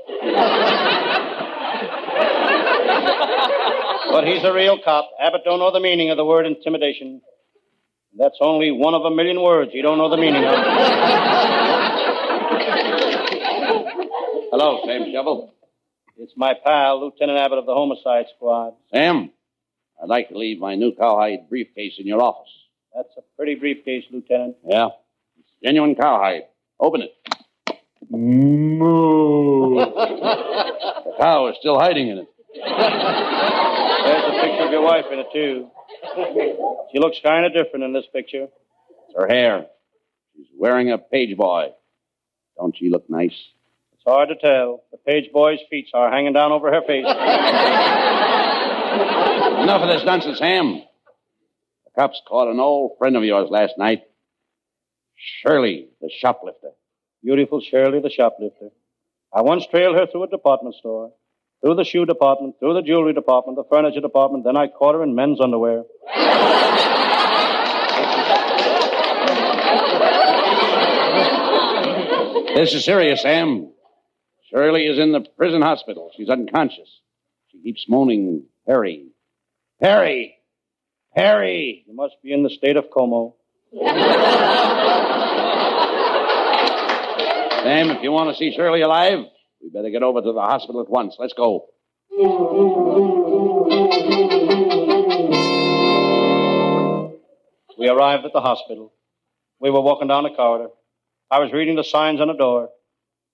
but 4.11 4.25
he's 4.25 4.43
a 4.43 4.53
real 4.53 4.79
cop. 4.83 5.09
Abbott 5.19 5.41
don't 5.45 5.59
know 5.59 5.71
the 5.71 5.79
meaning 5.79 6.09
of 6.09 6.17
the 6.17 6.25
word 6.25 6.45
intimidation. 6.45 7.21
That's 8.17 8.37
only 8.41 8.71
one 8.71 8.93
of 8.93 9.03
a 9.05 9.11
million 9.11 9.41
words 9.41 9.71
he 9.71 9.81
don't 9.81 9.97
know 9.97 10.09
the 10.09 10.17
meaning 10.17 10.43
of. 10.43 10.53
Hello, 14.55 14.81
Sam 14.85 15.11
Shovel. 15.11 15.51
It's 16.15 16.33
my 16.37 16.53
pal, 16.53 17.01
Lieutenant 17.01 17.39
Abbott 17.39 17.57
of 17.57 17.65
the 17.65 17.73
Homicide 17.73 18.25
Squad. 18.35 18.75
Sam, 18.93 19.31
I'd 19.99 20.09
like 20.09 20.29
to 20.29 20.37
leave 20.37 20.59
my 20.59 20.75
new 20.75 20.93
cowhide 20.93 21.49
briefcase 21.49 21.93
in 21.97 22.05
your 22.05 22.21
office. 22.21 22.51
That's 22.95 23.09
a 23.17 23.21
pretty 23.35 23.55
briefcase, 23.55 24.03
Lieutenant. 24.11 24.57
Yeah, 24.63 24.89
it's 25.39 25.49
genuine 25.63 25.95
cowhide. 25.95 26.43
Open 26.79 27.01
it. 27.01 27.79
Moo. 28.11 29.77
The 29.85 31.13
cow 31.17 31.47
is 31.47 31.55
still 31.59 31.79
hiding 31.79 32.09
in 32.09 32.19
it. 32.19 32.27
There's 32.53 34.23
a 34.23 34.39
picture 34.39 34.65
of 34.65 34.71
your 34.71 34.83
wife 34.83 35.05
in 35.11 35.17
it, 35.17 35.27
too. 35.33 35.71
She 36.91 36.99
looks 36.99 37.17
kind 37.25 37.47
of 37.47 37.53
different 37.53 37.85
in 37.85 37.93
this 37.93 38.05
picture. 38.13 38.43
It's 38.43 39.15
her 39.17 39.27
hair. 39.27 39.65
She's 40.35 40.45
wearing 40.55 40.91
a 40.91 40.99
page 40.99 41.35
boy. 41.35 41.69
Don't 42.55 42.77
she 42.77 42.91
look 42.91 43.09
nice? 43.09 43.33
It's 44.05 44.11
hard 44.11 44.27
to 44.27 44.35
tell. 44.35 44.83
The 44.91 44.97
page 44.97 45.31
boy's 45.31 45.59
feet 45.69 45.87
are 45.93 46.11
hanging 46.11 46.33
down 46.33 46.51
over 46.51 46.69
her 46.69 46.81
face. 46.81 47.05
Enough 49.63 49.81
of 49.81 49.87
this 49.87 50.03
nonsense, 50.03 50.41
Ham. 50.41 50.83
The 51.85 51.91
cops 51.95 52.21
caught 52.27 52.51
an 52.51 52.59
old 52.59 52.97
friend 52.97 53.15
of 53.15 53.23
yours 53.23 53.49
last 53.49 53.77
night. 53.77 54.01
Shirley, 55.15 55.87
the 56.01 56.09
shoplifter. 56.19 56.71
Beautiful 57.23 57.61
Shirley, 57.61 58.01
the 58.01 58.09
shoplifter. 58.09 58.71
I 59.33 59.41
once 59.41 59.65
trailed 59.67 59.95
her 59.95 60.05
through 60.05 60.23
a 60.23 60.27
department 60.27 60.75
store, 60.75 61.13
through 61.61 61.75
the 61.75 61.85
shoe 61.85 62.05
department, 62.05 62.59
through 62.59 62.73
the 62.73 62.81
jewelry 62.81 63.13
department, 63.13 63.55
the 63.55 63.63
furniture 63.69 64.01
department, 64.01 64.43
then 64.43 64.57
I 64.57 64.67
caught 64.67 64.95
her 64.95 65.03
in 65.03 65.15
men's 65.15 65.39
underwear. 65.39 65.83
This 72.53 72.73
is 72.73 72.83
serious, 72.83 73.21
Sam. 73.21 73.72
Shirley 74.53 74.85
is 74.85 74.99
in 74.99 75.11
the 75.11 75.21
prison 75.35 75.61
hospital. 75.63 76.11
She's 76.15 76.29
unconscious. 76.29 77.01
She 77.51 77.59
keeps 77.59 77.85
moaning, 77.89 78.43
Harry. 78.67 79.07
Harry! 79.81 80.35
Harry! 81.15 81.83
You 81.87 81.95
must 81.95 82.15
be 82.23 82.31
in 82.31 82.43
the 82.43 82.51
state 82.51 82.77
of 82.77 82.85
Como. 82.93 83.35
Sam, 87.63 87.89
if 87.89 88.03
you 88.03 88.11
want 88.11 88.29
to 88.29 88.35
see 88.37 88.53
Shirley 88.55 88.81
alive, 88.81 89.19
we 89.61 89.69
better 89.69 89.89
get 89.89 90.03
over 90.03 90.21
to 90.21 90.31
the 90.31 90.41
hospital 90.41 90.81
at 90.81 90.89
once. 90.89 91.15
Let's 91.17 91.33
go. 91.33 91.69
We 97.79 97.89
arrived 97.89 98.25
at 98.25 98.33
the 98.33 98.41
hospital. 98.41 98.93
We 99.59 99.71
were 99.71 99.81
walking 99.81 100.07
down 100.09 100.23
the 100.23 100.29
corridor. 100.29 100.69
I 101.31 101.39
was 101.39 101.51
reading 101.51 101.75
the 101.75 101.83
signs 101.83 102.21
on 102.21 102.27
the 102.27 102.33
door. 102.33 102.69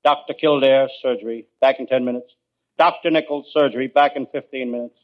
Dr. 0.04 0.34
Kildare, 0.34 0.88
surgery, 1.02 1.46
back 1.62 1.76
in 1.80 1.88
10 1.88 2.06
minutes. 2.06 2.32
Dr. 2.78 3.12
Nichols, 3.12 3.48
surgery, 3.54 3.88
back 3.88 4.14
in 4.16 4.26
15 4.28 4.72
minutes. 4.72 4.96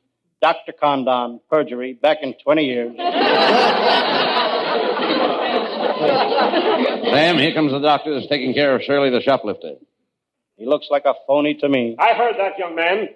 Dr. 0.41 0.73
Condon, 0.79 1.39
perjury, 1.49 1.93
back 1.93 2.19
in 2.21 2.36
20 2.43 2.63
years. 2.63 2.95
Sam, 7.15 7.38
here 7.38 7.53
comes 7.53 7.71
the 7.71 7.79
doctor 7.79 8.13
that's 8.13 8.27
taking 8.27 8.53
care 8.53 8.75
of 8.75 8.81
Shirley 8.81 9.10
the 9.10 9.21
shoplifter. 9.21 9.75
He 10.58 10.65
looks 10.65 10.88
like 10.89 11.03
a 11.05 11.13
phony 11.27 11.55
to 11.55 11.67
me. 11.69 11.95
I 11.99 12.13
heard 12.13 12.36
that, 12.38 12.58
young 12.58 12.75
man. 12.75 13.10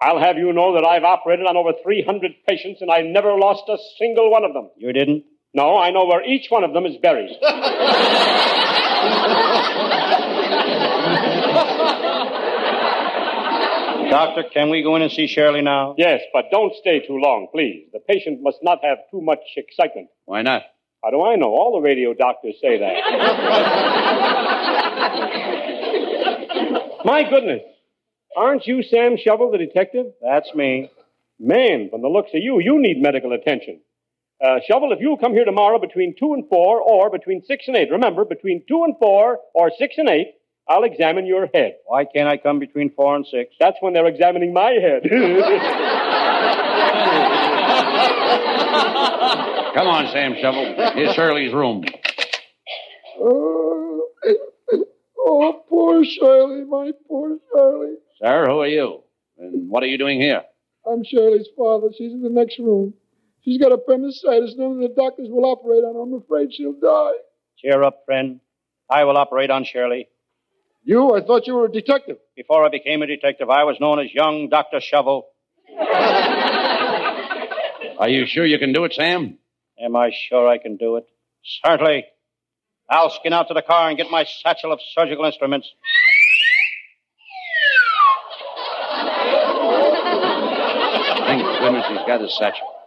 I'll 0.00 0.18
have 0.18 0.36
you 0.36 0.52
know 0.52 0.74
that 0.74 0.84
I've 0.84 1.04
operated 1.04 1.46
on 1.46 1.56
over 1.56 1.72
300 1.82 2.32
patients 2.48 2.82
and 2.82 2.90
I 2.90 3.02
never 3.02 3.38
lost 3.38 3.62
a 3.68 3.76
single 3.98 4.30
one 4.30 4.44
of 4.44 4.52
them. 4.52 4.70
You 4.76 4.92
didn't? 4.92 5.24
No, 5.54 5.78
I 5.78 5.90
know 5.90 6.06
where 6.06 6.24
each 6.24 6.46
one 6.50 6.64
of 6.64 6.72
them 6.72 6.86
is 6.86 6.96
buried. 6.96 7.30
Doctor, 14.10 14.42
can 14.52 14.68
we 14.68 14.82
go 14.82 14.94
in 14.96 15.02
and 15.02 15.10
see 15.10 15.26
Shirley 15.26 15.62
now? 15.62 15.94
Yes, 15.96 16.20
but 16.34 16.50
don't 16.50 16.74
stay 16.76 17.00
too 17.06 17.16
long, 17.16 17.48
please. 17.50 17.86
The 17.92 17.98
patient 17.98 18.42
must 18.42 18.58
not 18.62 18.84
have 18.84 18.98
too 19.10 19.22
much 19.22 19.40
excitement. 19.56 20.08
Why 20.26 20.42
not? 20.42 20.62
How 21.02 21.10
do 21.10 21.24
I 21.24 21.36
know? 21.36 21.48
All 21.48 21.72
the 21.72 21.80
radio 21.80 22.12
doctors 22.14 22.54
say 22.60 22.78
that. 22.78 22.92
My 27.04 27.24
goodness. 27.28 27.62
Aren't 28.36 28.66
you 28.66 28.82
Sam 28.82 29.16
Shovel, 29.16 29.50
the 29.50 29.58
detective? 29.58 30.06
That's 30.22 30.54
me. 30.54 30.90
Man, 31.40 31.88
from 31.90 32.02
the 32.02 32.08
looks 32.08 32.30
of 32.34 32.40
you, 32.42 32.60
you 32.60 32.80
need 32.80 33.00
medical 33.02 33.32
attention. 33.32 33.80
Uh, 34.42 34.58
Shovel, 34.66 34.92
if 34.92 34.98
you'll 35.00 35.18
come 35.18 35.32
here 35.32 35.44
tomorrow 35.44 35.78
between 35.78 36.16
2 36.18 36.34
and 36.34 36.48
4 36.48 36.80
or 36.80 37.10
between 37.10 37.42
6 37.44 37.64
and 37.68 37.76
8, 37.76 37.90
remember, 37.92 38.24
between 38.24 38.64
2 38.66 38.82
and 38.84 38.96
4 38.98 39.38
or 39.54 39.70
6 39.78 39.94
and 39.98 40.08
8, 40.08 40.26
I'll 40.68 40.82
examine 40.82 41.26
your 41.26 41.48
head. 41.54 41.74
Why 41.86 42.04
can't 42.04 42.28
I 42.28 42.38
come 42.38 42.58
between 42.58 42.90
4 42.94 43.16
and 43.16 43.26
6? 43.26 43.54
That's 43.60 43.76
when 43.80 43.92
they're 43.92 44.06
examining 44.06 44.52
my 44.52 44.70
head. 44.70 45.02
Come 49.74 49.86
on, 49.86 50.12
Sam 50.12 50.34
Shovel. 50.40 50.74
Here's 50.94 51.14
Shirley's 51.14 51.54
room. 51.54 51.84
Oh, 53.20 54.08
oh, 55.18 55.62
poor 55.68 56.04
Shirley, 56.04 56.64
my 56.64 56.90
poor 57.06 57.38
Shirley. 57.54 57.94
Sir, 58.20 58.46
who 58.46 58.60
are 58.60 58.66
you? 58.66 59.02
And 59.38 59.70
what 59.70 59.84
are 59.84 59.86
you 59.86 59.98
doing 59.98 60.20
here? 60.20 60.42
I'm 60.84 61.04
Shirley's 61.04 61.46
father. 61.56 61.88
She's 61.96 62.12
in 62.12 62.22
the 62.22 62.28
next 62.28 62.58
room. 62.58 62.94
She's 63.44 63.58
got 63.58 63.72
appendicitis. 63.72 64.54
None 64.56 64.72
of 64.72 64.78
the 64.78 64.94
doctors 64.96 65.28
will 65.30 65.44
operate 65.44 65.82
on 65.84 65.94
her. 65.94 66.00
I'm 66.02 66.14
afraid 66.14 66.54
she'll 66.54 66.78
die. 66.80 67.18
Cheer 67.58 67.82
up, 67.82 68.02
friend. 68.06 68.40
I 68.88 69.04
will 69.04 69.16
operate 69.16 69.50
on 69.50 69.64
Shirley. 69.64 70.08
You? 70.84 71.14
I 71.14 71.22
thought 71.22 71.46
you 71.46 71.54
were 71.54 71.66
a 71.66 71.72
detective. 71.72 72.18
Before 72.36 72.64
I 72.64 72.68
became 72.68 73.02
a 73.02 73.06
detective, 73.06 73.50
I 73.50 73.64
was 73.64 73.78
known 73.80 73.98
as 74.00 74.12
young 74.12 74.48
Dr. 74.48 74.80
Shovel. 74.80 75.26
Are 77.98 78.08
you 78.08 78.26
sure 78.26 78.44
you 78.44 78.58
can 78.58 78.72
do 78.72 78.84
it, 78.84 78.92
Sam? 78.94 79.38
Am 79.80 79.96
I 79.96 80.10
sure 80.28 80.48
I 80.48 80.58
can 80.58 80.76
do 80.76 80.96
it? 80.96 81.04
Certainly. 81.64 82.04
I'll 82.90 83.10
skin 83.10 83.32
out 83.32 83.48
to 83.48 83.54
the 83.54 83.62
car 83.62 83.88
and 83.88 83.96
get 83.96 84.10
my 84.10 84.24
satchel 84.24 84.72
of 84.72 84.80
surgical 84.94 85.24
instruments. 85.24 85.70
Thank 91.26 91.42
goodness 91.60 91.86
he's 91.88 92.06
got 92.06 92.20
his 92.20 92.36
satchel. 92.36 92.81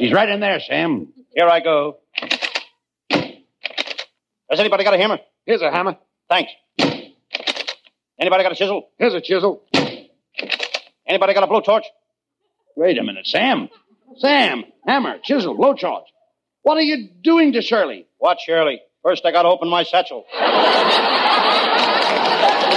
She's 0.00 0.14
right 0.14 0.30
in 0.30 0.40
there, 0.40 0.58
Sam. 0.60 1.08
Here 1.34 1.46
I 1.46 1.60
go. 1.60 1.98
Has 3.10 4.58
anybody 4.58 4.82
got 4.82 4.94
a 4.94 4.96
hammer? 4.96 5.18
Here's 5.44 5.60
a 5.60 5.70
hammer. 5.70 5.98
Thanks. 6.26 6.50
Anybody 8.18 8.42
got 8.42 8.52
a 8.52 8.54
chisel? 8.54 8.88
Here's 8.96 9.12
a 9.12 9.20
chisel. 9.20 9.62
Anybody 11.06 11.34
got 11.34 11.44
a 11.44 11.46
blowtorch? 11.46 11.82
Wait 12.76 12.96
a 12.96 13.02
minute, 13.02 13.26
Sam. 13.26 13.68
Sam, 14.16 14.64
hammer, 14.86 15.18
chisel, 15.22 15.54
blowtorch. 15.54 16.04
What 16.62 16.78
are 16.78 16.82
you 16.82 17.10
doing 17.22 17.52
to 17.52 17.60
Shirley? 17.60 18.06
What, 18.16 18.38
Shirley? 18.40 18.80
First, 19.02 19.26
I 19.26 19.32
got 19.32 19.42
to 19.42 19.48
open 19.48 19.68
my 19.68 19.82
satchel. 19.82 20.24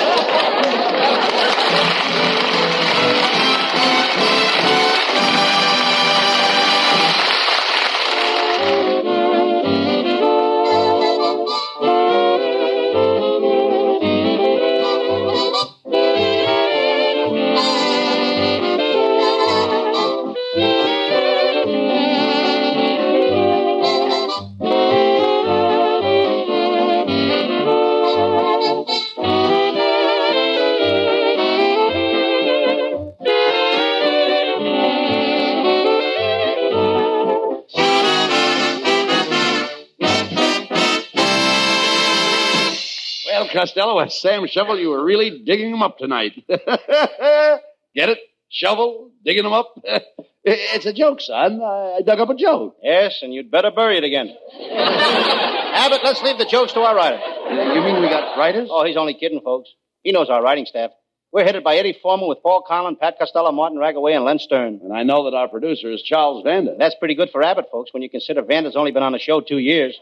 Costello, 43.54 44.06
Sam 44.08 44.48
Shovel, 44.48 44.80
you 44.80 44.90
were 44.90 45.04
really 45.04 45.44
digging 45.46 45.72
them 45.72 45.84
up 45.84 45.98
tonight. 45.98 46.34
Get 46.48 48.10
it? 48.10 48.18
Shovel, 48.50 49.12
digging 49.24 49.44
them 49.44 49.54
up? 49.54 49.80
it's 50.44 50.86
a 50.86 50.94
joke, 50.94 51.22
son. 51.22 51.62
I 51.62 52.02
dug 52.06 52.20
up 52.20 52.30
a 52.30 52.36
joke. 52.36 52.78
Yes, 52.82 53.20
and 53.22 53.34
you'd 53.34 53.52
better 53.52 53.72
bury 53.72 53.98
it 53.98 54.04
again. 54.04 54.36
Abbott, 54.62 56.02
let's 56.04 56.22
leave 56.22 56.38
the 56.38 56.46
jokes 56.46 56.74
to 56.74 56.82
our 56.82 56.96
writer. 56.96 57.18
You 57.50 57.82
mean 57.82 58.02
we 58.02 58.10
got 58.10 58.38
writers? 58.38 58.70
Oh, 58.72 58.86
he's 58.86 58.98
only 58.98 59.14
kidding, 59.14 59.42
folks. 59.42 59.70
He 60.04 60.12
knows 60.12 60.30
our 60.30 60.42
writing 60.42 60.66
staff. 60.66 60.92
We're 61.32 61.46
headed 61.46 61.64
by 61.64 61.78
Eddie 61.78 61.98
Foreman 62.00 62.28
with 62.30 62.44
Paul 62.44 62.64
Conlon, 62.70 63.00
Pat 63.00 63.18
Costello, 63.18 63.52
Martin 63.52 63.80
Ragaway, 63.80 64.16
and 64.16 64.24
Len 64.24 64.38
Stern. 64.38 64.82
And 64.84 64.94
I 64.94 65.02
know 65.02 65.24
that 65.24 65.36
our 65.36 65.48
producer 65.48 65.92
is 65.92 66.04
Charles 66.04 66.44
Vanda. 66.44 66.76
That's 66.78 66.94
pretty 66.96 67.16
good 67.16 67.32
for 67.32 67.42
Abbott, 67.42 67.66
folks, 67.72 67.92
when 67.92 68.04
you 68.04 68.10
consider 68.10 68.44
Vanda's 68.44 68.76
only 68.76 68.92
been 68.92 69.02
on 69.02 69.14
the 69.14 69.20
show 69.20 69.42
two 69.42 69.58
years. 69.58 70.00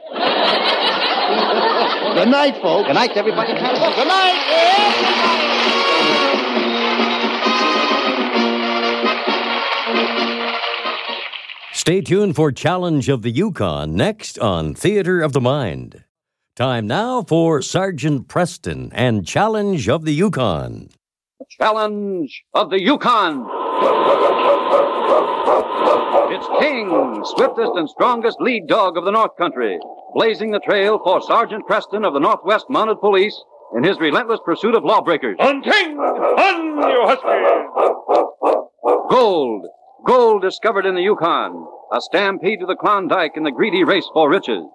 Good 2.01 2.29
night, 2.29 2.61
folks. 2.61 2.87
Good 2.87 2.95
night, 2.95 3.11
everybody. 3.15 3.53
Good 3.53 4.07
night. 4.07 5.41
Stay 11.73 12.01
tuned 12.01 12.35
for 12.35 12.51
Challenge 12.51 13.07
of 13.09 13.21
the 13.21 13.31
Yukon 13.31 13.95
next 13.95 14.37
on 14.39 14.75
Theater 14.75 15.21
of 15.21 15.33
the 15.33 15.41
Mind. 15.41 16.03
Time 16.55 16.85
now 16.85 17.23
for 17.23 17.61
Sergeant 17.61 18.27
Preston 18.27 18.91
and 18.93 19.25
Challenge 19.25 19.87
of 19.87 20.03
the 20.03 20.13
Yukon. 20.13 20.89
Challenge 21.49 22.43
of 22.53 22.69
the 22.69 22.79
Yukon. 22.81 23.47
It's 26.41 26.59
King, 26.59 27.21
swiftest 27.23 27.73
and 27.75 27.87
strongest 27.87 28.41
lead 28.41 28.65
dog 28.65 28.97
of 28.97 29.05
the 29.05 29.11
North 29.11 29.37
Country, 29.37 29.77
blazing 30.15 30.49
the 30.49 30.59
trail 30.59 30.99
for 31.03 31.21
Sergeant 31.21 31.67
Preston 31.67 32.03
of 32.03 32.15
the 32.15 32.19
Northwest 32.19 32.65
Mounted 32.67 32.99
Police 32.99 33.39
in 33.77 33.83
his 33.83 33.99
relentless 33.99 34.39
pursuit 34.43 34.73
of 34.73 34.83
lawbreakers. 34.83 35.37
On 35.39 35.61
King! 35.61 35.97
On, 35.99 36.77
you 36.89 37.01
huskies! 37.05 37.45
Gold. 39.11 39.67
Gold 40.07 40.41
discovered 40.41 40.87
in 40.87 40.95
the 40.95 41.03
Yukon. 41.03 41.67
A 41.93 42.01
stampede 42.01 42.61
to 42.61 42.65
the 42.65 42.75
Klondike 42.75 43.33
in 43.35 43.43
the 43.43 43.51
greedy 43.51 43.83
race 43.83 44.09
for 44.11 44.27
riches. 44.27 44.65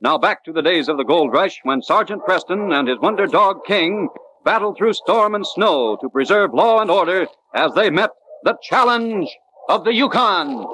Now 0.00 0.16
back 0.16 0.44
to 0.44 0.52
the 0.52 0.62
days 0.62 0.86
of 0.88 0.96
the 0.96 1.02
gold 1.02 1.32
rush 1.32 1.58
when 1.64 1.82
Sergeant 1.82 2.24
Preston 2.24 2.72
and 2.72 2.86
his 2.86 3.00
wonder 3.00 3.26
dog 3.26 3.64
King 3.66 4.10
battled 4.44 4.76
through 4.78 4.92
storm 4.92 5.34
and 5.34 5.44
snow 5.44 5.98
to 6.00 6.08
preserve 6.08 6.54
law 6.54 6.78
and 6.78 6.88
order 6.88 7.26
as 7.52 7.72
they 7.74 7.90
met 7.90 8.10
the 8.44 8.56
challenge 8.62 9.28
of 9.68 9.82
the 9.82 9.92
Yukon. 9.92 10.68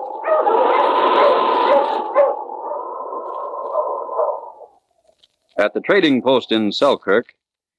At 5.58 5.72
the 5.72 5.80
trading 5.80 6.22
post 6.22 6.52
in 6.52 6.70
Selkirk, 6.70 7.34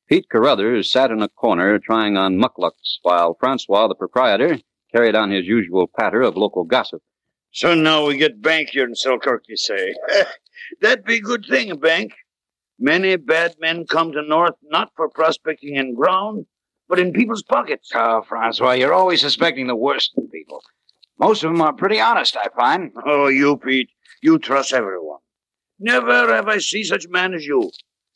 Pete 0.10 0.30
Carruthers 0.30 0.90
sat 0.90 1.12
in 1.12 1.22
a 1.22 1.30
corner 1.30 1.78
trying 1.78 2.18
on 2.18 2.38
mukluks 2.38 2.98
while 3.04 3.38
Francois, 3.40 3.88
the 3.88 3.96
proprietor, 3.96 4.60
carried 4.92 5.16
on 5.16 5.32
his 5.32 5.46
usual 5.46 5.88
patter 5.88 6.22
of 6.22 6.36
local 6.36 6.64
gossip. 6.64 7.04
So 7.52 7.76
now 7.76 8.06
we 8.08 8.18
get 8.18 8.42
bank 8.42 8.70
here 8.70 8.86
in 8.86 8.96
Selkirk, 8.96 9.44
you 9.48 9.58
say? 9.58 9.94
That'd 10.82 11.06
be 11.06 11.18
a 11.18 11.22
good 11.22 11.46
thing, 11.46 11.72
a 11.72 11.76
bank. 11.76 12.14
Many 12.80 13.16
bad 13.16 13.56
men 13.60 13.86
come 13.86 14.12
to 14.12 14.22
North 14.22 14.56
not 14.64 14.92
for 14.96 15.10
prospecting 15.10 15.76
in 15.76 15.94
ground, 15.94 16.46
but 16.88 17.00
in 17.00 17.14
people's 17.14 17.44
pockets. 17.44 17.92
Oh, 17.94 18.22
Francois, 18.28 18.74
you're 18.74 18.94
always 18.94 19.22
suspecting 19.22 19.68
the 19.68 19.76
worst 19.76 20.14
in 20.18 20.28
people. 20.30 20.62
Most 21.20 21.44
of 21.44 21.52
them 21.52 21.62
are 21.62 21.74
pretty 21.74 22.00
honest, 22.00 22.38
I 22.38 22.48
find. 22.56 22.92
Oh, 23.06 23.28
you, 23.28 23.58
Pete, 23.58 23.90
you 24.22 24.38
trust 24.40 24.74
everyone. 24.74 25.20
Never 25.80 26.34
have 26.34 26.48
I 26.48 26.60
seen 26.60 26.84
such 26.84 27.06
a 27.06 27.10
man 27.10 27.34
as 27.34 27.46
you. 27.46 27.72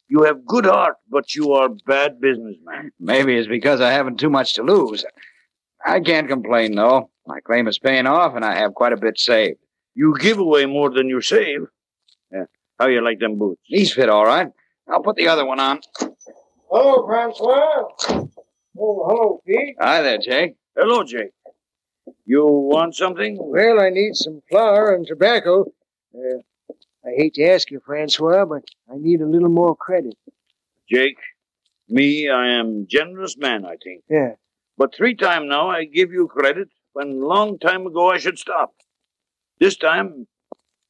You 0.08 0.24
have 0.24 0.46
good 0.46 0.66
heart, 0.66 0.96
but 1.10 1.34
you 1.36 1.54
are 1.54 1.70
bad 1.86 2.20
businessman. 2.20 2.92
Maybe 3.00 3.38
it's 3.38 3.48
because 3.48 3.82
I 3.82 3.92
haven't 3.92 4.20
too 4.20 4.30
much 4.30 4.56
to 4.56 4.64
lose. 4.64 5.06
I 5.86 6.00
can't 6.00 6.28
complain, 6.28 6.76
though. 6.76 7.10
My 7.26 7.40
claim 7.40 7.68
is 7.68 7.80
paying 7.80 8.08
off, 8.08 8.36
and 8.36 8.44
I 8.44 8.56
have 8.56 8.74
quite 8.74 8.94
a 8.94 8.98
bit 8.98 9.18
saved. 9.20 9.60
You 9.96 10.16
give 10.20 10.38
away 10.40 10.66
more 10.66 10.90
than 10.90 11.08
you 11.08 11.22
save. 11.22 11.62
Yeah. 12.32 12.46
How 12.80 12.88
you 12.88 13.04
like 13.04 13.20
them 13.20 13.38
boots? 13.38 13.62
These 13.70 13.94
fit 13.94 14.10
all 14.10 14.26
right. 14.26 14.48
I'll 14.92 15.02
put 15.04 15.16
the 15.16 15.28
other 15.28 15.46
one 15.46 15.60
on. 15.60 15.80
Hello, 16.70 17.06
Francois. 17.08 18.28
Oh, 18.80 19.06
hello, 19.08 19.42
Pete. 19.46 19.76
Hi 19.80 20.02
there, 20.02 20.18
Jake. 20.18 20.56
Hello, 20.76 21.04
Jake. 21.04 21.32
You 22.32 22.46
want 22.46 22.96
something? 22.96 23.38
Well, 23.38 23.82
I 23.82 23.90
need 23.90 24.16
some 24.16 24.42
flour 24.50 24.96
and 24.96 25.06
tobacco. 25.06 25.66
Uh, 26.16 26.40
I 27.06 27.10
hate 27.18 27.34
to 27.34 27.44
ask 27.44 27.70
you, 27.70 27.82
Francois, 27.86 28.46
but 28.46 28.64
I 28.90 28.96
need 28.96 29.20
a 29.20 29.26
little 29.26 29.50
more 29.50 29.76
credit. 29.76 30.16
Jake, 30.90 31.18
me, 31.90 32.30
I 32.30 32.48
am 32.52 32.88
generous 32.88 33.36
man, 33.38 33.66
I 33.66 33.76
think. 33.84 34.06
Yeah. 34.10 34.36
But 34.78 34.96
three 34.96 35.14
time 35.14 35.50
now 35.50 35.68
I 35.68 35.84
give 35.84 36.14
you 36.14 36.30
credit 36.30 36.70
when 36.94 37.20
long 37.22 37.60
time 37.60 37.86
ago 37.86 38.10
I 38.10 38.18
should 38.18 38.40
stop. 38.40 38.72
This 39.60 39.76
time, 39.76 40.26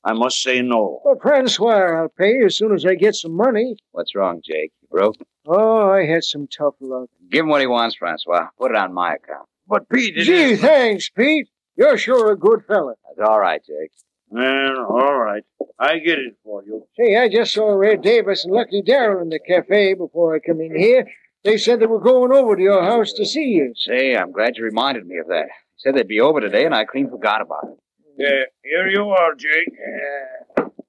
I 0.04 0.14
must 0.14 0.44
say 0.44 0.62
no. 0.62 1.02
Well, 1.04 1.18
Francois, 1.20 2.02
I'll 2.02 2.10
pay 2.10 2.34
you 2.34 2.46
as 2.46 2.56
soon 2.56 2.72
as 2.72 2.86
I 2.86 2.94
get 2.94 3.16
some 3.16 3.36
money. 3.36 3.78
What's 3.94 4.14
wrong, 4.14 4.42
Jake? 4.46 4.74
You 4.84 4.90
broke? 4.92 5.16
Oh, 5.48 5.90
I 5.90 6.06
had 6.06 6.24
some 6.24 6.46
tough 6.56 6.76
luck. 6.80 7.10
Give 7.32 7.46
him 7.46 7.50
what 7.50 7.62
he 7.62 7.68
wants, 7.68 7.96
Francois. 7.96 8.50
Put 8.60 8.70
it 8.70 8.78
on 8.78 8.94
my 8.94 9.16
account. 9.16 9.48
But 9.72 9.88
Pete, 9.88 10.18
it 10.18 10.26
Gee, 10.26 10.34
is- 10.52 10.60
thanks, 10.62 11.10
Pete. 11.10 11.48
You're 11.78 11.98
sure 11.98 12.30
a 12.34 12.38
good 12.38 12.66
fella. 12.68 12.96
That's 13.08 13.26
all 13.28 13.40
right, 13.40 13.62
Jake. 13.66 13.92
Well, 14.30 14.86
all 14.86 15.18
right. 15.18 15.44
I 15.80 16.00
get 16.00 16.20
it 16.20 16.36
for 16.44 16.62
you. 16.66 16.84
Say, 17.00 17.16
I 17.16 17.30
just 17.30 17.54
saw 17.54 17.70
Red 17.72 18.02
Davis 18.02 18.44
and 18.44 18.54
Lucky 18.54 18.82
Darrell 18.82 19.22
in 19.22 19.30
the 19.30 19.40
cafe 19.40 19.94
before 19.94 20.36
I 20.36 20.40
come 20.40 20.60
in 20.60 20.76
here. 20.78 21.08
They 21.46 21.58
said 21.58 21.80
they 21.80 21.86
were 21.86 22.02
going 22.02 22.34
over 22.34 22.58
to 22.58 22.62
your 22.62 22.84
house 22.84 23.14
to 23.14 23.26
see 23.26 23.46
you. 23.46 23.74
Say, 23.78 24.14
I'm 24.16 24.34
glad 24.34 24.58
you 24.58 24.66
reminded 24.66 25.08
me 25.08 25.18
of 25.18 25.28
that. 25.30 25.48
Said 25.78 25.96
they'd 25.96 26.08
be 26.08 26.20
over 26.20 26.42
today, 26.42 26.66
and 26.66 26.76
I 26.76 26.84
clean 26.84 27.10
forgot 27.10 27.42
about 27.42 27.64
it. 27.70 27.78
Yeah, 28.18 28.44
here 28.64 28.88
you 28.90 29.10
are, 29.10 29.34
Jake. 29.36 29.74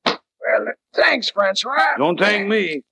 Well, 0.07 0.66
thanks, 0.95 1.31
Francois. 1.31 1.95
Don't 1.99 2.18
thank 2.18 2.49
me. 2.49 2.83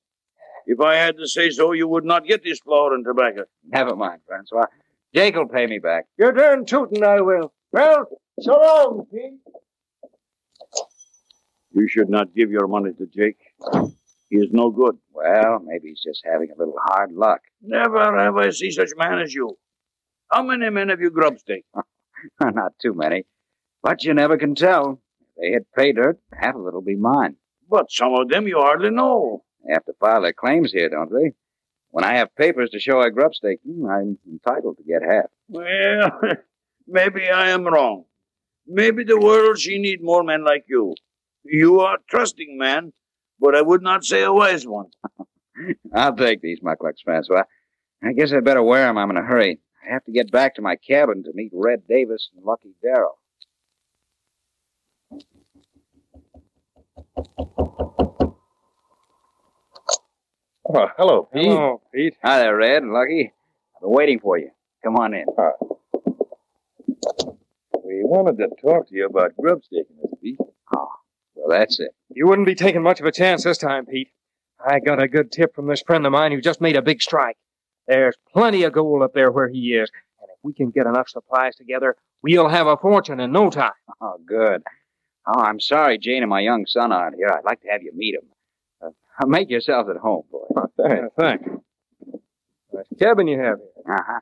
If 0.66 0.81
I 0.81 0.94
had 0.94 1.16
to 1.18 1.26
say 1.26 1.50
so, 1.50 1.72
you 1.72 1.88
would 1.88 2.05
not 2.05 2.24
get 2.26 2.44
this 2.44 2.61
flour 2.61 2.94
and 2.94 3.05
tobacco. 3.05 3.42
Never 3.66 3.96
mind, 3.96 4.20
Francois. 4.26 4.66
Jake 5.14 5.35
will 5.35 5.49
pay 5.49 5.66
me 5.66 5.79
back. 5.79 6.05
You're 6.18 6.33
darn 6.33 6.64
tootin', 6.64 7.05
I 7.05 7.20
will. 7.20 7.53
Well, 7.73 8.07
so 8.40 8.53
long, 8.53 9.07
Pete. 9.12 9.40
You 11.73 11.88
should 11.88 12.09
not 12.09 12.35
give 12.35 12.51
your 12.51 12.66
money 12.66 12.92
to 12.92 13.07
Jake. 13.07 13.38
He 14.29 14.37
is 14.37 14.51
no 14.53 14.70
good. 14.70 14.96
Well, 15.12 15.61
maybe 15.64 15.88
he's 15.88 16.03
just 16.03 16.23
having 16.25 16.51
a 16.51 16.59
little 16.59 16.79
hard 16.79 17.12
luck. 17.12 17.40
Never 17.61 18.16
have 18.18 18.37
I 18.37 18.51
seen 18.51 18.70
such 18.70 18.90
man 18.96 19.18
as 19.18 19.35
you. 19.35 19.57
How 20.33 20.42
many 20.44 20.70
men 20.70 20.88
have 20.88 21.01
you 21.01 21.11
grub 21.11 21.38
staked? 21.38 21.66
Not 22.40 22.73
too 22.81 22.94
many. 22.94 23.25
But 23.83 24.05
you 24.05 24.14
never 24.14 24.38
can 24.38 24.55
tell. 24.55 25.01
If 25.20 25.27
they 25.40 25.49
hit 25.51 25.66
pay 25.77 25.92
dirt, 25.92 26.18
half 26.33 26.55
of 26.55 26.66
it'll 26.66 26.83
be 26.83 26.96
mine. 26.96 27.37
But 27.68 27.90
some 27.90 28.14
of 28.14 28.29
them 28.29 28.46
you 28.46 28.59
hardly 28.59 28.90
know. 28.90 29.42
They 29.66 29.73
have 29.73 29.85
to 29.87 29.92
file 29.99 30.23
their 30.23 30.33
claims 30.33 30.73
here, 30.73 30.88
don't 30.88 31.11
they? 31.12 31.33
When 31.90 32.05
I 32.05 32.14
have 32.14 32.35
papers 32.37 32.70
to 32.70 32.81
show 32.81 33.00
I 33.00 33.11
grub 33.11 33.35
staked 33.35 33.64
hmm, 33.64 33.87
I'm 33.87 34.18
entitled 34.31 34.79
to 34.79 34.85
get 34.85 35.03
half. 35.03 35.26
Well, 35.48 36.20
maybe 36.87 37.29
I 37.29 37.50
am 37.50 37.64
wrong. 37.64 38.05
Maybe 38.66 39.03
the 39.03 39.18
world 39.18 39.59
she 39.59 39.79
need 39.79 40.03
more 40.03 40.22
men 40.22 40.44
like 40.44 40.64
you. 40.68 40.94
You 41.44 41.81
are 41.81 41.96
a 41.96 41.98
trusting 42.09 42.57
man, 42.57 42.92
but 43.40 43.57
I 43.57 43.62
would 43.62 43.83
not 43.83 44.05
say 44.05 44.22
a 44.22 44.33
wise 44.33 44.66
one. 44.66 44.87
I'll 45.94 46.14
take 46.14 46.40
these 46.42 46.61
mukluks, 46.61 47.03
Francois. 47.05 47.44
I 48.03 48.12
guess 48.12 48.33
I'd 48.33 48.44
better 48.44 48.62
wear 48.62 48.87
'em. 48.87 48.96
I'm 48.96 49.11
in 49.11 49.16
a 49.16 49.22
hurry. 49.22 49.61
I 49.85 49.92
have 49.92 50.05
to 50.05 50.12
get 50.12 50.31
back 50.31 50.55
to 50.55 50.62
my 50.62 50.76
cabin 50.76 51.24
to 51.24 51.33
meet 51.35 51.50
Red 51.53 51.87
Davis 51.88 52.31
and 52.37 52.44
Lucky 52.44 52.74
Darrell. 52.83 53.18
Oh, 60.72 60.88
hello, 60.96 61.28
Pete. 61.33 61.46
Hello, 61.46 61.80
Pete. 61.92 62.14
Hi 62.22 62.38
there, 62.38 62.56
Red 62.56 62.85
Lucky. 62.85 63.33
I've 63.74 63.80
been 63.80 63.90
waiting 63.90 64.20
for 64.20 64.38
you. 64.38 64.50
Come 64.85 64.94
on 64.94 65.14
in. 65.14 65.26
Uh, 65.37 65.50
we 67.85 68.04
wanted 68.04 68.38
to 68.38 68.48
talk 68.62 68.88
to 68.88 68.94
you 68.94 69.06
about 69.06 69.37
grub 69.37 69.64
staking 69.64 69.96
this, 70.00 70.12
Pete. 70.22 70.38
Oh, 70.72 70.88
well, 71.35 71.48
that's 71.48 71.80
it. 71.80 71.90
You 72.14 72.28
wouldn't 72.28 72.46
be 72.46 72.54
taking 72.54 72.85
much 72.85 73.00
of 73.00 73.06
a 73.06 73.11
chance 73.11 73.42
this 73.42 73.59
time, 73.59 73.85
Pete. 73.85 74.11
I 74.64 74.78
got 74.78 75.02
a 75.02 75.09
good 75.09 75.33
tip 75.33 75.56
from 75.56 75.66
this 75.66 75.83
friend 75.83 76.06
of 76.06 76.12
mine 76.12 76.30
who 76.30 76.40
just 76.40 76.61
made 76.61 76.76
a 76.76 76.83
big 76.83 77.02
strike. 77.02 77.37
There's 77.88 78.14
plenty 78.33 78.62
of 78.62 78.72
gold 78.72 79.02
up 79.02 79.12
there 79.12 79.33
where 79.33 79.48
he 79.48 79.74
is, 79.74 79.90
and 80.20 80.30
if 80.30 80.38
we 80.44 80.52
can 80.52 80.70
get 80.70 80.87
enough 80.87 81.09
supplies 81.09 81.56
together, 81.56 81.96
we'll 82.22 82.48
have 82.48 82.68
a 82.68 82.76
fortune 82.76 83.18
in 83.18 83.33
no 83.33 83.50
time. 83.50 83.72
Oh, 84.00 84.20
good. 84.24 84.62
Oh, 85.26 85.40
I'm 85.40 85.59
sorry 85.59 85.98
Jane 85.98 86.22
and 86.22 86.30
my 86.30 86.40
young 86.40 86.64
son 86.66 86.92
aren't 86.92 87.16
here. 87.16 87.28
I'd 87.28 87.44
like 87.44 87.61
to 87.62 87.68
have 87.70 87.83
you 87.83 87.90
meet 87.92 88.14
them. 88.14 88.28
Make 89.26 89.50
yourselves 89.50 89.88
at 89.90 89.96
home, 89.96 90.24
boy. 90.30 90.46
thanks. 90.76 91.14
thanks. 91.18 91.44
Nice 92.72 92.87
cabin 92.98 93.28
you 93.28 93.38
have 93.38 93.59
here. 93.59 93.94
Uh-huh. 93.94 94.20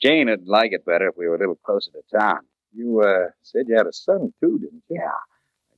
Jane 0.00 0.28
would 0.28 0.46
like 0.46 0.72
it 0.72 0.84
better 0.84 1.08
if 1.08 1.16
we 1.16 1.28
were 1.28 1.36
a 1.36 1.38
little 1.38 1.58
closer 1.64 1.90
to 1.92 2.18
town. 2.18 2.40
You 2.74 3.00
uh, 3.00 3.30
said 3.42 3.66
you 3.68 3.76
had 3.76 3.86
a 3.86 3.92
son, 3.92 4.32
too, 4.40 4.58
didn't 4.58 4.82
you? 4.88 4.96
Yeah. 5.00 5.10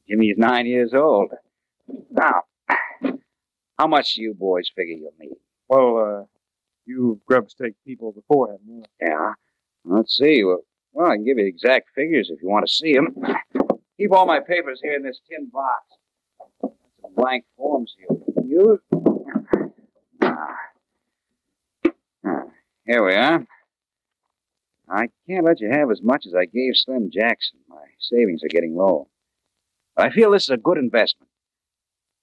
Jimmy's 0.09 0.37
nine 0.39 0.67
years 0.67 0.95
old. 0.95 1.33
Now, 2.11 2.43
how 3.79 3.87
much 3.87 4.15
do 4.15 4.23
you 4.23 4.35
boys 4.35 4.71
figure 4.75 4.95
you'll 4.95 5.13
need? 5.19 5.37
Well, 5.69 5.99
uh, 5.99 6.25
you 6.87 7.21
grub 7.27 7.51
stake 7.51 7.75
people 7.87 8.13
before, 8.13 8.53
haven't 8.53 8.69
you? 8.69 8.85
Yeah. 9.01 9.33
Let's 9.85 10.17
see. 10.17 10.45
Well, 10.45 10.61
well, 10.93 11.11
I 11.11 11.17
can 11.17 11.25
give 11.25 11.39
you 11.39 11.47
exact 11.47 11.89
figures 11.95 12.31
if 12.31 12.41
you 12.43 12.49
want 12.49 12.67
to 12.67 12.73
see 12.73 12.95
them. 12.95 13.17
Keep 13.99 14.13
all 14.13 14.27
my 14.27 14.41
papers 14.41 14.81
here 14.83 14.95
in 14.95 15.03
this 15.03 15.21
tin 15.29 15.51
box. 15.53 15.85
Some 16.61 17.15
blank 17.17 17.45
forms 17.57 17.95
here 17.99 18.34
Ah. 20.23 20.57
Ah, 22.25 22.43
Here 22.87 23.05
we 23.05 23.15
are. 23.15 23.47
I 24.89 25.09
can't 25.29 25.45
let 25.45 25.61
you 25.61 25.71
have 25.71 25.91
as 25.91 26.03
much 26.03 26.27
as 26.27 26.35
I 26.35 26.45
gave 26.45 26.77
Slim 26.77 27.11
Jackson. 27.11 27.59
My 27.69 27.83
savings 27.99 28.45
are 28.45 28.49
getting 28.49 28.77
low. 28.77 29.09
But 29.97 30.07
I 30.07 30.11
feel 30.11 30.31
this 30.31 30.45
is 30.45 30.51
a 30.51 30.57
good 30.57 30.79
investment. 30.79 31.31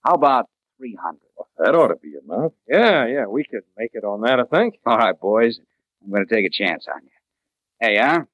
How 0.06 0.14
about 0.14 0.50
300? 0.78 1.20
That 1.58 1.76
ought 1.76 1.88
to 1.90 1.96
be 1.96 2.14
enough. 2.24 2.54
Yeah, 2.68 3.06
yeah, 3.08 3.26
we 3.26 3.44
could 3.44 3.64
make 3.78 3.92
it 3.94 4.04
on 4.04 4.22
that, 4.22 4.40
I 4.40 4.44
think. 4.44 4.80
All 4.86 4.98
right, 4.98 5.20
boys. 5.20 5.60
I'm 6.04 6.12
going 6.12 6.26
to 6.26 6.34
take 6.34 6.46
a 6.46 6.50
chance 6.50 6.88
on 6.88 7.02
you. 7.04 7.90
You 7.94 8.00
are. 8.00 8.28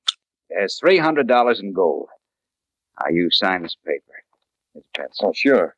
There's 0.49 0.79
$300 0.83 1.59
in 1.59 1.73
gold. 1.73 2.07
Now, 2.99 3.07
you 3.11 3.29
sign 3.31 3.63
this 3.63 3.75
paper. 3.85 4.13
A 4.75 4.79
pencil. 4.97 5.29
Oh, 5.29 5.33
sure. 5.33 5.75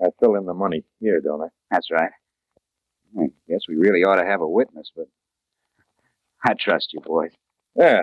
I 0.00 0.06
fill 0.20 0.36
in 0.36 0.46
the 0.46 0.54
money 0.54 0.84
here, 1.00 1.20
don't 1.20 1.42
I? 1.42 1.48
That's 1.70 1.90
right. 1.90 2.10
I 3.18 3.26
guess 3.48 3.62
we 3.68 3.76
really 3.76 4.04
ought 4.04 4.16
to 4.16 4.26
have 4.26 4.40
a 4.40 4.48
witness, 4.48 4.92
but 4.94 5.06
I 6.44 6.54
trust 6.54 6.92
you, 6.92 7.00
boys. 7.00 7.32
Yeah. 7.74 8.02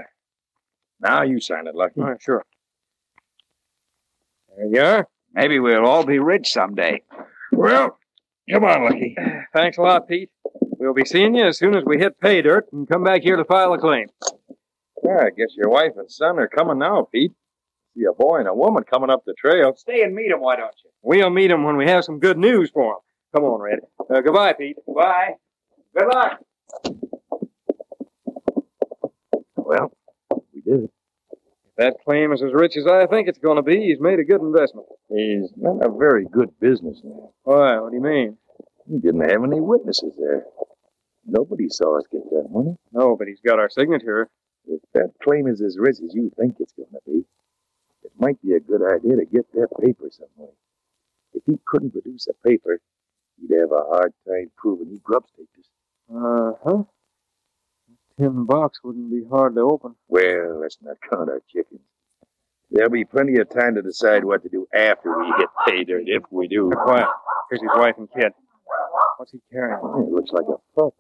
Now 1.00 1.24
you 1.24 1.40
sign 1.40 1.68
it, 1.68 1.76
Lucky. 1.76 2.02
All 2.02 2.10
right, 2.10 2.22
sure. 2.22 2.44
There 4.58 4.68
you 4.68 4.82
are. 4.82 5.08
Maybe 5.34 5.60
we'll 5.60 5.86
all 5.86 6.06
be 6.06 6.20
rich 6.20 6.52
someday. 6.52 7.02
Well, 7.52 7.98
come 8.50 8.64
on, 8.64 8.86
Lucky. 8.86 9.16
Thanks 9.54 9.78
a 9.78 9.82
lot, 9.82 10.08
Pete. 10.08 10.30
We'll 10.62 10.94
be 10.94 11.06
seeing 11.06 11.36
you 11.36 11.46
as 11.46 11.58
soon 11.58 11.76
as 11.76 11.84
we 11.86 11.98
hit 11.98 12.20
pay 12.20 12.42
dirt 12.42 12.68
and 12.72 12.88
come 12.88 13.04
back 13.04 13.22
here 13.22 13.36
to 13.36 13.46
file 13.46 13.74
a 13.74 13.80
claim. 13.80 14.08
Yeah, 15.04 15.20
I 15.20 15.30
guess 15.30 15.56
your 15.56 15.70
wife 15.70 15.92
and 15.98 16.10
son 16.10 16.40
are 16.40 16.48
coming 16.48 16.80
now, 16.80 17.08
Pete. 17.12 17.34
See 17.96 18.04
a 18.04 18.14
boy 18.14 18.40
and 18.40 18.48
a 18.48 18.54
woman 18.54 18.84
coming 18.84 19.10
up 19.10 19.24
the 19.26 19.34
trail. 19.34 19.74
Stay 19.78 20.02
and 20.04 20.14
meet 20.14 20.32
him, 20.32 20.42
why 20.42 20.58
don't 20.58 20.74
you? 20.84 20.90
We'll 21.02 21.30
meet 21.30 21.52
'em 21.52 21.64
when 21.64 21.78
we 21.78 21.88
have 21.88 22.04
some 22.04 22.20
good 22.20 22.38
news 22.38 22.70
for 22.72 22.96
'em. 22.96 23.00
Come 23.34 23.46
on, 23.46 23.62
Red. 23.62 23.80
Uh, 24.10 24.22
goodbye, 24.22 24.54
Pete. 24.54 24.78
Goodbye. 24.86 25.36
Good 25.98 26.08
luck. 26.14 26.42
Well, 29.56 29.92
we 30.54 30.62
did 30.62 30.84
it. 30.86 30.92
If 31.32 31.76
that 31.78 31.96
claim 32.06 32.32
is 32.32 32.42
as 32.44 32.54
rich 32.54 32.78
as 32.78 32.86
I 32.88 33.08
think 33.08 33.28
it's 33.28 33.40
going 33.40 33.58
to 33.58 33.62
be, 33.64 33.78
he's 33.88 34.00
made 34.00 34.20
a 34.20 34.24
good 34.24 34.42
investment. 34.42 34.88
He's 35.10 35.52
not 35.58 35.86
a 35.86 35.90
very 35.90 36.26
good 36.26 36.58
businessman. 36.60 37.30
Why? 37.44 37.80
What 37.80 37.92
do 37.92 37.96
you 37.98 38.04
mean? 38.04 38.38
He 38.88 39.00
didn't 39.00 39.30
have 39.30 39.44
any 39.44 39.60
witnesses 39.60 40.16
there. 40.18 40.46
Nobody 41.26 41.68
saw 41.70 41.98
us 41.98 42.06
get 42.12 42.30
that 42.30 42.50
money. 42.52 42.76
No, 42.92 43.16
but 43.18 43.28
he's 43.28 43.40
got 43.42 43.60
our 43.60 43.70
signature. 43.70 44.30
If 44.68 44.82
that 44.94 45.12
claim 45.24 45.48
is 45.48 45.62
as 45.62 45.78
rich 45.80 45.98
as 46.04 46.14
you 46.14 46.32
think 46.38 46.56
it's 46.60 46.74
going 46.74 46.92
to 46.92 47.00
be, 47.06 47.26
might 48.20 48.42
be 48.42 48.54
a 48.54 48.60
good 48.60 48.82
idea 48.82 49.18
to 49.18 49.26
get 49.26 49.52
that 49.54 49.70
paper 49.82 50.10
some 50.12 50.28
way. 50.38 50.50
If 51.34 51.44
he 51.46 51.60
couldn't 51.66 51.92
produce 51.92 52.28
a 52.28 52.48
paper, 52.48 52.80
he'd 53.40 53.56
have 53.56 53.72
a 53.72 53.84
hard 53.84 54.14
time 54.28 54.52
proving 54.58 54.90
he 54.90 55.00
grub 55.04 55.24
staked 55.28 55.58
us. 55.60 55.66
Uh 56.14 56.52
huh. 56.64 56.84
Tin 58.20 58.46
box 58.46 58.80
wouldn't 58.84 59.12
be 59.12 59.24
hard 59.30 59.56
to 59.56 59.62
open. 59.62 59.96
Well, 60.08 60.60
let's 60.62 60.78
not 60.82 60.98
count 61.12 61.30
our 61.30 61.42
chickens. 61.52 61.82
There'll 62.72 62.90
be 62.90 63.06
plenty 63.06 63.40
of 63.40 63.50
time 63.50 63.76
to 63.76 63.82
decide 63.82 64.24
what 64.24 64.44
to 64.44 64.50
do 64.50 64.68
after 64.74 65.18
we 65.18 65.34
get 65.38 65.50
paid, 65.68 65.90
or 65.90 66.00
if 66.00 66.24
we 66.32 66.48
do. 66.48 66.72
Quiet. 66.72 67.08
Here's 67.50 67.62
his 67.62 67.72
wife 67.76 67.96
and 67.98 68.10
kid. 68.12 68.32
What's 69.18 69.32
he 69.32 69.40
carrying? 69.52 69.80
It 69.80 70.12
looks 70.12 70.32
like 70.32 70.46
a 70.48 70.58
pup. 70.80 70.94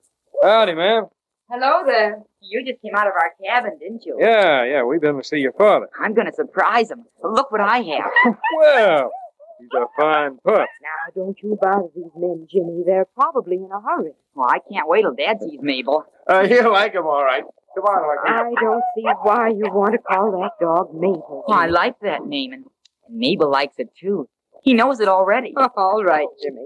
Howdy, 0.44 0.76
ma'am. 0.76 1.06
Hello 1.50 1.84
there. 1.86 2.24
You 2.42 2.66
just 2.66 2.82
came 2.82 2.96
out 2.96 3.08
of 3.08 3.14
our 3.14 3.32
cabin, 3.44 3.78
didn't 3.80 4.04
you? 4.06 4.18
Yeah, 4.20 4.64
yeah, 4.66 4.84
we've 4.84 5.02
been 5.02 5.18
to 5.18 5.24
see 5.24 5.38
your 5.38 5.54
father. 5.54 5.88
I'm 6.00 6.14
going 6.16 6.26
to 6.28 6.34
surprise 6.34 6.90
him. 6.90 7.04
Look 7.24 7.52
what 7.52 7.62
I 7.62 7.78
have. 7.80 8.36
Well, 8.58 9.12
he's 9.60 9.70
a 9.76 9.86
fine 10.02 10.38
pup. 10.44 10.68
now, 10.82 11.14
don't 11.16 11.38
you 11.44 11.58
bother 11.62 11.88
these 11.96 12.12
men, 12.18 12.48
Jimmy. 12.52 12.84
They're 12.86 13.06
probably 13.16 13.58
in 13.58 13.70
a 13.72 13.80
hurry. 13.80 14.12
Well, 14.34 14.48
I 14.50 14.58
can't 14.72 14.88
wait 14.88 15.02
till 15.04 15.14
Dad 15.14 15.38
sees 15.42 15.60
Mabel. 15.62 16.04
Uh, 16.30 16.42
you 16.50 16.72
like 16.72 16.94
him 16.94 17.06
all 17.06 17.24
right. 17.24 17.44
Come 17.76 17.84
on, 17.84 18.18
Lucky. 18.18 18.30
I 18.58 18.62
don't 18.62 18.84
see 18.96 19.04
why 19.22 19.50
you 19.50 19.66
want 19.72 19.94
to 19.94 20.00
call 20.00 20.32
that 20.42 20.52
dog 20.60 20.94
Mabel. 20.96 21.44
Well, 21.48 21.58
I 21.58 21.68
like 21.68 22.00
that 22.02 22.26
name, 22.26 22.54
and 22.54 22.66
Mabel 23.10 23.52
likes 23.52 23.76
it 23.78 23.90
too. 24.00 24.28
He 24.64 24.74
knows 24.74 25.00
it 25.00 25.08
already. 25.08 25.54
All 25.78 26.04
right, 26.04 26.26
Jimmy. 26.42 26.66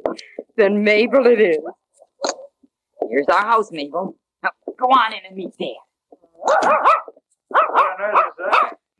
Then 0.55 0.83
Mabel 0.83 1.25
it 1.27 1.41
is. 1.41 1.57
Here's 3.09 3.27
our 3.27 3.41
house, 3.45 3.71
Mabel. 3.71 4.15
Now, 4.43 4.49
go 4.79 4.85
on 4.85 5.13
in 5.13 5.19
and 5.27 5.35
meet 5.35 5.51
Dad. 5.57 5.75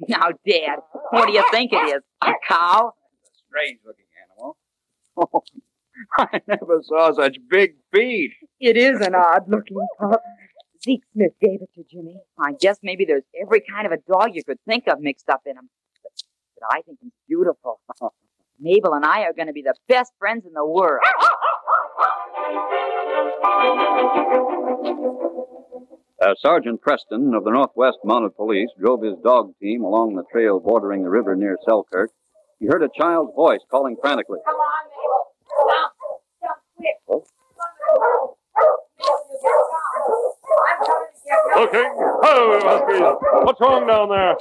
Now, 0.08 0.30
Dad, 0.48 0.80
what 1.12 1.28
do 1.28 1.34
you 1.34 1.44
think 1.52 1.74
it 1.74 1.96
is? 1.96 2.02
A 2.22 2.32
cow? 2.48 2.94
Strange 3.48 3.80
looking 3.86 4.06
animal. 4.24 4.58
I 6.18 6.42
never 6.48 6.82
saw 6.84 7.14
such 7.14 7.38
big 7.50 7.76
feet. 7.94 8.32
It 8.60 8.78
is 8.78 9.02
an 9.02 9.16
odd 9.16 9.44
looking 9.48 9.78
pup. 10.00 10.22
Zeke 10.84 11.04
Smith 11.14 11.34
gave 11.42 11.62
it 11.62 11.70
to 11.76 11.84
Jimmy. 11.84 12.18
I 12.40 12.54
guess 12.54 12.80
maybe 12.82 13.04
there's 13.04 13.24
every 13.42 13.62
kind 13.62 13.86
of 13.86 13.92
a 13.92 13.98
dog 13.98 14.30
you 14.34 14.44
could 14.44 14.60
think 14.66 14.88
of 14.88 15.02
mixed 15.02 15.30
up 15.30 15.42
in 15.46 15.58
him. 15.58 15.70
But, 16.02 16.12
but 16.56 16.68
I 16.72 16.82
think 16.82 17.00
he's 17.02 17.12
beautiful. 17.28 17.82
Mabel 18.60 18.94
and 18.94 19.06
I 19.06 19.24
are 19.24 19.34
going 19.34 19.48
to 19.48 19.54
be 19.54 19.62
the 19.62 19.74
best 19.88 20.14
friends 20.20 20.46
in 20.46 20.54
the 20.54 20.66
world. 20.66 21.02
As 26.22 26.36
Sergeant 26.42 26.82
Preston 26.82 27.34
of 27.34 27.44
the 27.44 27.52
Northwest 27.52 27.98
Mounted 28.04 28.36
Police 28.36 28.70
drove 28.80 29.02
his 29.02 29.16
dog 29.24 29.54
team 29.62 29.84
along 29.84 30.16
the 30.16 30.24
trail 30.32 30.60
bordering 30.60 31.04
the 31.04 31.10
river 31.10 31.36
near 31.36 31.58
Selkirk, 31.66 32.12
he 32.60 32.68
heard 32.68 32.84
a 32.84 32.90
child's 33.00 33.34
voice 33.36 33.62
calling 33.72 33.96
frantically. 34.02 34.40
Come 34.46 34.56
on, 34.56 34.90
Mabel. 34.90 35.32
Jump. 35.72 35.94
Jump 36.44 36.60
quick. 36.76 36.98
Looking. 41.56 41.94
Oh, 42.24 42.60
Husky. 42.64 43.00
What's 43.46 43.62
wrong 43.62 43.88
down 43.88 44.10
there? 44.10 44.36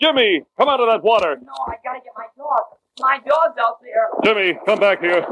Jimmy, 0.00 0.42
come 0.58 0.68
out 0.68 0.80
of 0.80 0.88
that 0.88 1.02
water. 1.02 1.36
No, 1.42 1.52
I 1.68 1.76
gotta 1.84 2.00
get 2.00 2.12
my 2.16 2.26
dog. 2.36 2.78
My 2.98 3.18
dog's 3.18 3.58
out 3.58 3.80
there. 3.82 4.08
Jimmy, 4.24 4.58
come 4.64 4.78
back 4.78 5.00
here. 5.00 5.26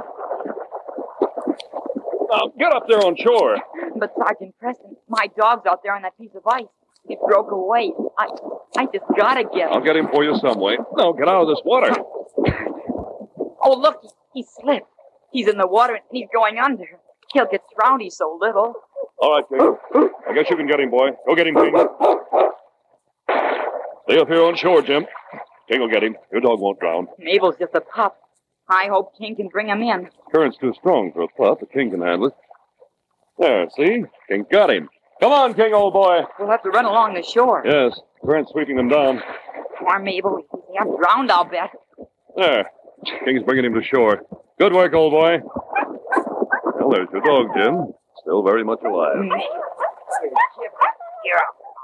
Now, 2.31 2.53
get 2.59 2.72
up 2.72 2.85
there 2.89 2.99
on 2.99 3.16
shore. 3.16 3.57
But 3.99 4.12
Sergeant 4.16 4.55
Preston, 4.61 4.97
my 5.09 5.26
dog's 5.37 5.66
out 5.66 5.83
there 5.83 5.95
on 5.95 6.03
that 6.03 6.16
piece 6.16 6.31
of 6.37 6.43
ice. 6.47 6.66
It 7.09 7.18
broke 7.26 7.51
away. 7.51 7.91
I, 8.16 8.26
I 8.76 8.85
just 8.95 9.05
gotta 9.16 9.43
get 9.43 9.68
him. 9.68 9.72
I'll 9.72 9.81
get 9.83 9.97
him 9.97 10.07
for 10.12 10.22
you 10.22 10.37
some 10.37 10.61
way. 10.61 10.79
No, 10.97 11.12
get 11.14 11.26
out 11.26 11.43
of 11.43 11.49
this 11.49 11.61
water. 11.64 11.93
Oh, 13.61 13.76
look, 13.76 13.99
he, 14.03 14.09
he 14.35 14.47
slipped. 14.61 14.87
He's 15.33 15.49
in 15.49 15.59
the 15.59 15.66
water 15.66 15.95
and 15.95 16.03
he's 16.12 16.29
going 16.33 16.59
under. 16.59 16.85
He'll 17.33 17.47
get 17.51 17.61
drowned. 17.76 18.01
He's 18.03 18.16
so 18.16 18.39
little. 18.41 18.72
All 19.18 19.33
right, 19.33 19.45
King. 19.49 19.76
I 20.31 20.33
guess 20.33 20.49
you 20.49 20.57
can 20.57 20.68
get 20.68 20.79
him, 20.79 20.91
boy. 20.91 21.11
Go 21.26 21.35
get 21.35 21.49
him, 21.49 21.57
King. 21.57 21.74
Stay 24.09 24.18
up 24.20 24.29
here 24.29 24.45
on 24.45 24.55
shore, 24.57 24.81
Jim. 24.81 25.07
King 25.68 25.81
will 25.81 25.89
get 25.91 26.05
him. 26.05 26.16
Your 26.33 26.41
dog 26.41 26.61
won't 26.61 26.79
drown. 26.79 27.09
Mabel's 27.18 27.57
just 27.59 27.74
a 27.74 27.81
pup. 27.81 28.16
I 28.69 28.89
hope 28.89 29.16
King 29.16 29.37
can 29.37 29.49
bring 29.49 29.69
him 29.69 29.83
in. 29.83 30.09
Current's 30.35 30.59
too 30.59 30.75
strong 30.79 31.12
for 31.12 31.23
a 31.23 31.29
pup, 31.29 31.61
but 31.61 31.73
King 31.73 31.91
can 31.91 32.03
handle 32.03 32.29
it. 32.29 32.35
There, 33.39 33.66
see? 33.77 34.05
King 34.29 34.45
got 34.51 34.71
him. 34.71 34.89
Come 35.21 35.33
on, 35.33 35.55
King, 35.55 35.73
old 35.75 35.95
boy. 35.95 36.21
We'll 36.39 36.51
have 36.51 36.62
to 36.62 36.71
run 36.71 36.85
along 36.85 37.14
the 37.14 37.23
shore. 37.23 37.62
Yes, 37.64 37.99
current's 38.25 38.53
sweeping 38.53 38.77
them 38.77 38.89
down. 38.89 39.23
Poor 39.79 39.99
Mabel. 39.99 40.43
He's 40.53 40.77
half 40.79 40.87
drowned, 40.99 41.31
I'll 41.31 41.45
bet. 41.45 41.71
There. 42.37 42.71
King's 43.25 43.43
bringing 43.45 43.64
him 43.64 43.75
to 43.75 43.83
shore. 43.83 44.23
Good 44.59 44.73
work, 44.73 44.93
old 44.93 45.12
boy. 45.12 45.39
Well, 46.81 46.91
there's 46.91 47.09
your 47.12 47.23
dog, 47.23 47.47
Jim. 47.57 47.93
Still 48.23 48.43
very 48.43 48.64
much 48.64 48.81
alive. 48.85 49.16
Mm. 49.16 49.31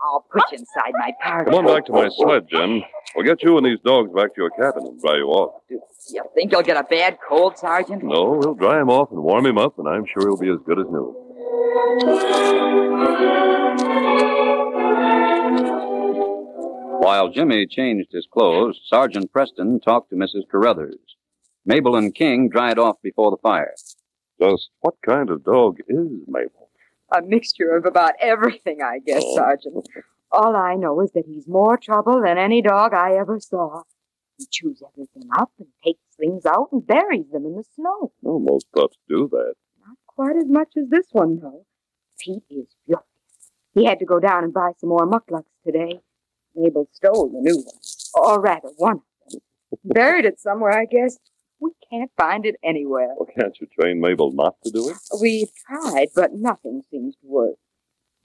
Here, 0.05 0.11
I'll 0.13 0.27
put 0.31 0.43
you 0.53 0.59
inside 0.59 0.93
my 0.93 1.13
party. 1.23 1.51
Come 1.51 1.67
on 1.67 1.75
back 1.75 1.87
to 1.87 1.93
my 1.93 2.09
sled, 2.11 2.49
Jim. 2.49 2.83
We'll 3.15 3.25
get 3.25 3.43
you 3.43 3.57
and 3.57 3.67
these 3.67 3.79
dogs 3.85 4.13
back 4.15 4.35
to 4.35 4.41
your 4.41 4.51
cabin 4.51 4.87
and 4.87 5.01
dry 5.01 5.17
you 5.17 5.29
off. 5.29 5.63
You 5.69 6.23
think 6.35 6.53
you'll 6.53 6.63
get 6.63 6.77
a 6.77 6.85
bad 6.85 7.19
cold, 7.27 7.59
Sergeant? 7.59 8.03
No, 8.03 8.39
we'll 8.41 8.55
dry 8.55 8.81
him 8.81 8.91
off 8.91 9.11
and 9.11 9.23
warm 9.23 9.47
him 9.47 9.59
up, 9.59 9.79
and 9.79 9.89
I'm 9.89 10.05
sure 10.07 10.29
he'll 10.29 10.37
be 10.37 10.51
as 10.51 10.59
good 10.67 10.79
as 10.79 10.87
new. 10.91 11.15
While 17.01 17.31
Jimmy 17.31 17.67
changed 17.67 18.13
his 18.13 18.27
clothes, 18.33 18.81
Sergeant 18.87 19.33
Preston 19.33 19.81
talked 19.81 20.11
to 20.11 20.17
Mrs. 20.17 20.49
Carruthers. 20.51 20.99
Mabel 21.67 21.97
and 21.97 22.15
King 22.15 22.49
dried 22.49 22.79
off 22.79 22.97
before 23.03 23.31
the 23.31 23.37
fire. 23.43 23.75
Just 24.41 24.71
what 24.81 24.95
kind 25.07 25.31
of 25.31 25.45
dog 25.45 25.79
is 25.89 26.09
Mabel? 26.27 26.71
A 27.15 27.23
mixture 27.23 27.77
of 27.77 27.85
about 27.87 28.15
everything, 28.21 28.79
I 28.83 28.99
guess, 28.99 29.23
Oh. 29.25 29.37
Sergeant. 29.37 29.89
All 30.33 30.57
I 30.57 30.75
know 30.75 31.01
is 31.01 31.13
that 31.13 31.27
he's 31.27 31.47
more 31.47 31.77
trouble 31.77 32.21
than 32.23 32.39
any 32.39 32.61
dog 32.61 32.93
I 32.93 33.13
ever 33.17 33.39
saw. 33.39 33.83
He 34.37 34.47
chews 34.51 34.83
everything 34.93 35.29
up 35.39 35.53
and 35.61 35.69
takes 35.85 36.01
things 36.19 36.45
out 36.45 36.71
and 36.73 36.85
buries 36.85 37.31
them 37.31 37.47
in 37.47 37.55
the 37.55 37.63
snow. 37.77 38.11
Well, 38.21 38.41
most 38.41 38.67
pups 38.73 38.99
do 39.09 39.29
that. 39.31 39.55
Not 39.87 39.97
quite 40.09 40.35
as 40.37 40.49
much 40.49 40.73
as 40.77 40.89
this 40.89 41.07
one, 41.13 41.39
though. 41.41 41.65
Pete 42.19 42.43
is 42.51 42.67
furious. 42.85 43.05
He 43.75 43.85
had 43.85 44.01
to 44.01 44.05
go 44.05 44.19
down 44.19 44.43
and 44.43 44.53
buy 44.53 44.73
some 44.79 44.89
more 44.89 45.07
mukluks 45.07 45.45
today. 45.65 46.01
Mabel 46.57 46.89
stole 46.93 47.29
the 47.29 47.41
new 47.41 47.57
one. 47.59 47.75
Or 48.15 48.41
rather, 48.41 48.71
one 48.77 48.97
of 49.27 49.33
them. 49.33 49.41
Buried 49.85 50.25
it 50.25 50.41
somewhere, 50.41 50.73
I 50.77 50.85
guess. 50.87 51.19
We 51.65 51.71
can't 51.91 52.11
find 52.19 52.45
it 52.45 52.57
anywhere. 52.63 53.15
Well, 53.17 53.27
can't 53.35 53.57
you 53.59 53.67
train 53.81 53.99
Mabel 53.99 54.33
not 54.33 54.57
to 54.65 54.71
do 54.71 54.91
it? 54.91 54.97
We've 55.19 55.49
tried, 55.67 56.09
but 56.15 56.35
nothing 56.35 56.83
seems 56.91 57.15
to 57.17 57.27
work. 57.27 57.55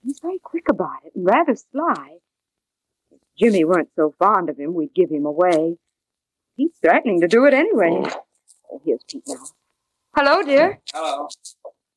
He's 0.02 0.20
very 0.20 0.38
quick 0.38 0.68
about 0.68 1.06
it 1.06 1.12
and 1.14 1.24
rather 1.24 1.56
sly. 1.56 2.18
If 3.10 3.18
Jimmy 3.38 3.64
weren't 3.64 3.88
so 3.96 4.14
fond 4.18 4.50
of 4.50 4.58
him, 4.58 4.74
we'd 4.74 4.92
give 4.94 5.08
him 5.10 5.24
away. 5.24 5.78
He's 6.56 6.72
threatening 6.82 7.22
to 7.22 7.28
do 7.28 7.46
it 7.46 7.54
anyway. 7.54 8.02
Oh, 8.04 8.24
oh 8.72 8.82
here's 8.84 9.00
Pete 9.08 9.22
now. 9.26 9.46
Hello, 10.14 10.42
dear. 10.42 10.80
Hello. 10.92 11.28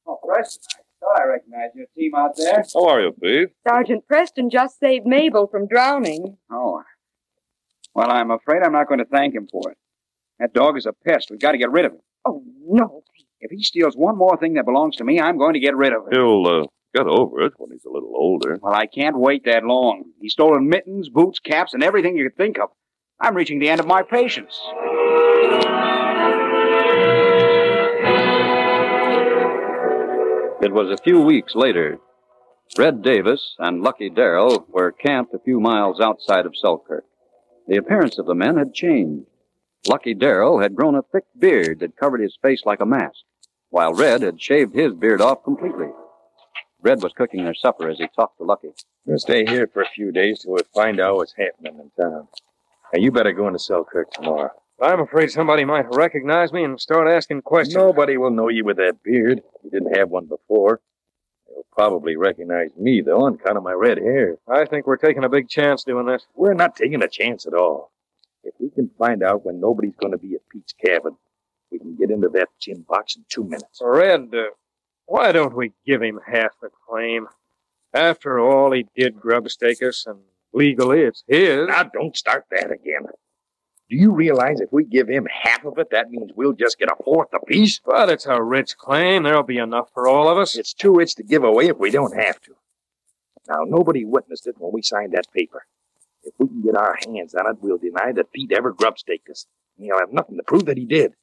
Oh, 0.07 0.19
Preston, 0.25 0.61
I 0.77 0.81
thought 1.01 1.21
I 1.21 1.25
recognized 1.25 1.75
your 1.75 1.87
team 1.93 2.15
out 2.15 2.37
there. 2.37 2.63
How 2.73 2.87
are 2.87 3.01
you, 3.01 3.11
Pete? 3.21 3.49
Sergeant 3.67 4.07
Preston 4.07 4.49
just 4.49 4.79
saved 4.79 5.05
Mabel 5.05 5.47
from 5.47 5.67
drowning. 5.67 6.37
Oh. 6.49 6.83
Well, 7.93 8.09
I'm 8.09 8.31
afraid 8.31 8.63
I'm 8.63 8.71
not 8.71 8.87
going 8.87 8.99
to 8.99 9.05
thank 9.05 9.35
him 9.35 9.49
for 9.51 9.71
it. 9.71 9.77
That 10.43 10.51
dog 10.51 10.77
is 10.77 10.85
a 10.85 10.91
pest. 10.91 11.29
We've 11.31 11.39
got 11.39 11.53
to 11.53 11.57
get 11.57 11.71
rid 11.71 11.85
of 11.85 11.93
him. 11.93 11.99
Oh, 12.25 12.43
no. 12.67 13.03
If 13.39 13.49
he 13.49 13.63
steals 13.63 13.95
one 13.95 14.17
more 14.17 14.35
thing 14.35 14.55
that 14.55 14.65
belongs 14.65 14.97
to 14.97 15.05
me, 15.05 15.17
I'm 15.17 15.37
going 15.37 15.53
to 15.53 15.59
get 15.61 15.73
rid 15.73 15.93
of 15.93 16.03
him. 16.03 16.09
He'll 16.11 16.45
uh, 16.45 16.65
get 16.93 17.07
over 17.07 17.45
it 17.45 17.53
when 17.55 17.71
he's 17.71 17.85
a 17.85 17.89
little 17.89 18.11
older. 18.13 18.59
Well, 18.61 18.73
I 18.73 18.85
can't 18.85 19.17
wait 19.17 19.45
that 19.45 19.63
long. 19.63 20.03
He's 20.19 20.33
stolen 20.33 20.67
mittens, 20.67 21.07
boots, 21.07 21.39
caps, 21.39 21.73
and 21.73 21.81
everything 21.81 22.17
you 22.17 22.25
could 22.25 22.35
think 22.35 22.59
of. 22.59 22.71
I'm 23.21 23.37
reaching 23.37 23.59
the 23.59 23.69
end 23.69 23.79
of 23.79 23.87
my 23.87 24.03
patience. 24.03 24.59
It 30.61 30.73
was 30.73 30.91
a 30.91 31.01
few 31.05 31.21
weeks 31.21 31.55
later. 31.55 31.99
Red 32.77 33.01
Davis 33.01 33.55
and 33.59 33.81
Lucky 33.81 34.09
Darrell 34.09 34.65
were 34.67 34.91
camped 34.91 35.33
a 35.33 35.39
few 35.39 35.61
miles 35.61 36.01
outside 36.01 36.45
of 36.45 36.57
Selkirk. 36.57 37.05
The 37.69 37.77
appearance 37.77 38.19
of 38.19 38.25
the 38.25 38.35
men 38.35 38.57
had 38.57 38.73
changed. 38.73 39.27
Lucky 39.87 40.13
Darrell 40.13 40.59
had 40.59 40.75
grown 40.75 40.95
a 40.95 41.01
thick 41.01 41.25
beard 41.37 41.79
that 41.79 41.97
covered 41.97 42.21
his 42.21 42.37
face 42.41 42.63
like 42.65 42.79
a 42.79 42.85
mask, 42.85 43.19
while 43.69 43.93
Red 43.93 44.21
had 44.21 44.41
shaved 44.41 44.73
his 44.73 44.93
beard 44.93 45.19
off 45.19 45.43
completely. 45.43 45.89
Red 46.81 47.01
was 47.03 47.13
cooking 47.13 47.43
their 47.43 47.53
supper 47.53 47.89
as 47.89 47.97
he 47.97 48.07
talked 48.15 48.37
to 48.37 48.43
Lucky. 48.43 48.69
We'll 49.05 49.17
stay 49.17 49.45
here 49.45 49.67
for 49.67 49.81
a 49.81 49.89
few 49.89 50.11
days 50.11 50.41
till 50.41 50.53
we 50.53 50.61
find 50.73 50.99
out 50.99 51.15
what's 51.15 51.33
happening 51.33 51.79
in 51.79 51.91
town. 52.01 52.27
Now, 52.93 52.99
you 52.99 53.11
better 53.11 53.31
go 53.31 53.47
into 53.47 53.59
Selkirk 53.59 54.11
tomorrow. 54.11 54.51
I'm 54.81 54.99
afraid 54.99 55.31
somebody 55.31 55.63
might 55.63 55.93
recognize 55.93 56.51
me 56.51 56.63
and 56.63 56.79
start 56.79 57.07
asking 57.07 57.43
questions. 57.43 57.75
Nobody 57.75 58.17
will 58.17 58.31
know 58.31 58.49
you 58.49 58.65
with 58.65 58.77
that 58.77 59.01
beard. 59.03 59.41
You 59.63 59.69
didn't 59.69 59.95
have 59.95 60.09
one 60.09 60.25
before. 60.25 60.81
They'll 61.47 61.65
probably 61.71 62.17
recognize 62.17 62.71
me, 62.77 63.01
though, 63.01 63.23
on 63.23 63.35
account 63.35 63.57
of 63.57 63.63
my 63.63 63.71
red 63.71 63.97
hair. 63.97 64.37
I 64.47 64.65
think 64.65 64.85
we're 64.85 64.97
taking 64.97 65.23
a 65.23 65.29
big 65.29 65.47
chance 65.47 65.83
doing 65.83 66.05
this. 66.05 66.25
We're 66.35 66.53
not 66.53 66.75
taking 66.75 67.01
a 67.01 67.07
chance 67.07 67.45
at 67.45 67.53
all. 67.53 67.92
If 68.43 68.53
we 68.59 68.69
can 68.69 68.89
find 68.97 69.23
out 69.23 69.45
when 69.45 69.59
nobody's 69.59 69.95
going 69.95 70.11
to 70.11 70.17
be 70.17 70.35
at 70.35 70.47
Pete's 70.49 70.73
cabin, 70.73 71.15
we 71.71 71.79
can 71.79 71.95
get 71.95 72.11
into 72.11 72.29
that 72.29 72.49
tin 72.61 72.81
box 72.87 73.15
in 73.15 73.23
two 73.29 73.43
minutes. 73.43 73.79
Red, 73.81 74.29
uh, 74.33 74.51
why 75.05 75.31
don't 75.31 75.55
we 75.55 75.73
give 75.85 76.01
him 76.01 76.19
half 76.25 76.51
the 76.61 76.69
claim? 76.87 77.27
After 77.93 78.39
all, 78.39 78.71
he 78.71 78.87
did 78.95 79.17
grubstake 79.17 79.81
us, 79.87 80.05
and 80.05 80.19
legally 80.51 81.01
it's 81.01 81.23
his. 81.27 81.67
Now, 81.67 81.83
don't 81.83 82.15
start 82.17 82.45
that 82.51 82.71
again. 82.71 83.05
Do 83.89 83.97
you 83.97 84.11
realize 84.11 84.59
if 84.59 84.71
we 84.71 84.85
give 84.85 85.07
him 85.07 85.27
half 85.31 85.65
of 85.65 85.77
it, 85.77 85.89
that 85.91 86.09
means 86.09 86.31
we'll 86.35 86.53
just 86.53 86.79
get 86.79 86.89
a 86.89 87.03
fourth 87.03 87.33
apiece? 87.33 87.79
But 87.85 88.09
it's 88.09 88.25
a 88.25 88.41
rich 88.41 88.77
claim. 88.77 89.23
There'll 89.23 89.43
be 89.43 89.57
enough 89.57 89.89
for 89.93 90.07
all 90.07 90.29
of 90.29 90.37
us. 90.37 90.55
It's 90.55 90.73
too 90.73 90.95
rich 90.95 91.15
to 91.15 91.23
give 91.23 91.43
away 91.43 91.67
if 91.67 91.77
we 91.77 91.91
don't 91.91 92.15
have 92.15 92.41
to. 92.41 92.55
Now, 93.47 93.65
nobody 93.67 94.05
witnessed 94.05 94.47
it 94.47 94.55
when 94.57 94.71
we 94.71 94.81
signed 94.81 95.13
that 95.13 95.31
paper. 95.31 95.65
If 96.33 96.39
we 96.39 96.47
can 96.47 96.61
get 96.61 96.75
our 96.75 96.97
hands 97.05 97.35
on 97.35 97.49
it, 97.49 97.57
we'll 97.61 97.77
deny 97.77 98.11
that 98.13 98.31
Pete 98.31 98.51
ever 98.51 98.73
grubstaked 98.73 99.29
us. 99.29 99.45
And 99.77 99.85
he'll 99.85 99.99
have 99.99 100.11
nothing 100.13 100.37
to 100.37 100.43
prove 100.43 100.65
that 100.65 100.77
he 100.77 100.85
did. 100.85 101.13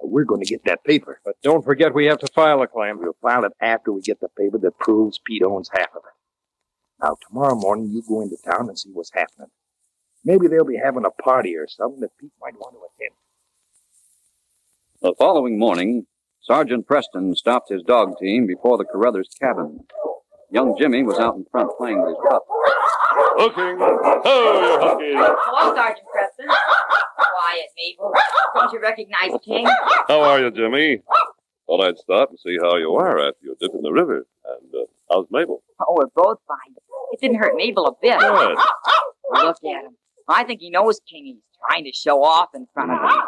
But 0.00 0.10
we're 0.10 0.24
going 0.24 0.42
to 0.42 0.48
get 0.48 0.64
that 0.64 0.84
paper. 0.84 1.20
But 1.24 1.36
don't 1.42 1.64
forget 1.64 1.94
we 1.94 2.06
have 2.06 2.18
to 2.18 2.32
file 2.34 2.62
a 2.62 2.66
claim. 2.66 2.98
We'll 2.98 3.16
file 3.22 3.44
it 3.44 3.52
after 3.60 3.92
we 3.92 4.00
get 4.00 4.20
the 4.20 4.28
paper 4.28 4.58
that 4.58 4.78
proves 4.78 5.20
Pete 5.24 5.42
owns 5.42 5.70
half 5.72 5.90
of 5.94 6.02
it. 6.04 7.02
Now, 7.02 7.16
tomorrow 7.28 7.56
morning, 7.56 7.90
you 7.90 8.02
go 8.08 8.20
into 8.20 8.36
town 8.44 8.68
and 8.68 8.78
see 8.78 8.90
what's 8.92 9.12
happening. 9.12 9.48
Maybe 10.24 10.46
they'll 10.46 10.64
be 10.64 10.80
having 10.82 11.04
a 11.04 11.10
party 11.10 11.56
or 11.56 11.66
something 11.68 12.00
that 12.00 12.16
Pete 12.18 12.32
might 12.40 12.54
want 12.54 12.74
to 12.74 12.78
attend. 12.78 13.16
The 15.00 15.14
following 15.18 15.58
morning, 15.58 16.06
Sergeant 16.40 16.86
Preston 16.86 17.34
stopped 17.34 17.70
his 17.70 17.82
dog 17.82 18.18
team 18.20 18.46
before 18.46 18.78
the 18.78 18.84
Carruthers 18.84 19.28
cabin. 19.40 19.80
Young 20.50 20.76
Jimmy 20.78 21.02
was 21.02 21.18
out 21.18 21.34
in 21.34 21.44
front 21.50 21.70
playing 21.76 22.00
with 22.00 22.10
his 22.10 22.18
pup. 22.28 22.44
Hooking. 23.38 23.76
Oh, 24.24 24.60
you're 24.60 24.80
hooking. 24.80 25.16
Hello, 25.16 25.74
Sergeant 25.74 26.06
Preston. 26.12 26.46
Quiet, 26.46 27.68
Mabel. 27.76 28.12
Don't 28.54 28.72
you 28.72 28.80
recognize 28.80 29.40
King? 29.44 29.66
How 30.08 30.20
are 30.22 30.40
you, 30.40 30.50
Jimmy? 30.50 31.02
Thought 31.66 31.84
I'd 31.84 31.98
stop 31.98 32.30
and 32.30 32.38
see 32.38 32.56
how 32.60 32.76
you 32.76 32.92
are 32.94 33.18
after 33.28 33.44
your 33.44 33.54
dip 33.60 33.72
in 33.74 33.82
the 33.82 33.92
river. 33.92 34.26
And 34.44 34.74
uh, 34.74 34.86
how's 35.10 35.26
Mabel? 35.30 35.62
Oh, 35.80 35.94
we're 35.96 36.06
both 36.14 36.38
fine. 36.46 36.74
It 37.12 37.20
didn't 37.20 37.38
hurt 37.38 37.54
Mabel 37.56 37.86
a 37.86 37.92
bit. 38.00 38.18
Good. 38.18 38.58
Look 39.32 39.56
at 39.64 39.84
him. 39.84 39.96
I 40.28 40.44
think 40.44 40.60
he 40.60 40.70
knows 40.70 41.00
King. 41.08 41.24
He's 41.24 41.42
trying 41.68 41.84
to 41.84 41.92
show 41.92 42.22
off 42.22 42.50
in 42.54 42.66
front 42.74 42.90
of 42.92 42.98
him. 42.98 43.20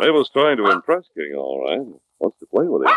Mabel's 0.00 0.30
trying 0.30 0.56
to 0.58 0.70
impress 0.70 1.04
King, 1.16 1.34
all 1.36 1.64
right. 1.64 1.80
Wants 2.20 2.38
to 2.40 2.46
play 2.46 2.66
with 2.66 2.86
him. 2.86 2.94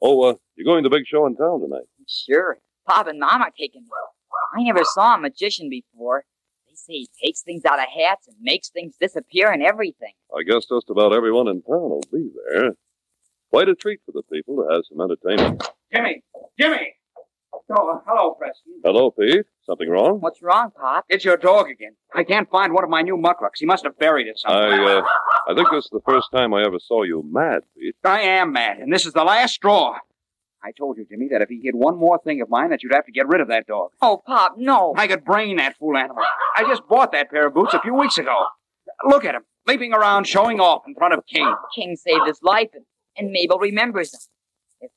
Oh, 0.00 0.22
uh, 0.22 0.34
you're 0.56 0.64
going 0.64 0.82
to 0.82 0.88
the 0.88 0.96
big 0.96 1.06
show 1.06 1.26
in 1.26 1.36
town 1.36 1.60
tonight. 1.60 1.84
Sure. 2.08 2.58
Pop 2.88 3.06
and 3.06 3.20
Mom 3.20 3.42
are 3.42 3.52
taking 3.56 3.82
me. 3.82 3.88
I 4.56 4.62
never 4.62 4.84
saw 4.84 5.14
a 5.16 5.20
magician 5.20 5.68
before. 5.70 6.24
They 6.68 6.74
say 6.74 6.92
he 6.92 7.08
takes 7.22 7.42
things 7.42 7.64
out 7.64 7.78
of 7.78 7.86
hats 7.88 8.26
and 8.28 8.36
makes 8.40 8.70
things 8.70 8.94
disappear 9.00 9.50
and 9.50 9.62
everything. 9.62 10.12
I 10.34 10.42
guess 10.42 10.66
just 10.66 10.90
about 10.90 11.12
everyone 11.12 11.48
in 11.48 11.62
town 11.62 11.90
will 11.90 12.04
be 12.12 12.30
there. 12.50 12.72
Quite 13.50 13.68
a 13.68 13.74
treat 13.74 14.00
for 14.06 14.12
the 14.12 14.22
people 14.32 14.56
to 14.56 14.72
have 14.72 14.82
some 14.88 15.00
entertainment. 15.00 15.62
Jimmy! 15.92 16.22
Jimmy! 16.58 16.94
Oh, 17.70 18.02
hello, 18.06 18.34
Preston. 18.34 18.80
Hello, 18.84 19.10
Pete. 19.10 19.44
Something 19.64 19.88
wrong? 19.88 20.18
What's 20.20 20.42
wrong, 20.42 20.70
Pop? 20.78 21.04
It's 21.08 21.24
your 21.24 21.36
dog 21.36 21.68
again. 21.70 21.94
I 22.14 22.24
can't 22.24 22.50
find 22.50 22.72
one 22.72 22.84
of 22.84 22.90
my 22.90 23.02
new 23.02 23.16
mukluks. 23.16 23.58
He 23.58 23.66
must 23.66 23.84
have 23.84 23.98
buried 23.98 24.26
it 24.26 24.38
somewhere. 24.38 24.72
I, 24.72 24.98
uh, 24.98 25.02
I 25.48 25.54
think 25.54 25.70
this 25.70 25.84
is 25.84 25.90
the 25.92 26.00
first 26.06 26.28
time 26.34 26.52
I 26.54 26.64
ever 26.64 26.78
saw 26.78 27.02
you 27.02 27.22
mad, 27.30 27.62
Pete. 27.76 27.94
I 28.04 28.20
am 28.20 28.52
mad, 28.52 28.78
and 28.78 28.92
this 28.92 29.06
is 29.06 29.12
the 29.12 29.24
last 29.24 29.54
straw. 29.54 29.96
I 30.64 30.70
told 30.72 30.96
you, 30.96 31.04
Jimmy, 31.10 31.28
that 31.32 31.42
if 31.42 31.48
he 31.48 31.60
hid 31.62 31.74
one 31.74 31.96
more 31.98 32.20
thing 32.24 32.40
of 32.40 32.48
mine, 32.48 32.70
that 32.70 32.82
you'd 32.82 32.94
have 32.94 33.06
to 33.06 33.12
get 33.12 33.26
rid 33.26 33.40
of 33.40 33.48
that 33.48 33.66
dog. 33.66 33.90
Oh, 34.00 34.22
Pop, 34.24 34.54
no. 34.56 34.94
I 34.96 35.06
could 35.08 35.24
brain 35.24 35.56
that 35.56 35.76
fool 35.76 35.96
animal. 35.96 36.22
I 36.56 36.62
just 36.62 36.82
bought 36.88 37.10
that 37.12 37.30
pair 37.30 37.46
of 37.48 37.54
boots 37.54 37.74
a 37.74 37.80
few 37.80 37.94
weeks 37.94 38.16
ago. 38.18 38.44
Look 39.04 39.24
at 39.24 39.34
him, 39.34 39.42
leaping 39.66 39.92
around, 39.92 40.26
showing 40.28 40.60
off 40.60 40.82
in 40.86 40.94
front 40.94 41.14
of 41.14 41.24
King. 41.26 41.52
King 41.74 41.96
saved 41.96 42.26
his 42.26 42.38
life, 42.42 42.68
and, 42.74 42.84
and 43.16 43.30
Mabel 43.32 43.58
remembers 43.58 44.14
him. 44.14 44.20
If 44.82 44.90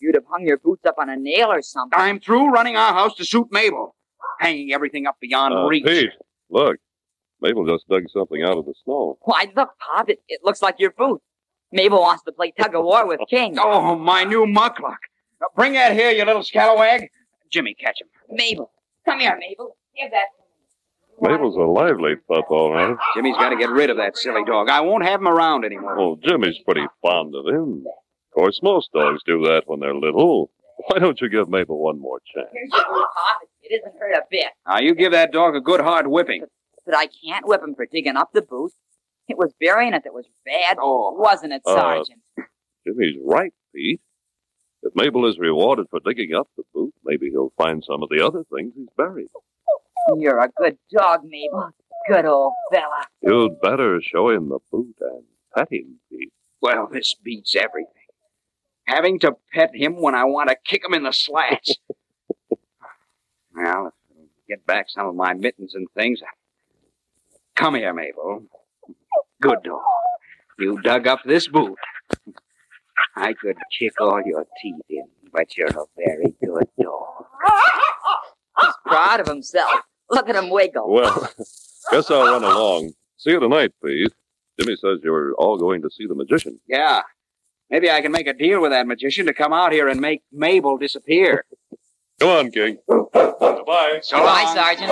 you'd 0.00 0.14
have 0.14 0.24
hung 0.30 0.46
your 0.46 0.58
boots 0.58 0.84
up 0.86 0.94
on 0.98 1.08
a 1.10 1.16
nail 1.16 1.48
or 1.48 1.60
something. 1.62 1.98
I'm 1.98 2.20
through 2.20 2.50
running 2.50 2.76
our 2.76 2.92
house 2.92 3.16
to 3.16 3.24
suit 3.24 3.48
Mabel. 3.50 3.96
Hanging 4.38 4.72
everything 4.72 5.06
up 5.08 5.16
beyond 5.20 5.54
Uh, 5.54 5.66
reach. 5.66 5.84
Pete, 5.84 6.10
look. 6.50 6.76
Mabel 7.40 7.66
just 7.66 7.88
dug 7.88 8.04
something 8.12 8.42
out 8.44 8.56
of 8.58 8.66
the 8.66 8.74
snow. 8.84 9.18
Why, 9.22 9.46
look, 9.56 9.70
Pop, 9.80 10.08
it, 10.10 10.20
it 10.28 10.40
looks 10.44 10.62
like 10.62 10.76
your 10.78 10.92
boot. 10.92 11.20
Mabel 11.72 12.00
wants 12.00 12.22
to 12.24 12.32
play 12.32 12.52
tug 12.58 12.74
of 12.74 12.84
war 12.84 13.06
with 13.06 13.20
King. 13.28 13.56
Oh, 13.60 13.94
my 13.96 14.24
new 14.24 14.46
mukluk. 14.46 14.96
Now, 15.40 15.46
bring 15.56 15.72
that 15.74 15.92
here, 15.92 16.10
you 16.10 16.24
little 16.24 16.42
scalawag. 16.42 17.08
Jimmy, 17.52 17.74
catch 17.74 18.00
him. 18.00 18.08
Mabel. 18.30 18.70
Come 19.04 19.20
here, 19.20 19.36
Mabel. 19.38 19.76
Give 19.96 20.10
that. 20.10 20.26
Mabel's 21.20 21.56
a 21.56 21.60
lively 21.60 22.14
pup, 22.28 22.44
all 22.50 22.72
right. 22.72 22.96
Jimmy's 23.16 23.36
got 23.36 23.48
to 23.50 23.56
get 23.56 23.70
rid 23.70 23.90
of 23.90 23.96
that 23.96 24.16
silly 24.16 24.44
dog. 24.44 24.68
I 24.68 24.80
won't 24.82 25.04
have 25.04 25.20
him 25.20 25.26
around 25.28 25.64
anymore. 25.64 25.98
Oh, 25.98 26.18
Jimmy's 26.22 26.58
pretty 26.64 26.86
fond 27.02 27.34
of 27.34 27.46
him. 27.46 27.84
Of 27.86 28.34
course, 28.34 28.60
most 28.62 28.90
dogs 28.92 29.22
do 29.26 29.42
that 29.44 29.62
when 29.66 29.80
they're 29.80 29.94
little. 29.96 30.50
Why 30.86 31.00
don't 31.00 31.20
you 31.20 31.28
give 31.28 31.48
Mabel 31.48 31.78
one 31.82 31.98
more 32.00 32.20
chance? 32.32 32.46
Here's 32.52 32.70
your 32.70 32.84
boot, 32.94 33.06
Pop. 33.12 33.42
It, 33.62 33.72
it 33.72 33.76
isn't 33.80 33.98
hurt 33.98 34.12
a 34.14 34.22
bit. 34.30 34.46
Now, 34.66 34.78
you 34.78 34.94
give 34.94 35.10
that 35.10 35.32
dog 35.32 35.56
a 35.56 35.60
good 35.60 35.80
hard 35.80 36.06
whipping. 36.06 36.44
But 36.86 36.96
I 36.96 37.06
can't 37.24 37.48
whip 37.48 37.62
him 37.62 37.74
for 37.74 37.84
digging 37.84 38.16
up 38.16 38.30
the 38.32 38.42
boot. 38.42 38.72
It 39.26 39.36
was 39.36 39.52
burying 39.60 39.92
it 39.94 40.04
that 40.04 40.14
was 40.14 40.26
bad, 40.46 40.78
Oh. 40.80 41.14
wasn't 41.18 41.52
it, 41.52 41.62
Uh, 41.66 41.74
Sergeant? 41.74 42.20
Jimmy's 42.86 43.16
right, 43.24 43.52
Pete. 43.74 44.00
If 44.82 44.92
Mabel 44.94 45.28
is 45.28 45.38
rewarded 45.38 45.86
for 45.90 46.00
digging 46.00 46.34
up 46.34 46.48
the 46.56 46.62
boot, 46.72 46.94
maybe 47.04 47.30
he'll 47.30 47.52
find 47.56 47.82
some 47.84 48.02
of 48.02 48.08
the 48.08 48.24
other 48.24 48.44
things 48.54 48.72
he's 48.76 48.88
buried. 48.96 49.28
You're 50.16 50.38
a 50.38 50.48
good 50.56 50.78
dog, 50.92 51.24
Mabel. 51.24 51.70
Good 52.08 52.24
old 52.24 52.54
fella. 52.72 53.06
You'd 53.20 53.60
better 53.60 54.00
show 54.00 54.30
him 54.30 54.48
the 54.48 54.60
boot 54.70 54.96
and 55.00 55.24
pet 55.54 55.68
him, 55.70 56.00
Pete. 56.10 56.32
Well, 56.62 56.88
this 56.90 57.14
beats 57.22 57.54
everything. 57.54 57.92
Having 58.86 59.20
to 59.20 59.36
pet 59.52 59.70
him 59.74 60.00
when 60.00 60.14
I 60.14 60.24
want 60.24 60.48
to 60.48 60.56
kick 60.64 60.82
him 60.84 60.94
in 60.94 61.02
the 61.02 61.12
slats. 61.12 61.76
well, 62.50 63.88
if 63.88 64.16
I 64.16 64.22
get 64.48 64.64
back 64.64 64.86
some 64.88 65.06
of 65.06 65.14
my 65.14 65.34
mittens 65.34 65.74
and 65.74 65.86
things. 65.94 66.20
Come 67.54 67.74
here, 67.74 67.92
Mabel. 67.92 68.44
Good 69.42 69.58
dog. 69.64 69.82
You 70.58 70.80
dug 70.80 71.06
up 71.06 71.20
this 71.24 71.46
boot. 71.48 71.76
I 73.18 73.32
could 73.32 73.56
kick 73.76 74.00
all 74.00 74.22
your 74.24 74.46
teeth 74.62 74.76
in, 74.88 75.04
but 75.32 75.56
you're 75.56 75.68
a 75.68 75.84
very 75.96 76.34
good 76.42 76.68
dog. 76.80 77.24
He's 78.60 78.74
proud 78.86 79.20
of 79.20 79.26
himself. 79.26 79.80
Look 80.10 80.28
at 80.28 80.36
him 80.36 80.50
wiggle. 80.50 80.88
Well, 80.92 81.28
guess 81.90 82.10
I'll 82.10 82.24
run 82.26 82.44
along. 82.44 82.92
See 83.16 83.30
you 83.30 83.40
tonight, 83.40 83.72
please. 83.82 84.10
Jimmy 84.58 84.76
says 84.76 85.00
you're 85.02 85.34
all 85.34 85.58
going 85.58 85.82
to 85.82 85.90
see 85.90 86.06
the 86.06 86.14
magician. 86.14 86.60
Yeah. 86.68 87.02
Maybe 87.70 87.90
I 87.90 88.00
can 88.00 88.12
make 88.12 88.26
a 88.26 88.32
deal 88.32 88.62
with 88.62 88.70
that 88.70 88.86
magician 88.86 89.26
to 89.26 89.34
come 89.34 89.52
out 89.52 89.72
here 89.72 89.88
and 89.88 90.00
make 90.00 90.22
Mabel 90.32 90.78
disappear. 90.78 91.44
Come 92.20 92.28
on, 92.30 92.50
King. 92.50 92.78
Goodbye. 92.88 93.98
So 94.02 94.18
Bye, 94.18 94.44
long. 94.44 94.54
Sergeant. 94.56 94.90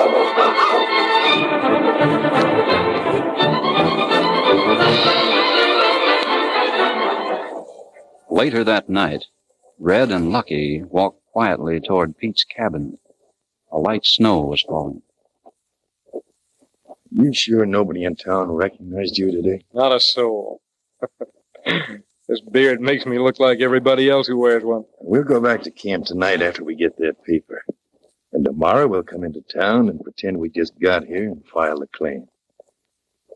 Later 8.30 8.64
that 8.64 8.88
night, 8.88 9.26
Red 9.78 10.10
and 10.10 10.30
Lucky 10.30 10.82
walked 10.82 11.22
quietly 11.32 11.80
toward 11.80 12.16
Pete's 12.16 12.44
cabin. 12.44 12.98
A 13.70 13.78
light 13.78 14.04
snow 14.04 14.40
was 14.40 14.62
falling. 14.62 15.02
You 17.10 17.32
sure 17.32 17.64
nobody 17.66 18.04
in 18.04 18.16
town 18.16 18.50
recognized 18.50 19.16
you 19.16 19.30
today? 19.30 19.64
Not 19.72 19.94
a 19.94 20.00
soul. 20.00 20.60
this 22.28 22.40
beard 22.50 22.80
makes 22.80 23.06
me 23.06 23.18
look 23.18 23.38
like 23.38 23.60
everybody 23.60 24.10
else 24.10 24.26
who 24.26 24.38
wears 24.38 24.64
one. 24.64 24.84
We'll 25.00 25.22
go 25.22 25.40
back 25.40 25.62
to 25.62 25.70
camp 25.70 26.06
tonight 26.06 26.42
after 26.42 26.64
we 26.64 26.74
get 26.74 26.96
that 26.98 27.22
paper. 27.24 27.64
And 28.32 28.44
tomorrow 28.44 28.86
we'll 28.86 29.02
come 29.02 29.24
into 29.24 29.40
town 29.42 29.88
and 29.88 30.02
pretend 30.02 30.38
we 30.38 30.50
just 30.50 30.78
got 30.80 31.04
here 31.04 31.28
and 31.28 31.46
file 31.46 31.78
the 31.78 31.86
claim. 31.86 32.28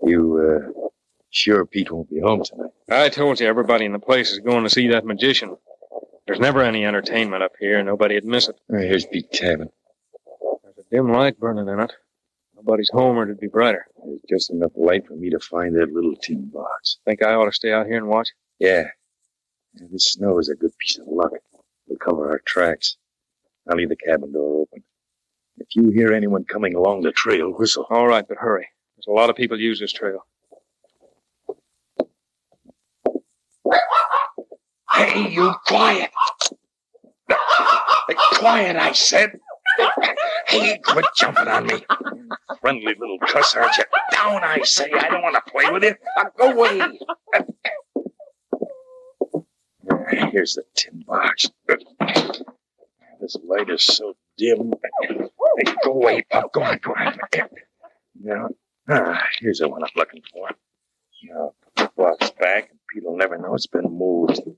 You, 0.03 0.73
uh, 0.77 0.89
sure 1.31 1.65
Pete 1.67 1.91
won't 1.91 2.11
be 2.11 2.21
home 2.21 2.43
tonight? 2.45 2.71
I 2.91 3.09
told 3.09 3.41
you 3.41 3.47
everybody 3.47 3.85
in 3.85 3.93
the 3.93 3.99
place 3.99 4.31
is 4.33 4.39
going 4.41 4.65
to 4.65 4.71
see 4.71 4.89
that 4.89 5.05
magician. 5.05 5.57
There's 6.27 6.41
never 6.41 6.63
any 6.63 6.85
entertainment 6.85 7.43
up 7.43 7.53
here. 7.59 7.79
and 7.79 7.87
Nobody'd 7.87 8.25
miss 8.25 8.49
it. 8.49 8.57
Right, 8.69 8.85
here's 8.87 9.07
Pete's 9.07 9.39
cabin. 9.39 9.71
There's 10.63 10.79
a 10.79 10.91
dim 10.95 11.11
light 11.13 11.39
burning 11.41 11.69
in 11.69 11.81
it. 11.81 11.93
Nobody's 12.55 12.91
home 12.91 13.17
or 13.19 13.25
it'd 13.25 13.41
be 13.41 13.47
brighter. 13.49 13.87
There's 14.05 14.21
just 14.29 14.51
enough 14.51 14.73
light 14.77 15.07
for 15.07 15.15
me 15.15 15.31
to 15.31 15.41
find 15.41 15.75
that 15.77 15.93
little 15.93 16.15
tin 16.17 16.51
box. 16.53 16.99
Think 17.05 17.23
I 17.23 17.33
ought 17.35 17.47
to 17.47 17.53
stay 17.53 17.73
out 17.73 17.87
here 17.87 17.97
and 17.97 18.07
watch? 18.09 18.29
Yeah. 18.59 18.85
Yeah, 19.75 19.87
This 19.91 20.13
snow 20.13 20.39
is 20.39 20.49
a 20.49 20.55
good 20.55 20.77
piece 20.79 20.99
of 20.99 21.07
luck. 21.09 21.33
It'll 21.87 21.99
cover 21.99 22.31
our 22.31 22.41
tracks. 22.45 22.97
I'll 23.69 23.77
leave 23.77 23.89
the 23.89 23.97
cabin 23.97 24.33
door 24.33 24.63
open. 24.63 24.83
If 25.59 25.69
you 25.75 25.91
hear 25.91 26.13
anyone 26.13 26.45
coming 26.45 26.75
along 26.75 27.03
the 27.03 27.13
trail, 27.13 27.51
whistle. 27.51 27.87
All 27.91 28.07
right, 28.07 28.27
but 28.27 28.39
hurry. 28.39 28.69
There's 28.97 29.07
a 29.09 29.13
lot 29.19 29.31
of 29.31 29.37
people 29.37 29.59
use 29.61 29.81
this 29.81 29.93
trail. 29.93 30.25
Hey, 34.93 35.31
you 35.31 35.55
quiet! 35.67 36.11
Hey, 37.29 38.15
quiet, 38.35 38.77
I 38.77 38.93
said! 38.93 39.39
Hey, 40.49 40.79
quit 40.85 41.05
jumping 41.17 41.49
on 41.49 41.67
me. 41.67 41.85
Friendly 42.61 42.95
little 42.99 43.19
cuss, 43.21 43.55
aren't 43.55 43.77
you? 43.77 43.85
Down, 44.13 44.43
I 44.43 44.61
say. 44.63 44.91
I 44.93 45.09
don't 45.09 45.23
want 45.23 45.37
to 45.37 45.51
play 45.51 45.71
with 45.71 45.85
you. 45.85 45.95
Now 46.17 46.31
go 46.37 46.53
away. 46.53 46.99
Here's 50.33 50.55
the 50.55 50.65
tin 50.75 51.05
box. 51.07 51.47
This 53.21 53.37
light 53.45 53.71
is 53.71 53.85
so 53.85 54.15
dim. 54.37 54.73
Hey, 55.03 55.73
go 55.85 55.93
away, 55.93 56.23
Pop. 56.31 56.53
Go 56.53 56.63
on, 56.63 56.79
go 56.83 56.93
on. 56.93 57.19
Now, 58.23 58.49
ah, 58.89 59.23
here's 59.39 59.59
the 59.59 59.69
one 59.69 59.83
I'm 59.83 59.91
looking 59.97 60.23
for. 60.33 60.51
Now, 61.25 61.53
put 61.77 61.91
the 61.97 62.03
box 62.03 62.31
back, 62.41 62.71
and 62.71 62.79
Pete'll 62.93 63.10
never 63.21 63.39
know 63.39 63.55
it's 63.55 63.67
been 63.67 63.85
moved. 63.91 64.41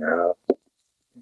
Now, 0.00 0.34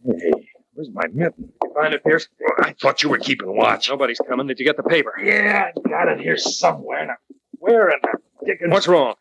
Hey, 0.04 0.30
where's 0.74 0.90
my 0.92 1.06
mitten? 1.12 1.52
You 1.62 1.72
find 1.74 1.92
it, 1.94 2.04
Pierce? 2.04 2.28
I 2.58 2.74
thought 2.80 3.02
you 3.02 3.08
were 3.08 3.18
keeping 3.18 3.56
watch. 3.56 3.88
Nobody's 3.88 4.20
coming. 4.20 4.46
Did 4.46 4.58
you 4.60 4.64
get 4.66 4.76
the 4.76 4.82
paper? 4.82 5.14
Yeah, 5.22 5.70
I 5.74 5.88
got 5.88 6.08
it 6.08 6.20
here 6.20 6.36
somewhere. 6.36 7.06
Now, 7.06 7.14
where 7.58 7.90
in 7.90 7.98
the 8.02 8.18
dickens? 8.46 8.70
What's 8.70 8.86
wrong? 8.86 9.14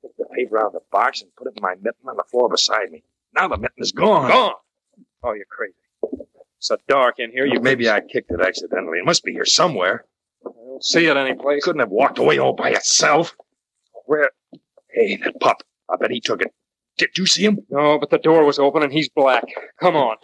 Took 0.00 0.16
the 0.16 0.24
paper 0.34 0.58
out 0.58 0.66
of 0.66 0.72
the 0.74 0.80
box 0.92 1.20
and 1.22 1.30
put 1.36 1.48
it 1.48 1.54
in 1.56 1.62
my 1.62 1.74
mitten 1.74 2.08
on 2.08 2.16
the 2.16 2.24
floor 2.30 2.48
beside 2.48 2.90
me. 2.90 3.02
Now 3.34 3.48
the 3.48 3.58
mitten 3.58 3.78
is 3.78 3.92
gone. 3.92 4.30
Gone. 4.30 4.54
Oh, 5.22 5.32
you're 5.32 5.44
crazy. 5.50 5.74
It's 6.58 6.68
so 6.68 6.76
dark 6.88 7.18
in 7.18 7.32
here. 7.32 7.44
You 7.46 7.60
Maybe 7.60 7.90
I 7.90 8.00
kicked 8.00 8.30
it 8.30 8.40
accidentally. 8.40 8.98
It 8.98 9.04
must 9.04 9.24
be 9.24 9.32
here 9.32 9.44
somewhere. 9.44 10.06
Don't 10.74 10.82
see 10.82 11.06
it 11.06 11.16
anyplace. 11.16 11.62
Couldn't 11.62 11.82
have 11.82 11.90
walked 11.90 12.18
away 12.18 12.38
all 12.38 12.52
by 12.52 12.70
itself. 12.70 13.36
Where? 14.06 14.30
Hey, 14.90 15.14
that 15.22 15.38
pup. 15.38 15.62
I 15.88 15.94
bet 15.94 16.10
he 16.10 16.20
took 16.20 16.42
it. 16.42 16.52
Did 16.98 17.16
you 17.16 17.26
see 17.26 17.44
him? 17.44 17.60
No, 17.70 17.96
but 17.96 18.10
the 18.10 18.18
door 18.18 18.44
was 18.44 18.58
open 18.58 18.82
and 18.82 18.92
he's 18.92 19.08
black. 19.08 19.44
Come 19.80 19.94
on. 19.94 20.16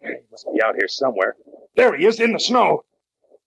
He 0.00 0.14
must 0.30 0.46
be 0.54 0.62
out 0.64 0.76
here 0.76 0.88
somewhere. 0.88 1.36
There 1.76 1.94
he 1.94 2.06
is 2.06 2.18
in 2.18 2.32
the 2.32 2.40
snow. 2.40 2.82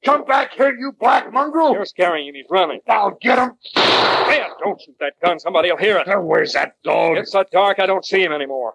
Come 0.06 0.24
back 0.26 0.54
here, 0.54 0.72
you 0.72 0.92
black 0.92 1.34
mongrel. 1.34 1.74
You're 1.74 1.86
scaring 1.86 2.28
him. 2.28 2.36
He's 2.36 2.46
running. 2.52 2.82
I'll 2.88 3.18
get 3.20 3.40
him. 3.40 3.54
Man, 3.78 4.50
don't 4.64 4.80
shoot 4.80 4.96
that 5.00 5.14
gun. 5.24 5.40
Somebody'll 5.40 5.78
hear 5.78 5.98
it. 5.98 6.06
Now, 6.06 6.22
where's 6.22 6.54
that 6.54 6.74
dog? 6.84 7.18
It's 7.18 7.32
so 7.32 7.44
dark 7.52 7.80
I 7.80 7.88
don't 7.88 8.06
see 8.06 8.22
him 8.22 8.32
anymore. 8.32 8.74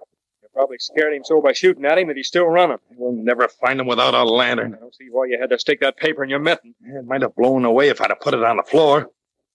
Probably 0.56 0.78
scared 0.78 1.12
him 1.12 1.22
so 1.22 1.42
by 1.42 1.52
shooting 1.52 1.84
at 1.84 1.98
him 1.98 2.08
that 2.08 2.16
he's 2.16 2.28
still 2.28 2.46
running. 2.46 2.78
We'll 2.96 3.12
never 3.12 3.46
find 3.46 3.78
him 3.78 3.86
without 3.86 4.14
a 4.14 4.24
lantern. 4.24 4.74
I 4.74 4.78
don't 4.78 4.94
see 4.94 5.08
why 5.10 5.26
you 5.26 5.36
had 5.38 5.50
to 5.50 5.58
stick 5.58 5.80
that 5.80 5.98
paper 5.98 6.24
in 6.24 6.30
your 6.30 6.38
mitten. 6.38 6.74
It 6.82 7.04
might 7.04 7.20
have 7.20 7.36
blown 7.36 7.66
away 7.66 7.90
if 7.90 8.00
I'd 8.00 8.08
have 8.08 8.20
put 8.20 8.32
it 8.32 8.42
on 8.42 8.56
the 8.56 8.62
floor. 8.62 9.10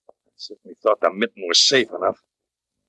I 0.07 0.13
certainly 0.35 0.75
thought 0.83 1.01
the 1.01 1.11
mitten 1.11 1.45
was 1.47 1.57
safe 1.57 1.87
enough. 1.89 2.19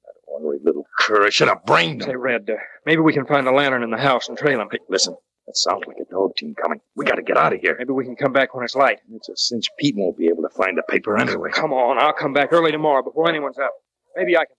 That 0.05 0.13
ornery 0.27 0.59
little 0.63 0.87
cur. 0.99 1.25
I 1.25 1.31
should 1.31 1.49
have 1.49 1.65
brained 1.65 2.03
him. 2.03 2.09
Say, 2.09 2.17
Red, 2.17 2.51
uh, 2.51 2.57
maybe 2.85 3.01
we 3.01 3.15
can 3.15 3.25
find 3.25 3.47
the 3.47 3.51
lantern 3.51 3.83
in 3.83 3.91
the 3.91 3.97
house 3.97 4.29
and 4.29 4.37
trail 4.37 4.61
him. 4.61 4.69
Hey, 4.71 4.81
listen. 4.91 5.17
That 5.47 5.57
sounds 5.57 5.83
like 5.89 5.97
a 5.97 6.05
dog 6.13 6.37
team 6.37 6.55
coming. 6.55 6.81
We 6.95 7.07
gotta 7.07 7.23
get 7.23 7.39
out 7.39 7.55
of 7.55 7.61
here. 7.61 7.77
Maybe 7.79 7.93
we 7.93 8.05
can 8.05 8.15
come 8.15 8.33
back 8.33 8.55
when 8.55 8.63
it's 8.63 8.77
light. 8.77 8.99
It's 9.11 9.31
a 9.31 9.37
cinch 9.37 9.69
Pete 9.79 9.97
won't 9.97 10.19
be 10.19 10.29
able 10.29 10.43
to 10.43 10.51
find 10.51 10.77
the 10.77 10.83
paper 10.83 11.17
anyway. 11.17 11.51
Come 11.51 11.73
on, 11.73 11.99
I'll 11.99 12.13
come 12.13 12.35
back 12.35 12.53
early 12.53 12.71
tomorrow 12.73 13.03
before 13.03 13.29
anyone's 13.29 13.59
up. 13.59 13.73
Maybe 14.15 14.37
I 14.37 14.45
can 14.45 14.55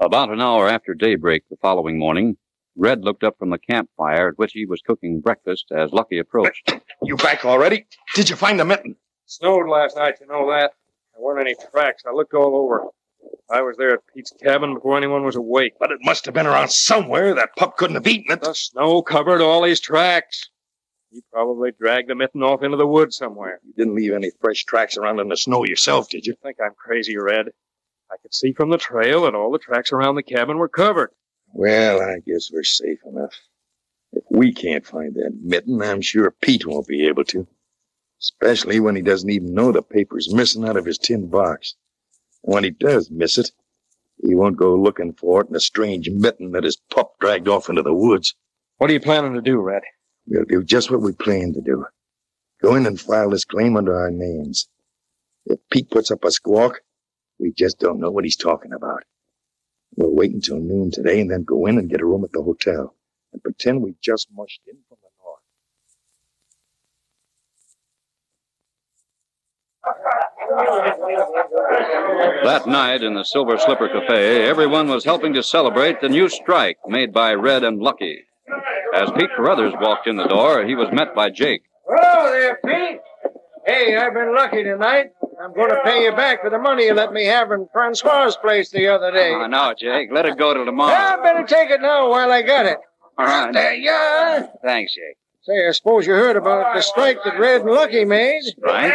About 0.00 0.30
an 0.30 0.40
hour 0.40 0.66
after 0.66 0.94
daybreak 0.94 1.42
the 1.50 1.58
following 1.60 1.98
morning, 1.98 2.38
Red 2.74 3.04
looked 3.04 3.22
up 3.22 3.36
from 3.38 3.50
the 3.50 3.58
campfire 3.58 4.28
at 4.28 4.38
which 4.38 4.52
he 4.54 4.64
was 4.64 4.80
cooking 4.80 5.20
breakfast 5.20 5.66
as 5.70 5.92
Lucky 5.92 6.18
approached. 6.18 6.72
You 7.02 7.16
back 7.16 7.46
already? 7.46 7.86
Did 8.14 8.28
you 8.28 8.36
find 8.36 8.60
the 8.60 8.64
mitten? 8.64 8.94
Snowed 9.24 9.68
last 9.68 9.96
night, 9.96 10.16
you 10.20 10.26
know 10.26 10.50
that. 10.50 10.72
There 11.14 11.22
weren't 11.22 11.40
any 11.40 11.54
tracks. 11.70 12.02
I 12.06 12.12
looked 12.12 12.34
all 12.34 12.54
over. 12.56 12.84
I 13.50 13.62
was 13.62 13.76
there 13.78 13.94
at 13.94 14.00
Pete's 14.14 14.32
cabin 14.42 14.74
before 14.74 14.98
anyone 14.98 15.24
was 15.24 15.36
awake. 15.36 15.74
But 15.80 15.92
it 15.92 15.98
must 16.02 16.26
have 16.26 16.34
been 16.34 16.46
around 16.46 16.70
somewhere. 16.70 17.34
That 17.34 17.56
pup 17.56 17.78
couldn't 17.78 17.96
have 17.96 18.06
eaten 18.06 18.32
it. 18.32 18.42
The 18.42 18.52
snow 18.54 19.00
covered 19.00 19.40
all 19.40 19.64
his 19.64 19.80
tracks. 19.80 20.50
He 21.10 21.22
probably 21.32 21.70
dragged 21.72 22.10
the 22.10 22.14
mitten 22.14 22.42
off 22.42 22.62
into 22.62 22.76
the 22.76 22.86
woods 22.86 23.16
somewhere. 23.16 23.60
You 23.64 23.72
didn't 23.76 23.96
leave 23.96 24.12
any 24.12 24.30
fresh 24.42 24.64
tracks 24.64 24.98
around 24.98 25.20
in 25.20 25.28
the 25.28 25.36
snow 25.38 25.64
yourself, 25.64 26.10
did 26.10 26.26
you? 26.26 26.34
think 26.42 26.58
I'm 26.62 26.74
crazy, 26.74 27.16
Red. 27.16 27.46
I 28.10 28.16
could 28.22 28.34
see 28.34 28.52
from 28.52 28.70
the 28.70 28.78
trail 28.78 29.22
that 29.22 29.34
all 29.34 29.52
the 29.52 29.58
tracks 29.58 29.92
around 29.92 30.16
the 30.16 30.22
cabin 30.22 30.58
were 30.58 30.68
covered. 30.68 31.10
Well, 31.52 32.00
I 32.00 32.18
guess 32.26 32.50
we're 32.52 32.64
safe 32.64 32.98
enough. 33.06 33.34
If 34.12 34.24
we 34.30 34.52
can't 34.52 34.86
find 34.86 35.14
that 35.14 35.38
mitten, 35.40 35.80
I'm 35.80 36.00
sure 36.00 36.34
Pete 36.42 36.66
won't 36.66 36.88
be 36.88 37.06
able 37.06 37.24
to. 37.24 37.46
Especially 38.20 38.80
when 38.80 38.96
he 38.96 39.02
doesn't 39.02 39.30
even 39.30 39.54
know 39.54 39.72
the 39.72 39.82
paper's 39.82 40.32
missing 40.32 40.68
out 40.68 40.76
of 40.76 40.84
his 40.84 40.98
tin 40.98 41.28
box. 41.28 41.76
And 42.42 42.54
when 42.54 42.64
he 42.64 42.70
does 42.70 43.10
miss 43.10 43.38
it, 43.38 43.52
he 44.22 44.34
won't 44.34 44.56
go 44.56 44.74
looking 44.74 45.12
for 45.12 45.42
it 45.42 45.48
in 45.48 45.56
a 45.56 45.60
strange 45.60 46.10
mitten 46.10 46.52
that 46.52 46.64
his 46.64 46.76
pup 46.90 47.14
dragged 47.20 47.48
off 47.48 47.68
into 47.68 47.82
the 47.82 47.94
woods. 47.94 48.34
What 48.78 48.90
are 48.90 48.92
you 48.92 49.00
planning 49.00 49.34
to 49.34 49.40
do, 49.40 49.60
Red? 49.60 49.82
We'll 50.26 50.44
do 50.44 50.62
just 50.62 50.90
what 50.90 51.00
we 51.00 51.12
planned 51.12 51.54
to 51.54 51.60
do. 51.60 51.86
Go 52.62 52.74
in 52.74 52.86
and 52.86 53.00
file 53.00 53.30
this 53.30 53.44
claim 53.44 53.76
under 53.76 53.98
our 53.98 54.10
names. 54.10 54.68
If 55.46 55.58
Pete 55.70 55.90
puts 55.90 56.10
up 56.10 56.24
a 56.24 56.30
squawk, 56.30 56.80
we 57.40 57.52
just 57.52 57.78
don't 57.78 57.98
know 57.98 58.10
what 58.10 58.24
he's 58.24 58.36
talking 58.36 58.72
about. 58.72 59.02
We'll 59.96 60.14
wait 60.14 60.32
until 60.32 60.58
noon 60.58 60.90
today 60.90 61.20
and 61.20 61.30
then 61.30 61.44
go 61.44 61.66
in 61.66 61.78
and 61.78 61.88
get 61.90 62.00
a 62.00 62.06
room 62.06 62.24
at 62.24 62.32
the 62.32 62.42
hotel 62.42 62.94
and 63.32 63.42
pretend 63.42 63.82
we 63.82 63.94
just 64.02 64.28
mushed 64.32 64.60
in 64.66 64.76
from 64.88 64.98
the 65.02 65.08
north. 65.22 65.40
That 72.44 72.66
night 72.66 73.02
in 73.02 73.14
the 73.14 73.24
Silver 73.24 73.58
Slipper 73.58 73.88
Cafe, 73.88 74.46
everyone 74.46 74.88
was 74.88 75.04
helping 75.04 75.32
to 75.34 75.42
celebrate 75.42 76.00
the 76.00 76.08
new 76.08 76.28
strike 76.28 76.78
made 76.86 77.12
by 77.12 77.34
Red 77.34 77.64
and 77.64 77.80
Lucky. 77.80 78.24
As 78.94 79.10
Pete 79.12 79.30
Carruthers 79.36 79.74
walked 79.80 80.06
in 80.06 80.16
the 80.16 80.26
door, 80.26 80.64
he 80.64 80.74
was 80.74 80.88
met 80.92 81.14
by 81.14 81.30
Jake. 81.30 81.62
Hello 81.86 82.30
there, 82.30 82.58
Pete. 82.64 83.00
Hey, 83.66 83.96
I've 83.96 84.14
been 84.14 84.34
lucky 84.34 84.64
tonight. 84.64 85.12
I'm 85.42 85.54
going 85.54 85.70
to 85.70 85.80
pay 85.84 86.04
you 86.04 86.12
back 86.12 86.42
for 86.42 86.50
the 86.50 86.58
money 86.58 86.84
you 86.84 86.94
let 86.94 87.12
me 87.12 87.24
have 87.24 87.50
in 87.50 87.66
Francois's 87.72 88.36
place 88.36 88.70
the 88.70 88.88
other 88.88 89.10
day. 89.10 89.32
Oh, 89.34 89.46
no, 89.46 89.72
Jake. 89.78 90.10
Let 90.12 90.26
it 90.26 90.36
go 90.36 90.52
till 90.52 90.66
tomorrow. 90.66 90.92
Yeah, 90.92 91.16
I 91.18 91.22
better 91.22 91.46
take 91.46 91.70
it 91.70 91.80
now 91.80 92.10
while 92.10 92.30
I 92.30 92.42
got 92.42 92.66
it. 92.66 92.78
All 93.16 93.24
right. 93.26 93.52
There 93.52 93.74
you 93.74 93.90
are. 93.90 94.48
Thanks, 94.62 94.94
Jake. 94.94 95.16
Say, 95.42 95.66
I 95.66 95.72
suppose 95.72 96.06
you 96.06 96.12
heard 96.12 96.36
about 96.36 96.74
the 96.74 96.82
strike 96.82 97.18
that 97.24 97.38
Red 97.40 97.62
and 97.62 97.70
Lucky 97.70 98.04
made. 98.04 98.42
Right? 98.62 98.92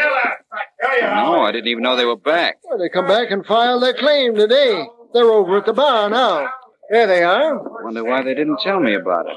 No, 1.02 1.42
I 1.42 1.52
didn't 1.52 1.68
even 1.68 1.82
know 1.82 1.96
they 1.96 2.06
were 2.06 2.16
back. 2.16 2.58
Well, 2.64 2.78
they 2.78 2.90
come 2.90 3.08
back 3.08 3.32
and 3.32 3.44
filed 3.44 3.82
their 3.82 3.96
claim 3.96 4.36
today. 4.36 4.86
They're 5.14 5.32
over 5.32 5.58
at 5.58 5.66
the 5.66 5.74
bar 5.74 6.10
now. 6.12 6.48
There 6.92 7.08
they 7.08 7.24
are. 7.24 7.84
Wonder 7.84 8.04
why 8.04 8.22
they 8.22 8.36
didn't 8.36 8.60
tell 8.60 8.80
me 8.80 8.94
about 8.94 9.28
it. 9.28 9.36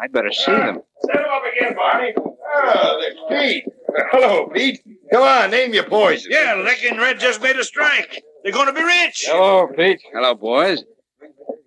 I'd 0.00 0.12
better 0.12 0.32
see 0.32 0.50
them. 0.50 0.80
Set 1.06 1.14
them 1.14 1.24
up 1.30 1.42
again, 1.56 1.76
Barney. 1.76 2.14
Ah, 2.16 2.72
oh, 2.74 3.00
there's 3.00 3.52
Pete. 3.52 3.64
Hello, 4.10 4.46
Pete. 4.48 4.80
Come 5.12 5.22
on, 5.22 5.50
name 5.50 5.72
your 5.72 5.84
poison. 5.84 6.30
Yeah, 6.30 6.54
Lucky 6.54 6.88
and 6.88 6.98
Red 6.98 7.18
just 7.18 7.42
made 7.42 7.56
a 7.56 7.64
strike. 7.64 8.22
They're 8.42 8.52
going 8.52 8.66
to 8.66 8.72
be 8.72 8.82
rich. 8.82 9.24
Hello, 9.26 9.66
Pete. 9.74 10.00
Hello, 10.12 10.34
boys. 10.34 10.84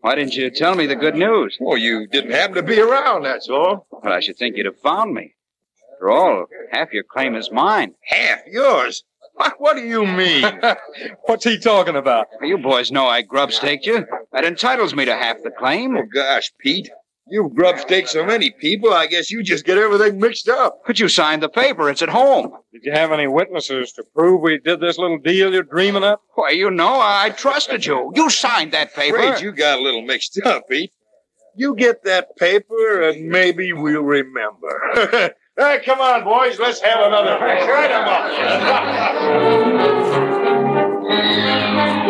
Why 0.01 0.15
didn't 0.15 0.35
you 0.35 0.49
tell 0.49 0.75
me 0.75 0.85
the 0.87 0.95
good 0.95 1.15
news? 1.15 1.57
Oh, 1.61 1.75
you 1.75 2.07
didn't 2.07 2.31
happen 2.31 2.55
to 2.55 2.63
be 2.63 2.79
around, 2.79 3.23
that's 3.23 3.49
all. 3.49 3.87
Well, 3.91 4.13
I 4.13 4.19
should 4.19 4.37
think 4.37 4.57
you'd 4.57 4.65
have 4.65 4.79
found 4.79 5.13
me. 5.13 5.35
After 5.93 6.09
all, 6.09 6.45
half 6.71 6.93
your 6.93 7.03
claim 7.03 7.35
is 7.35 7.51
mine. 7.51 7.93
Half 8.05 8.39
yours? 8.47 9.03
What, 9.35 9.53
what 9.59 9.75
do 9.75 9.81
you 9.83 10.05
mean? 10.05 10.43
What's 11.25 11.43
he 11.45 11.57
talking 11.59 11.95
about? 11.95 12.27
You 12.41 12.57
boys 12.57 12.91
know 12.91 13.07
I 13.07 13.21
grub 13.21 13.51
staked 13.51 13.85
you. 13.85 14.05
That 14.31 14.45
entitles 14.45 14.95
me 14.95 15.05
to 15.05 15.15
half 15.15 15.37
the 15.43 15.51
claim. 15.51 15.95
oh, 15.97 16.03
gosh, 16.13 16.51
Pete. 16.59 16.89
You've 17.31 17.55
grub 17.55 17.79
staked 17.79 18.09
so 18.09 18.25
many 18.25 18.51
people, 18.51 18.91
I 18.91 19.07
guess 19.07 19.31
you 19.31 19.41
just 19.41 19.63
get 19.63 19.77
everything 19.77 20.19
mixed 20.19 20.49
up. 20.49 20.81
But 20.85 20.99
you 20.99 21.07
signed 21.07 21.41
the 21.41 21.47
paper. 21.47 21.89
It's 21.89 22.01
at 22.01 22.09
home. 22.09 22.51
Did 22.73 22.83
you 22.83 22.91
have 22.91 23.13
any 23.13 23.25
witnesses 23.25 23.93
to 23.93 24.03
prove 24.13 24.41
we 24.41 24.57
did 24.57 24.81
this 24.81 24.97
little 24.97 25.17
deal 25.17 25.53
you're 25.53 25.63
dreaming 25.63 26.03
up? 26.03 26.21
Why, 26.35 26.49
you 26.49 26.69
know, 26.69 26.99
I 26.99 27.29
trusted 27.29 27.85
you. 27.85 28.11
You 28.15 28.29
signed 28.29 28.73
that 28.73 28.93
paper. 28.93 29.15
Afraid 29.15 29.41
you 29.41 29.53
got 29.53 29.79
a 29.79 29.81
little 29.81 30.01
mixed 30.01 30.41
up, 30.45 30.67
Pete. 30.69 30.91
You 31.55 31.73
get 31.73 32.03
that 32.03 32.35
paper, 32.35 33.01
and 33.09 33.29
maybe 33.29 33.71
we'll 33.71 34.01
remember. 34.03 35.33
hey, 35.57 35.79
come 35.85 36.01
on, 36.01 36.25
boys. 36.25 36.59
Let's 36.59 36.81
have 36.81 36.99
another 36.99 37.39
drink. 37.39 37.65
Right 37.65 37.91
'em 37.91 38.09
up. 41.87 41.97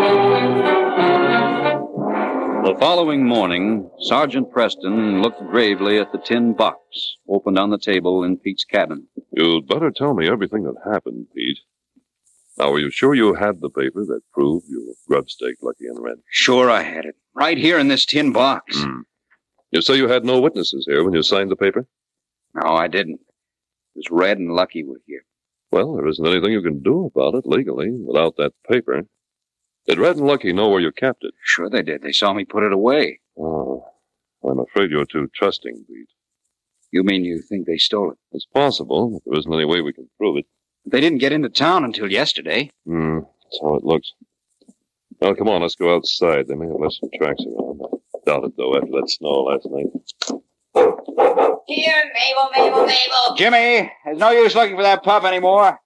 The 2.63 2.77
following 2.79 3.25
morning, 3.25 3.89
Sergeant 4.01 4.51
Preston 4.51 5.23
looked 5.23 5.39
gravely 5.49 5.97
at 5.97 6.11
the 6.11 6.19
tin 6.19 6.53
box 6.53 6.77
opened 7.27 7.57
on 7.57 7.71
the 7.71 7.79
table 7.79 8.23
in 8.23 8.37
Pete's 8.37 8.65
cabin. 8.65 9.07
You'd 9.31 9.67
better 9.67 9.89
tell 9.89 10.13
me 10.13 10.29
everything 10.29 10.63
that 10.65 10.75
happened, 10.85 11.25
Pete. 11.35 11.57
Now, 12.59 12.71
are 12.71 12.79
you 12.79 12.91
sure 12.91 13.15
you 13.15 13.33
had 13.33 13.61
the 13.61 13.69
paper 13.71 14.05
that 14.05 14.21
proved 14.31 14.67
you 14.69 14.93
grub 15.07 15.27
staked 15.27 15.63
Lucky 15.63 15.87
and 15.87 15.99
Red? 15.99 16.17
Sure, 16.29 16.69
I 16.69 16.83
had 16.83 17.05
it. 17.05 17.15
Right 17.33 17.57
here 17.57 17.79
in 17.79 17.87
this 17.87 18.05
tin 18.05 18.31
box. 18.31 18.77
Hmm. 18.77 19.01
You 19.71 19.81
say 19.81 19.97
you 19.97 20.07
had 20.07 20.23
no 20.23 20.39
witnesses 20.39 20.85
here 20.87 21.03
when 21.03 21.13
you 21.13 21.23
signed 21.23 21.49
the 21.49 21.55
paper? 21.55 21.87
No, 22.53 22.73
I 22.73 22.87
didn't. 22.87 23.21
It 23.95 23.95
was 23.95 24.11
Red 24.11 24.37
and 24.37 24.53
Lucky 24.53 24.83
were 24.83 25.01
here. 25.07 25.23
Well, 25.71 25.95
there 25.95 26.07
isn't 26.07 26.27
anything 26.27 26.51
you 26.51 26.61
can 26.61 26.83
do 26.83 27.05
about 27.15 27.33
it 27.33 27.47
legally 27.47 27.89
without 27.89 28.35
that 28.37 28.53
paper. 28.69 29.01
Did 29.87 29.97
Red 29.99 30.17
and 30.17 30.27
Lucky 30.27 30.53
know 30.53 30.69
where 30.69 30.79
you 30.79 30.91
kept 30.91 31.23
it? 31.23 31.33
Sure 31.43 31.69
they 31.69 31.81
did. 31.81 32.01
They 32.01 32.11
saw 32.11 32.33
me 32.33 32.45
put 32.45 32.63
it 32.63 32.71
away. 32.73 33.19
Oh, 33.37 33.85
I'm 34.43 34.59
afraid 34.59 34.91
you're 34.91 35.05
too 35.05 35.29
trusting, 35.33 35.85
Pete. 35.87 36.07
You 36.91 37.03
mean 37.03 37.23
you 37.25 37.41
think 37.41 37.65
they 37.65 37.77
stole 37.77 38.11
it? 38.11 38.17
It's 38.31 38.45
possible, 38.45 39.11
but 39.11 39.21
there 39.25 39.39
isn't 39.39 39.53
any 39.53 39.65
way 39.65 39.81
we 39.81 39.93
can 39.93 40.09
prove 40.17 40.37
it. 40.37 40.45
They 40.85 40.99
didn't 40.99 41.19
get 41.19 41.31
into 41.31 41.49
town 41.49 41.83
until 41.83 42.11
yesterday. 42.11 42.69
Hmm, 42.85 43.19
that's 43.19 43.59
how 43.61 43.75
it 43.75 43.83
looks. 43.83 44.11
Well, 45.19 45.35
come 45.35 45.49
on, 45.49 45.61
let's 45.61 45.75
go 45.75 45.95
outside. 45.95 46.47
They 46.47 46.55
may 46.55 46.65
have 46.67 46.79
left 46.79 46.95
some 46.99 47.09
tracks 47.17 47.43
around. 47.45 47.79
I 48.15 48.17
doubt 48.25 48.43
it, 48.45 48.53
though, 48.57 48.75
after 48.75 48.87
that 48.91 49.09
snow 49.09 49.43
last 49.43 49.67
night. 49.69 49.87
Here, 51.67 52.03
Mabel, 52.13 52.49
Mabel, 52.55 52.85
Mabel. 52.85 53.35
Jimmy, 53.37 53.91
there's 54.05 54.17
no 54.17 54.31
use 54.31 54.55
looking 54.55 54.75
for 54.75 54.83
that 54.83 55.03
pup 55.03 55.23
anymore. 55.23 55.79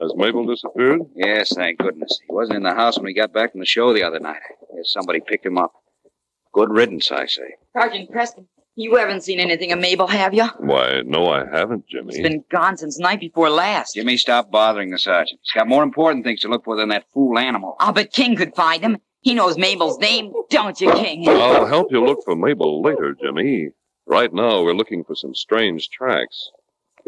Has 0.00 0.12
Mabel 0.16 0.46
disappeared? 0.46 1.00
Yes, 1.16 1.52
thank 1.54 1.78
goodness. 1.78 2.20
He 2.28 2.32
wasn't 2.32 2.58
in 2.58 2.62
the 2.62 2.74
house 2.74 2.96
when 2.96 3.04
we 3.04 3.14
got 3.14 3.32
back 3.32 3.52
from 3.52 3.60
the 3.60 3.66
show 3.66 3.92
the 3.92 4.04
other 4.04 4.20
night. 4.20 4.40
Yes, 4.74 4.92
somebody 4.92 5.20
picked 5.20 5.44
him 5.44 5.58
up. 5.58 5.72
Good 6.52 6.70
riddance, 6.70 7.10
I 7.10 7.26
say. 7.26 7.54
Sergeant 7.72 8.10
Preston, 8.10 8.46
you 8.76 8.94
haven't 8.94 9.22
seen 9.22 9.40
anything 9.40 9.72
of 9.72 9.80
Mabel, 9.80 10.06
have 10.06 10.32
you? 10.34 10.46
Why, 10.58 11.02
no, 11.04 11.26
I 11.26 11.44
haven't, 11.46 11.86
Jimmy. 11.88 12.14
He's 12.14 12.22
been 12.22 12.44
gone 12.50 12.76
since 12.76 12.98
night 12.98 13.18
before 13.18 13.50
last. 13.50 13.94
Jimmy, 13.94 14.16
stop 14.16 14.52
bothering 14.52 14.90
the 14.90 14.98
sergeant. 15.00 15.40
He's 15.42 15.52
got 15.52 15.68
more 15.68 15.82
important 15.82 16.24
things 16.24 16.40
to 16.42 16.48
look 16.48 16.64
for 16.64 16.76
than 16.76 16.90
that 16.90 17.04
fool 17.12 17.36
animal. 17.38 17.76
Ah, 17.80 17.86
I'll 17.86 17.92
bet 17.92 18.12
King 18.12 18.36
could 18.36 18.54
find 18.54 18.82
him. 18.82 18.98
He 19.20 19.34
knows 19.34 19.58
Mabel's 19.58 19.98
name, 19.98 20.32
don't 20.48 20.80
you, 20.80 20.92
King? 20.92 21.28
I'll 21.28 21.66
help 21.66 21.88
you 21.90 22.04
look 22.04 22.20
for 22.24 22.36
Mabel 22.36 22.80
later, 22.82 23.16
Jimmy. 23.20 23.70
Right 24.06 24.32
now, 24.32 24.62
we're 24.62 24.74
looking 24.74 25.02
for 25.02 25.16
some 25.16 25.34
strange 25.34 25.90
tracks. 25.90 26.50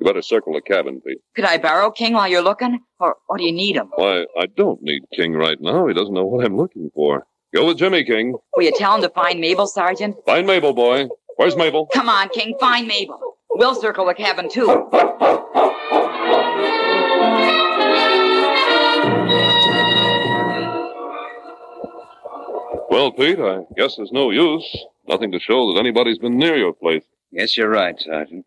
You 0.00 0.06
better 0.06 0.22
circle 0.22 0.54
the 0.54 0.62
cabin, 0.62 1.02
Pete. 1.06 1.18
Could 1.36 1.44
I 1.44 1.58
borrow 1.58 1.90
King 1.90 2.14
while 2.14 2.26
you're 2.26 2.40
looking? 2.42 2.80
Or, 2.98 3.16
or 3.28 3.36
do 3.36 3.44
you 3.44 3.52
need 3.52 3.76
him? 3.76 3.90
Why, 3.96 4.24
I 4.38 4.46
don't 4.56 4.80
need 4.82 5.02
King 5.14 5.34
right 5.34 5.60
now. 5.60 5.86
He 5.88 5.92
doesn't 5.94 6.14
know 6.14 6.24
what 6.24 6.42
I'm 6.42 6.56
looking 6.56 6.90
for. 6.94 7.26
Go 7.54 7.66
with 7.66 7.76
Jimmy, 7.76 8.02
King. 8.04 8.34
Will 8.56 8.62
you 8.62 8.72
tell 8.74 8.94
him 8.94 9.02
to 9.02 9.10
find 9.10 9.40
Mabel, 9.40 9.66
Sergeant? 9.66 10.16
Find 10.24 10.46
Mabel, 10.46 10.72
boy. 10.72 11.08
Where's 11.36 11.54
Mabel? 11.54 11.86
Come 11.92 12.08
on, 12.08 12.30
King, 12.30 12.56
find 12.58 12.88
Mabel. 12.88 13.36
We'll 13.50 13.74
circle 13.74 14.06
the 14.06 14.14
cabin, 14.14 14.48
too. 14.48 14.88
Well, 22.88 23.12
Pete, 23.12 23.38
I 23.38 23.64
guess 23.76 23.96
there's 23.96 24.12
no 24.12 24.30
use. 24.30 24.84
Nothing 25.06 25.32
to 25.32 25.40
show 25.40 25.72
that 25.74 25.80
anybody's 25.80 26.18
been 26.18 26.38
near 26.38 26.56
your 26.56 26.72
place. 26.72 27.04
Yes, 27.30 27.56
you're 27.56 27.68
right, 27.70 27.98
Sergeant. 28.00 28.46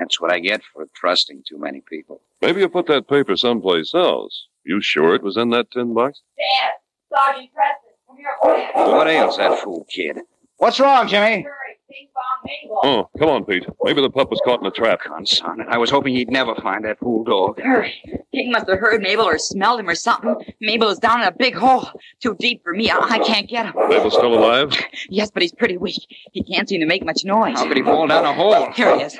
That's 0.00 0.18
what 0.18 0.32
I 0.32 0.38
get 0.40 0.62
for 0.72 0.86
trusting 0.94 1.42
too 1.46 1.58
many 1.58 1.82
people. 1.82 2.22
Maybe 2.40 2.60
you 2.62 2.68
put 2.70 2.86
that 2.86 3.06
paper 3.06 3.36
someplace 3.36 3.94
else. 3.94 4.46
You 4.64 4.80
sure 4.80 5.14
it 5.14 5.22
was 5.22 5.36
in 5.36 5.50
that 5.50 5.70
tin 5.70 5.92
box? 5.92 6.22
Dad, 6.38 7.18
Sergeant 7.18 7.50
Preston, 7.54 7.90
come 8.06 8.16
here 8.16 8.34
quick. 8.40 8.74
What 8.74 9.06
ails 9.08 9.36
that 9.36 9.58
fool 9.62 9.86
kid? 9.90 10.20
What's 10.56 10.80
wrong, 10.80 11.06
Jimmy? 11.06 11.46
King 11.90 12.08
found 12.14 12.44
Mabel. 12.44 12.80
Oh, 12.84 13.18
come 13.18 13.28
on, 13.28 13.44
Pete. 13.44 13.66
Maybe 13.82 14.00
the 14.00 14.08
pup 14.10 14.30
was 14.30 14.40
caught 14.44 14.60
in 14.60 14.66
a 14.66 14.70
trap. 14.70 15.00
Conson 15.00 15.60
it. 15.60 15.66
I 15.68 15.76
was 15.76 15.90
hoping 15.90 16.14
he'd 16.14 16.30
never 16.30 16.54
find 16.54 16.84
that 16.84 16.98
fool 17.00 17.24
dog. 17.24 17.60
Hurry. 17.60 17.92
King 18.32 18.52
must 18.52 18.68
have 18.68 18.78
heard 18.78 19.02
Mabel 19.02 19.24
or 19.24 19.38
smelled 19.38 19.80
him 19.80 19.88
or 19.88 19.94
something. 19.94 20.36
Mabel 20.60 20.88
is 20.88 20.98
down 20.98 21.20
in 21.20 21.26
a 21.28 21.32
big 21.32 21.54
hole. 21.56 21.88
Too 22.22 22.36
deep 22.38 22.62
for 22.62 22.72
me. 22.72 22.90
I, 22.90 22.96
I 22.98 23.18
can't 23.18 23.48
get 23.48 23.66
him. 23.66 23.74
Mabel's 23.88 24.14
still 24.14 24.32
alive? 24.32 24.72
Yes, 25.08 25.30
but 25.30 25.42
he's 25.42 25.52
pretty 25.52 25.76
weak. 25.76 26.00
He 26.32 26.42
can't 26.44 26.68
seem 26.68 26.80
to 26.80 26.86
make 26.86 27.04
much 27.04 27.24
noise. 27.24 27.58
How 27.58 27.66
could 27.66 27.76
he 27.76 27.82
fall 27.82 28.06
down 28.06 28.24
a 28.24 28.32
hole? 28.32 28.70
Here 28.72 28.96
he 28.96 29.02
is. 29.02 29.18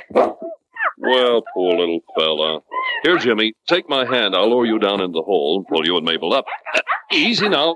Well, 1.02 1.42
poor 1.54 1.76
little 1.78 2.00
fella. 2.16 2.60
Here, 3.04 3.16
Jimmy, 3.18 3.54
take 3.66 3.88
my 3.88 4.04
hand. 4.04 4.34
I'll 4.36 4.48
lower 4.50 4.66
you 4.66 4.78
down 4.78 5.00
in 5.00 5.12
the 5.12 5.22
hole 5.22 5.56
and 5.58 5.66
pull 5.66 5.86
you 5.86 5.96
and 5.96 6.04
Mabel 6.04 6.34
up. 6.34 6.44
Uh, 6.74 6.80
Easy 7.12 7.48
now. 7.48 7.74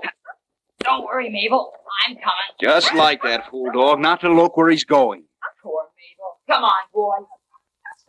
Don't 0.79 1.03
worry, 1.05 1.29
Mabel. 1.29 1.71
I'm 2.07 2.15
coming. 2.15 2.25
Just 2.61 2.93
like 2.93 3.23
that 3.23 3.49
fool 3.49 3.71
dog, 3.73 3.99
not 3.99 4.21
to 4.21 4.29
look 4.31 4.55
where 4.57 4.69
he's 4.69 4.83
going. 4.83 5.23
Poor 5.63 5.83
Mabel. 5.97 6.37
Come 6.47 6.63
on, 6.63 6.71
boy. 6.93 7.25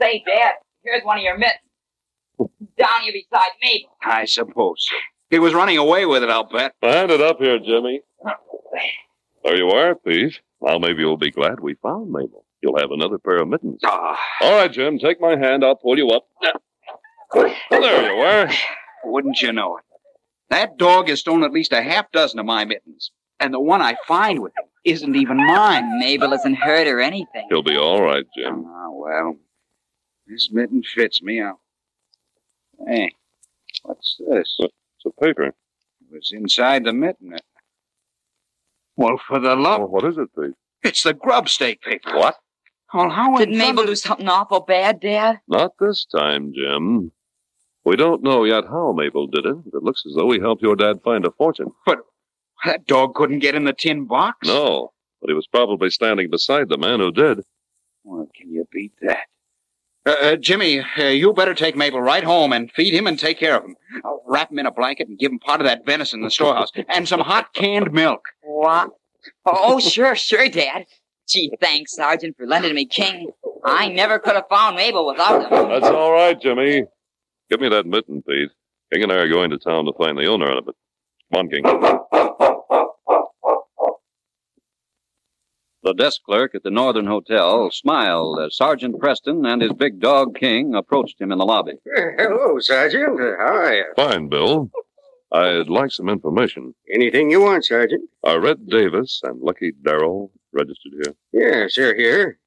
Say, 0.00 0.22
Dad, 0.26 0.54
here's 0.84 1.02
one 1.04 1.18
of 1.18 1.24
your 1.24 1.38
mitts. 1.38 1.54
Down 2.76 2.88
here 3.02 3.12
beside 3.12 3.50
Mabel. 3.62 3.88
I 4.02 4.26
suppose. 4.26 4.86
so. 4.88 4.96
He 5.30 5.38
was 5.38 5.54
running 5.54 5.78
away 5.78 6.04
with 6.06 6.22
it, 6.22 6.28
I'll 6.30 6.44
bet. 6.48 6.74
Hand 6.82 7.10
it 7.10 7.20
up 7.20 7.38
here, 7.38 7.58
Jimmy. 7.58 8.02
There 9.44 9.56
you 9.56 9.68
are, 9.70 9.94
Pete. 9.94 10.40
Now 10.60 10.78
maybe 10.78 11.00
you'll 11.00 11.16
be 11.16 11.30
glad 11.30 11.60
we 11.60 11.74
found 11.74 12.10
Mabel. 12.10 12.44
You'll 12.66 12.80
have 12.80 12.90
another 12.90 13.18
pair 13.18 13.36
of 13.36 13.46
mittens. 13.46 13.80
Ah. 13.84 14.18
All 14.40 14.58
right, 14.58 14.72
Jim, 14.72 14.98
take 14.98 15.20
my 15.20 15.36
hand. 15.38 15.64
I'll 15.64 15.76
pull 15.76 15.96
you 15.96 16.08
up. 16.08 16.26
There 17.70 18.12
you 18.12 18.22
are. 18.22 18.50
Wouldn't 19.04 19.40
you 19.40 19.52
know 19.52 19.76
it? 19.76 19.84
That 20.50 20.76
dog 20.76 21.08
has 21.08 21.20
stolen 21.20 21.44
at 21.44 21.52
least 21.52 21.72
a 21.72 21.80
half 21.80 22.10
dozen 22.10 22.40
of 22.40 22.46
my 22.46 22.64
mittens. 22.64 23.12
And 23.38 23.54
the 23.54 23.60
one 23.60 23.82
I 23.82 23.94
find 24.08 24.40
with 24.42 24.50
him 24.58 24.64
isn't 24.84 25.14
even 25.14 25.36
mine. 25.36 26.00
Mabel 26.00 26.32
isn't 26.32 26.56
hurt 26.56 26.88
or 26.88 26.98
anything. 26.98 27.46
He'll 27.50 27.62
be 27.62 27.76
all 27.76 28.02
right, 28.02 28.26
Jim. 28.36 28.64
Ah, 28.66 28.90
well, 28.90 29.36
this 30.26 30.48
mitten 30.50 30.82
fits 30.82 31.22
me. 31.22 31.40
I'll... 31.40 31.60
Hey, 32.84 33.12
what's 33.84 34.16
this? 34.28 34.56
It's 34.58 35.06
a 35.06 35.24
paper. 35.24 35.44
It 35.44 35.54
was 36.10 36.32
inside 36.32 36.82
the 36.82 36.92
mitten. 36.92 37.36
Well, 38.96 39.20
for 39.24 39.38
the 39.38 39.54
love... 39.54 39.82
Oh, 39.82 39.86
what 39.86 40.04
is 40.04 40.18
it, 40.18 40.34
Pete? 40.34 40.56
It's 40.82 41.04
the 41.04 41.14
grub 41.14 41.48
stake 41.48 41.80
paper. 41.80 42.16
What? 42.16 42.34
Well, 42.94 43.10
how 43.10 43.36
Did 43.36 43.50
Mabel 43.50 43.84
do 43.86 43.96
something 43.96 44.28
awful 44.28 44.60
bad, 44.60 45.00
Dad? 45.00 45.40
Not 45.48 45.72
this 45.80 46.04
time, 46.06 46.52
Jim. 46.54 47.12
We 47.84 47.96
don't 47.96 48.22
know 48.22 48.44
yet 48.44 48.64
how 48.64 48.92
Mabel 48.92 49.26
did 49.26 49.46
it. 49.46 49.56
It 49.72 49.82
looks 49.82 50.04
as 50.06 50.14
though 50.14 50.30
he 50.30 50.40
helped 50.40 50.62
your 50.62 50.76
dad 50.76 51.00
find 51.04 51.24
a 51.24 51.30
fortune. 51.30 51.72
But 51.84 51.98
that 52.64 52.86
dog 52.86 53.14
couldn't 53.14 53.40
get 53.40 53.54
in 53.54 53.64
the 53.64 53.72
tin 53.72 54.06
box. 54.06 54.48
No, 54.48 54.92
but 55.20 55.28
he 55.28 55.34
was 55.34 55.46
probably 55.46 55.90
standing 55.90 56.30
beside 56.30 56.68
the 56.68 56.78
man 56.78 57.00
who 57.00 57.12
did. 57.12 57.40
Well, 58.02 58.28
can 58.34 58.50
you 58.52 58.66
beat 58.72 58.92
that? 59.02 59.26
Uh, 60.06 60.10
uh, 60.22 60.36
Jimmy, 60.36 60.80
uh, 60.80 61.04
you 61.04 61.32
better 61.32 61.54
take 61.54 61.76
Mabel 61.76 62.00
right 62.00 62.22
home 62.24 62.52
and 62.52 62.70
feed 62.72 62.94
him 62.94 63.06
and 63.06 63.18
take 63.18 63.38
care 63.38 63.56
of 63.56 63.64
him. 63.64 63.76
I'll 64.04 64.22
wrap 64.26 64.50
him 64.50 64.58
in 64.60 64.66
a 64.66 64.70
blanket 64.72 65.08
and 65.08 65.18
give 65.18 65.32
him 65.32 65.40
part 65.40 65.60
of 65.60 65.66
that 65.66 65.84
venison 65.84 66.20
in 66.20 66.24
the 66.24 66.30
storehouse 66.30 66.70
and 66.88 67.08
some 67.08 67.20
hot 67.20 67.52
canned 67.54 67.92
milk. 67.92 68.24
What? 68.42 68.90
Oh, 69.44 69.80
sure, 69.80 70.14
sure, 70.14 70.48
Dad. 70.48 70.86
Gee, 71.28 71.50
thanks, 71.60 71.94
Sergeant, 71.96 72.36
for 72.36 72.46
lending 72.46 72.74
me 72.74 72.86
King. 72.86 73.30
I 73.64 73.88
never 73.88 74.18
could 74.18 74.34
have 74.36 74.48
found 74.48 74.76
Mabel 74.76 75.06
without 75.06 75.42
him. 75.42 75.68
That's 75.68 75.86
all 75.86 76.12
right, 76.12 76.40
Jimmy. 76.40 76.84
Give 77.50 77.60
me 77.60 77.68
that 77.68 77.86
mitten, 77.86 78.22
Pete. 78.22 78.50
King 78.92 79.04
and 79.04 79.12
I 79.12 79.16
are 79.16 79.28
going 79.28 79.50
to 79.50 79.58
town 79.58 79.84
to 79.86 79.92
find 79.98 80.16
the 80.16 80.26
owner 80.26 80.50
of 80.56 80.68
it. 80.68 80.74
Come 81.34 81.40
on, 81.40 81.48
King. 81.50 81.64
The 85.82 85.94
desk 85.94 86.22
clerk 86.24 86.54
at 86.54 86.62
the 86.64 86.70
Northern 86.70 87.06
Hotel 87.06 87.70
smiled 87.70 88.40
as 88.40 88.56
Sergeant 88.56 88.98
Preston 88.98 89.46
and 89.46 89.62
his 89.62 89.72
big 89.72 90.00
dog 90.00 90.34
King 90.36 90.74
approached 90.74 91.20
him 91.20 91.30
in 91.30 91.38
the 91.38 91.44
lobby. 91.44 91.74
Hello, 91.96 92.58
Sergeant. 92.58 93.20
Uh, 93.20 93.36
How 93.38 93.54
are 93.56 93.74
you? 93.74 93.84
Fine, 93.94 94.28
Bill. 94.28 94.70
I'd 95.32 95.68
like 95.68 95.92
some 95.92 96.08
information. 96.08 96.74
Anything 96.92 97.30
you 97.30 97.40
want, 97.40 97.64
Sergeant? 97.64 98.08
Are 98.24 98.40
Red 98.40 98.68
Davis 98.68 99.20
and 99.24 99.40
Lucky 99.40 99.72
Darrell 99.84 100.32
registered 100.56 100.92
here? 100.92 101.14
Yes, 101.32 101.74
they're 101.76 101.96
here. 101.96 102.38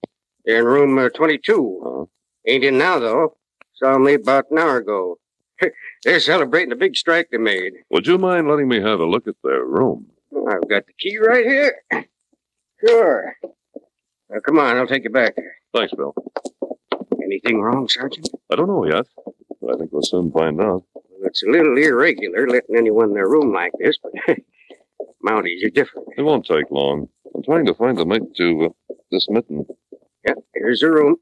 They're 0.45 0.59
in 0.59 0.65
room 0.65 0.97
uh, 0.97 1.09
22. 1.09 2.09
Ain't 2.47 2.63
in 2.63 2.77
now, 2.77 2.99
though. 2.99 3.37
Saw 3.75 3.95
leave 3.97 4.21
about 4.21 4.45
an 4.51 4.57
hour 4.57 4.77
ago. 4.77 5.17
they're 6.03 6.19
celebrating 6.19 6.69
the 6.69 6.75
big 6.75 6.95
strike 6.95 7.29
they 7.31 7.37
made. 7.37 7.73
Would 7.91 8.07
you 8.07 8.17
mind 8.17 8.47
letting 8.47 8.67
me 8.67 8.81
have 8.81 8.99
a 8.99 9.05
look 9.05 9.27
at 9.27 9.35
their 9.43 9.63
room? 9.63 10.07
I've 10.49 10.67
got 10.69 10.87
the 10.87 10.93
key 10.97 11.17
right 11.17 11.45
here. 11.45 11.75
Sure. 12.87 13.35
Now, 14.29 14.39
come 14.39 14.57
on, 14.57 14.77
I'll 14.77 14.87
take 14.87 15.03
you 15.03 15.09
back 15.09 15.35
there. 15.35 15.57
Thanks, 15.75 15.93
Bill. 15.93 16.15
Anything 17.21 17.59
wrong, 17.59 17.89
Sergeant? 17.89 18.29
I 18.49 18.55
don't 18.55 18.67
know 18.69 18.85
yet, 18.85 19.05
but 19.61 19.75
I 19.75 19.77
think 19.77 19.91
we'll 19.91 20.01
soon 20.01 20.31
find 20.31 20.61
out. 20.61 20.85
Well, 20.93 21.03
it's 21.25 21.43
a 21.43 21.49
little 21.49 21.77
irregular 21.77 22.47
letting 22.47 22.77
anyone 22.77 23.09
in 23.09 23.15
their 23.15 23.27
room 23.27 23.51
like 23.51 23.73
this, 23.81 23.97
but 24.01 24.37
Mounties 25.25 25.65
are 25.65 25.69
different. 25.69 26.07
It 26.17 26.21
won't 26.21 26.45
take 26.45 26.71
long. 26.71 27.09
I'm 27.39 27.43
trying 27.43 27.65
to 27.67 27.73
find 27.73 27.97
the 27.97 28.05
mate 28.05 28.35
to 28.35 28.65
uh, 28.65 28.93
this 29.11 29.29
mitten. 29.29 29.65
Yeah, 30.27 30.33
here's 30.53 30.81
the 30.81 30.91
room. 30.91 31.15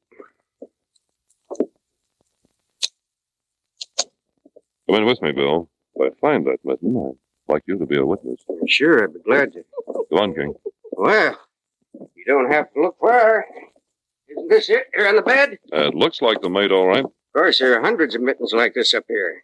Come 4.87 4.95
in 4.95 5.05
with 5.05 5.21
me, 5.21 5.31
Bill. 5.31 5.69
If 5.93 6.13
I 6.13 6.19
find 6.19 6.47
that 6.47 6.57
mitten, 6.63 6.97
I'd 6.97 7.53
like 7.53 7.61
you 7.67 7.77
to 7.77 7.85
be 7.85 7.97
a 7.97 8.05
witness. 8.05 8.39
Sure, 8.65 9.03
I'd 9.03 9.13
be 9.13 9.19
glad 9.19 9.53
to. 9.53 9.63
Go 10.09 10.17
on, 10.17 10.33
King. 10.33 10.55
Well, 10.93 11.39
you 12.15 12.25
don't 12.25 12.51
have 12.51 12.73
to 12.73 12.81
look 12.81 12.97
far. 12.99 13.45
Isn't 14.27 14.49
this 14.49 14.71
it 14.71 14.87
here 14.95 15.07
on 15.07 15.17
the 15.17 15.21
bed? 15.21 15.59
Uh, 15.71 15.89
it 15.89 15.93
looks 15.93 16.23
like 16.23 16.41
the 16.41 16.49
mate, 16.49 16.71
all 16.71 16.87
right. 16.87 17.05
Of 17.05 17.11
course, 17.35 17.59
there 17.59 17.77
are 17.77 17.83
hundreds 17.83 18.15
of 18.15 18.21
mittens 18.21 18.53
like 18.53 18.73
this 18.73 18.95
up 18.95 19.05
here. 19.07 19.43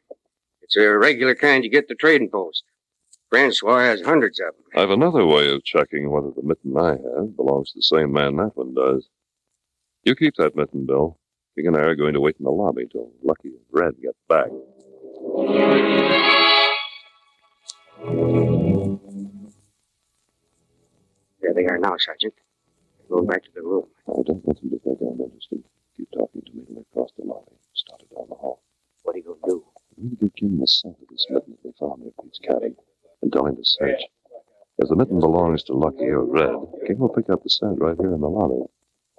It's 0.63 0.76
a 0.76 0.89
regular 0.97 1.36
kind 1.36 1.63
you 1.63 1.69
get 1.69 1.84
at 1.84 1.89
the 1.89 1.95
trading 1.95 2.32
post. 2.32 2.63
Francois 3.34 3.79
has 3.79 4.01
hundreds 4.01 4.39
of 4.39 4.53
them. 4.53 4.63
I've 4.75 4.91
another 4.91 5.25
way 5.25 5.51
of 5.51 5.63
checking 5.63 6.11
whether 6.11 6.29
the 6.29 6.43
mitten 6.43 6.77
I 6.77 6.91
have 6.91 7.36
belongs 7.36 7.71
to 7.71 7.79
the 7.79 7.81
same 7.81 8.11
man 8.11 8.36
that 8.36 8.55
one 8.55 8.75
does. 8.75 9.09
You 10.03 10.15
keep 10.15 10.36
that 10.38 10.55
mitten, 10.55 10.86
Bill. 10.86 11.17
King 11.55 11.65
and 11.65 11.77
I 11.77 11.79
are 11.79 11.95
going 11.95 12.13
to 12.13 12.21
wait 12.21 12.36
in 12.38 12.43
the 12.43 12.51
lobby 12.51 12.86
till 12.91 13.11
Lucky 13.23 13.47
and 13.49 13.65
Red 13.71 13.95
get 14.03 14.15
back. 14.29 14.49
There 21.41 21.53
they 21.55 21.65
are 21.65 21.79
now, 21.79 21.97
Sergeant. 21.97 22.36
They're 23.09 23.23
back 23.23 23.45
to 23.45 23.49
the 23.55 23.63
room. 23.63 23.88
I 24.09 24.21
don't 24.27 24.45
want 24.45 24.61
them 24.61 24.69
to 24.69 24.77
think 24.77 24.99
I'm 25.01 25.19
interested. 25.19 25.63
Keep 25.97 26.09
talking 26.11 26.43
to 26.45 26.51
me 26.53 26.65
till 26.67 26.75
they 26.75 26.86
cross 26.93 27.09
the 27.17 27.25
lobby. 27.25 27.53
Started 27.73 28.09
down 28.15 28.27
the 28.29 28.36
hall. 28.36 28.61
What 29.01 29.15
are 29.15 29.17
you 29.17 29.23
going 29.23 29.39
to 29.43 29.49
do? 29.49 29.65
I'm 29.97 30.09
going 30.09 30.17
to 30.19 30.39
give 30.39 30.59
the 30.59 30.67
scent 30.67 30.97
of 31.01 31.07
this 31.09 31.25
mitten 31.31 31.53
that 31.53 31.65
we 31.65 31.73
found 31.79 32.03
near 32.03 32.11
Pete's 32.21 32.38
cabin 32.38 32.75
and 33.24 33.32
tell 33.32 33.47
him 33.47 33.55
to 33.55 33.63
search. 33.63 34.01
If 34.78 34.89
the 34.89 34.95
mitten 34.95 35.19
belongs 35.19 35.63
to 35.63 35.74
Lucky 35.74 36.09
or 36.09 36.26
Red, 36.26 36.55
King 36.86 36.99
will 36.99 37.09
pick 37.09 37.30
up 37.30 37.41
the 37.41 37.49
scent 37.49 37.80
right 37.80 37.95
here 37.97 38.13
in 38.13 38.19
the 38.21 38.30
lobby. 38.30 38.65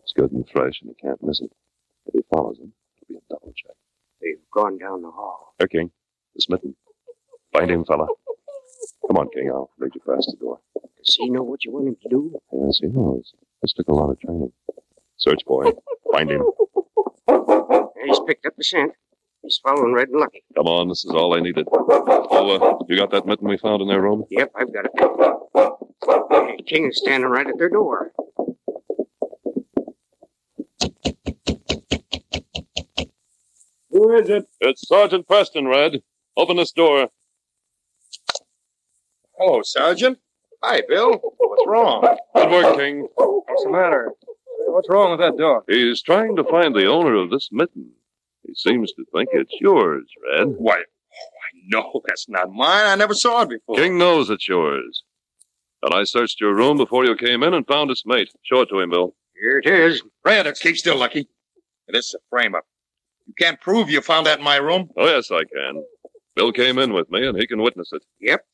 It's 0.03 0.13
good 0.13 0.31
and 0.33 0.47
fresh, 0.49 0.81
and 0.83 0.91
he 0.91 0.95
can't 0.95 1.23
miss 1.23 1.41
it. 1.41 1.51
If 2.07 2.15
he 2.15 2.21
follows 2.33 2.59
him, 2.59 2.73
it'll 3.01 3.15
be 3.15 3.17
a 3.17 3.35
double 3.35 3.53
check. 3.57 3.75
They've 4.21 4.39
gone 4.53 4.79
down 4.79 5.03
the 5.03 5.11
hall. 5.11 5.55
Here, 5.59 5.69
King. 5.69 5.91
This 6.35 6.49
mitten. 6.51 6.77
Find 7.53 7.71
him, 7.71 7.85
fella. 7.85 8.07
Come 9.07 9.17
on, 9.17 9.29
King. 9.33 9.51
I'll 9.51 9.71
lead 9.79 9.95
you 9.95 10.03
past 10.07 10.29
the 10.31 10.37
door. 10.39 10.59
Does 10.99 11.17
he 11.19 11.31
know 11.31 11.43
what 11.43 11.65
you 11.65 11.73
want 11.73 11.89
him 11.89 11.97
to 12.03 12.09
do? 12.09 12.39
Yes, 12.53 12.81
he 12.83 12.89
knows. 12.89 13.33
This 13.63 13.73
took 13.73 13.89
a 13.89 13.95
lot 13.95 14.11
of 14.11 14.21
training. 14.21 14.53
Search, 15.17 15.45
boy. 15.47 15.73
Find 16.13 16.31
him. 16.31 16.43
He's 18.05 18.21
picked 18.27 18.45
up 18.45 18.57
the 18.57 18.65
scent. 18.65 18.93
He's 19.45 19.61
following 19.63 19.93
Red 19.93 20.09
and 20.09 20.21
Lucky. 20.21 20.43
Come 20.57 20.67
on, 20.67 20.89
this 20.89 21.05
is 21.05 21.11
all 21.11 21.37
I 21.37 21.41
needed. 21.41 21.69
Oh, 21.71 22.79
uh, 22.81 22.85
you 22.89 22.97
got 22.97 23.11
that 23.11 23.27
mitten 23.27 23.47
we 23.47 23.59
found 23.59 23.83
in 23.83 23.89
their 23.89 24.01
room? 24.01 24.25
Yep, 24.31 24.53
I've 24.57 24.73
got 24.73 24.87
it. 24.87 24.93
Hey, 26.31 26.63
King 26.67 26.87
is 26.87 26.97
standing 26.97 27.29
right 27.29 27.47
at 27.47 27.59
their 27.59 27.69
door. 27.69 28.13
Who 33.91 34.17
is 34.17 34.31
it? 34.31 34.47
It's 34.63 34.89
Sergeant 34.89 35.27
Preston, 35.27 35.69
Red. 35.69 36.03
Open 36.39 36.57
this 36.57 36.73
door. 36.73 37.11
Hello, 39.39 39.61
Sergeant. 39.63 40.21
Hi, 40.63 40.81
Bill. 40.89 41.21
What's 41.37 41.67
wrong? 41.67 42.17
Good 42.35 42.51
work, 42.51 42.79
King. 42.79 43.09
What's 43.15 43.65
the 43.65 43.71
matter? 43.71 44.13
What's 44.69 44.89
wrong 44.89 45.11
with 45.11 45.21
that 45.21 45.37
dog? 45.37 45.65
He's 45.69 46.01
trying 46.01 46.35
to 46.37 46.45
find 46.45 46.75
the 46.75 46.87
owner 46.87 47.15
of 47.17 47.29
this 47.29 47.51
mitten. 47.53 47.91
He 48.47 48.55
seems 48.55 48.93
to 48.93 49.05
think 49.13 49.31
it's 49.33 49.55
yours, 49.61 50.05
Red. 50.31 50.49
Why? 50.59 50.77
Oh, 50.77 51.59
no, 51.69 52.01
that's 52.07 52.29
not 52.29 52.53
mine. 52.53 52.87
I 52.87 52.95
never 52.95 53.15
saw 53.15 53.43
it 53.43 53.49
before. 53.49 53.77
King 53.77 53.99
knows 53.99 54.31
it's 54.31 54.49
yours. 54.49 55.03
And 55.83 55.95
I 55.95 56.05
searched 56.05 56.41
your 56.41 56.55
room 56.55 56.77
before 56.77 57.05
you 57.05 57.17
came 57.17 57.43
in 57.43 57.55
and 57.55 57.67
found 57.67 57.91
its 57.91 58.05
mate. 58.07 58.31
Show 58.43 58.63
it 58.63 58.69
to 58.71 58.81
him, 58.81 58.91
Bill. 58.91 59.15
Here 59.35 59.59
it 59.59 59.67
is. 59.67 60.03
Red, 60.25 60.47
it's 60.47 60.61
keep 60.61 60.77
still, 60.77 60.99
Lucky. 60.99 61.29
This 61.89 62.07
is 62.07 62.15
a 62.15 62.19
frame 62.31 62.55
up. 62.55 62.65
You 63.27 63.35
can't 63.39 63.61
prove 63.61 63.91
you 63.91 64.01
found 64.01 64.27
that 64.27 64.39
in 64.39 64.45
my 64.45 64.57
room? 64.57 64.91
Oh, 64.97 65.07
yes, 65.07 65.31
I 65.31 65.45
can. 65.45 65.85
Bill 66.37 66.53
came 66.53 66.79
in 66.79 66.93
with 66.93 67.11
me, 67.11 67.27
and 67.27 67.39
he 67.39 67.47
can 67.47 67.63
witness 67.63 67.91
it. 67.93 68.03
Yep. 68.21 68.45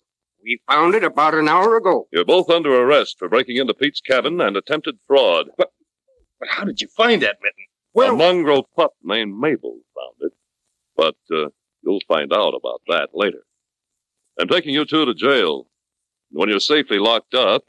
We 0.42 0.60
found 0.68 0.94
it 0.94 1.04
about 1.04 1.34
an 1.34 1.48
hour 1.48 1.76
ago. 1.76 2.08
You're 2.12 2.24
both 2.24 2.50
under 2.50 2.74
arrest 2.74 3.18
for 3.18 3.28
breaking 3.28 3.56
into 3.56 3.74
Pete's 3.74 4.00
cabin 4.00 4.40
and 4.40 4.56
attempted 4.56 4.98
fraud. 5.06 5.50
But, 5.56 5.72
but 6.38 6.48
how 6.48 6.64
did 6.64 6.80
you 6.80 6.88
find 6.88 7.22
that 7.22 7.38
mitten? 7.42 7.64
Well, 7.94 8.14
a 8.14 8.16
mongrel 8.16 8.68
pup 8.76 8.92
named 9.02 9.38
Mabel 9.38 9.78
found 9.94 10.16
it. 10.20 10.32
But 10.96 11.16
uh, 11.34 11.48
you'll 11.82 12.00
find 12.06 12.32
out 12.32 12.54
about 12.54 12.82
that 12.88 13.08
later. 13.14 13.44
I'm 14.38 14.48
taking 14.48 14.74
you 14.74 14.84
two 14.84 15.04
to 15.04 15.14
jail. 15.14 15.66
When 16.30 16.48
you're 16.48 16.60
safely 16.60 16.98
locked 16.98 17.34
up, 17.34 17.64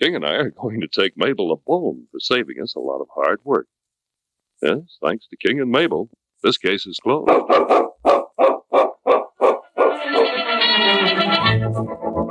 King 0.00 0.14
and 0.14 0.24
I 0.24 0.34
are 0.34 0.50
going 0.50 0.80
to 0.80 0.88
take 0.88 1.16
Mabel 1.16 1.52
a 1.52 1.56
bone 1.56 2.06
for 2.10 2.20
saving 2.20 2.60
us 2.62 2.74
a 2.74 2.80
lot 2.80 3.00
of 3.00 3.08
hard 3.14 3.40
work. 3.44 3.66
Yes, 4.62 4.98
thanks 5.02 5.26
to 5.28 5.36
King 5.36 5.60
and 5.60 5.70
Mabel, 5.70 6.08
this 6.42 6.56
case 6.56 6.86
is 6.86 6.98
closed. 7.02 7.28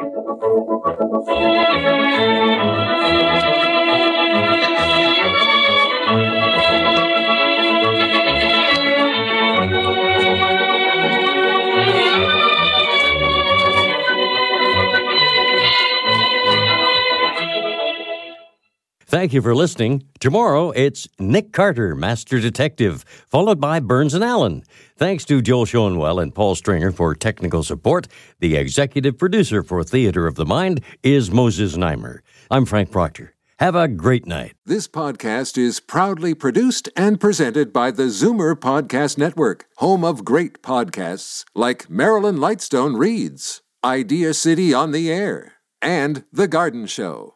Thank 19.14 19.32
you 19.32 19.43
for 19.43 19.53
listening. 19.53 20.07
Tomorrow, 20.20 20.72
it's 20.72 21.07
Nick 21.20 21.53
Carter, 21.53 21.93
Master 21.93 22.39
Detective, 22.39 23.05
followed 23.30 23.61
by 23.61 23.80
Burns 23.80 24.16
and 24.16 24.24
Allen. 24.24 24.64
Thanks 24.97 25.24
to 25.26 25.39
Joel 25.39 25.68
Schoenwell 25.68 26.20
and 26.20 26.34
Paul 26.34 26.55
Stringer 26.55 26.91
for 26.91 27.14
technical 27.14 27.61
support. 27.61 28.07
The 28.39 28.55
executive 28.55 29.20
producer 29.20 29.61
for 29.61 29.84
Theater 29.84 30.26
of 30.26 30.34
the 30.34 30.47
Mind 30.47 30.82
is 31.03 31.30
Moses 31.30 31.78
Znaimer. 31.78 32.22
I'm 32.49 32.66
Frank 32.66 32.89
Proctor. 32.89 33.36
Have 33.59 33.76
a 33.76 33.88
great 33.88 34.26
night. 34.26 34.53
This 34.66 34.88
podcast 34.88 35.59
is 35.59 35.80
proudly 35.80 36.34
produced 36.34 36.89
and 36.97 37.20
presented 37.20 37.72
by 37.72 37.91
the 37.91 38.07
Zoomer 38.07 38.55
Podcast 38.55 39.20
Network, 39.20 39.68
home 39.76 40.03
of 40.03 40.26
great 40.26 40.64
podcasts 40.64 41.45
like 41.53 41.88
Marilyn 41.88 42.38
Lightstone 42.38 42.97
Reads, 42.97 43.61
Idea 43.84 44.34
City 44.34 44.74
on 44.74 44.91
the 44.91 45.11
Air, 45.11 45.53
and 45.84 46.24
The 46.34 46.47
Garden 46.47 46.88
Show. 46.88 47.36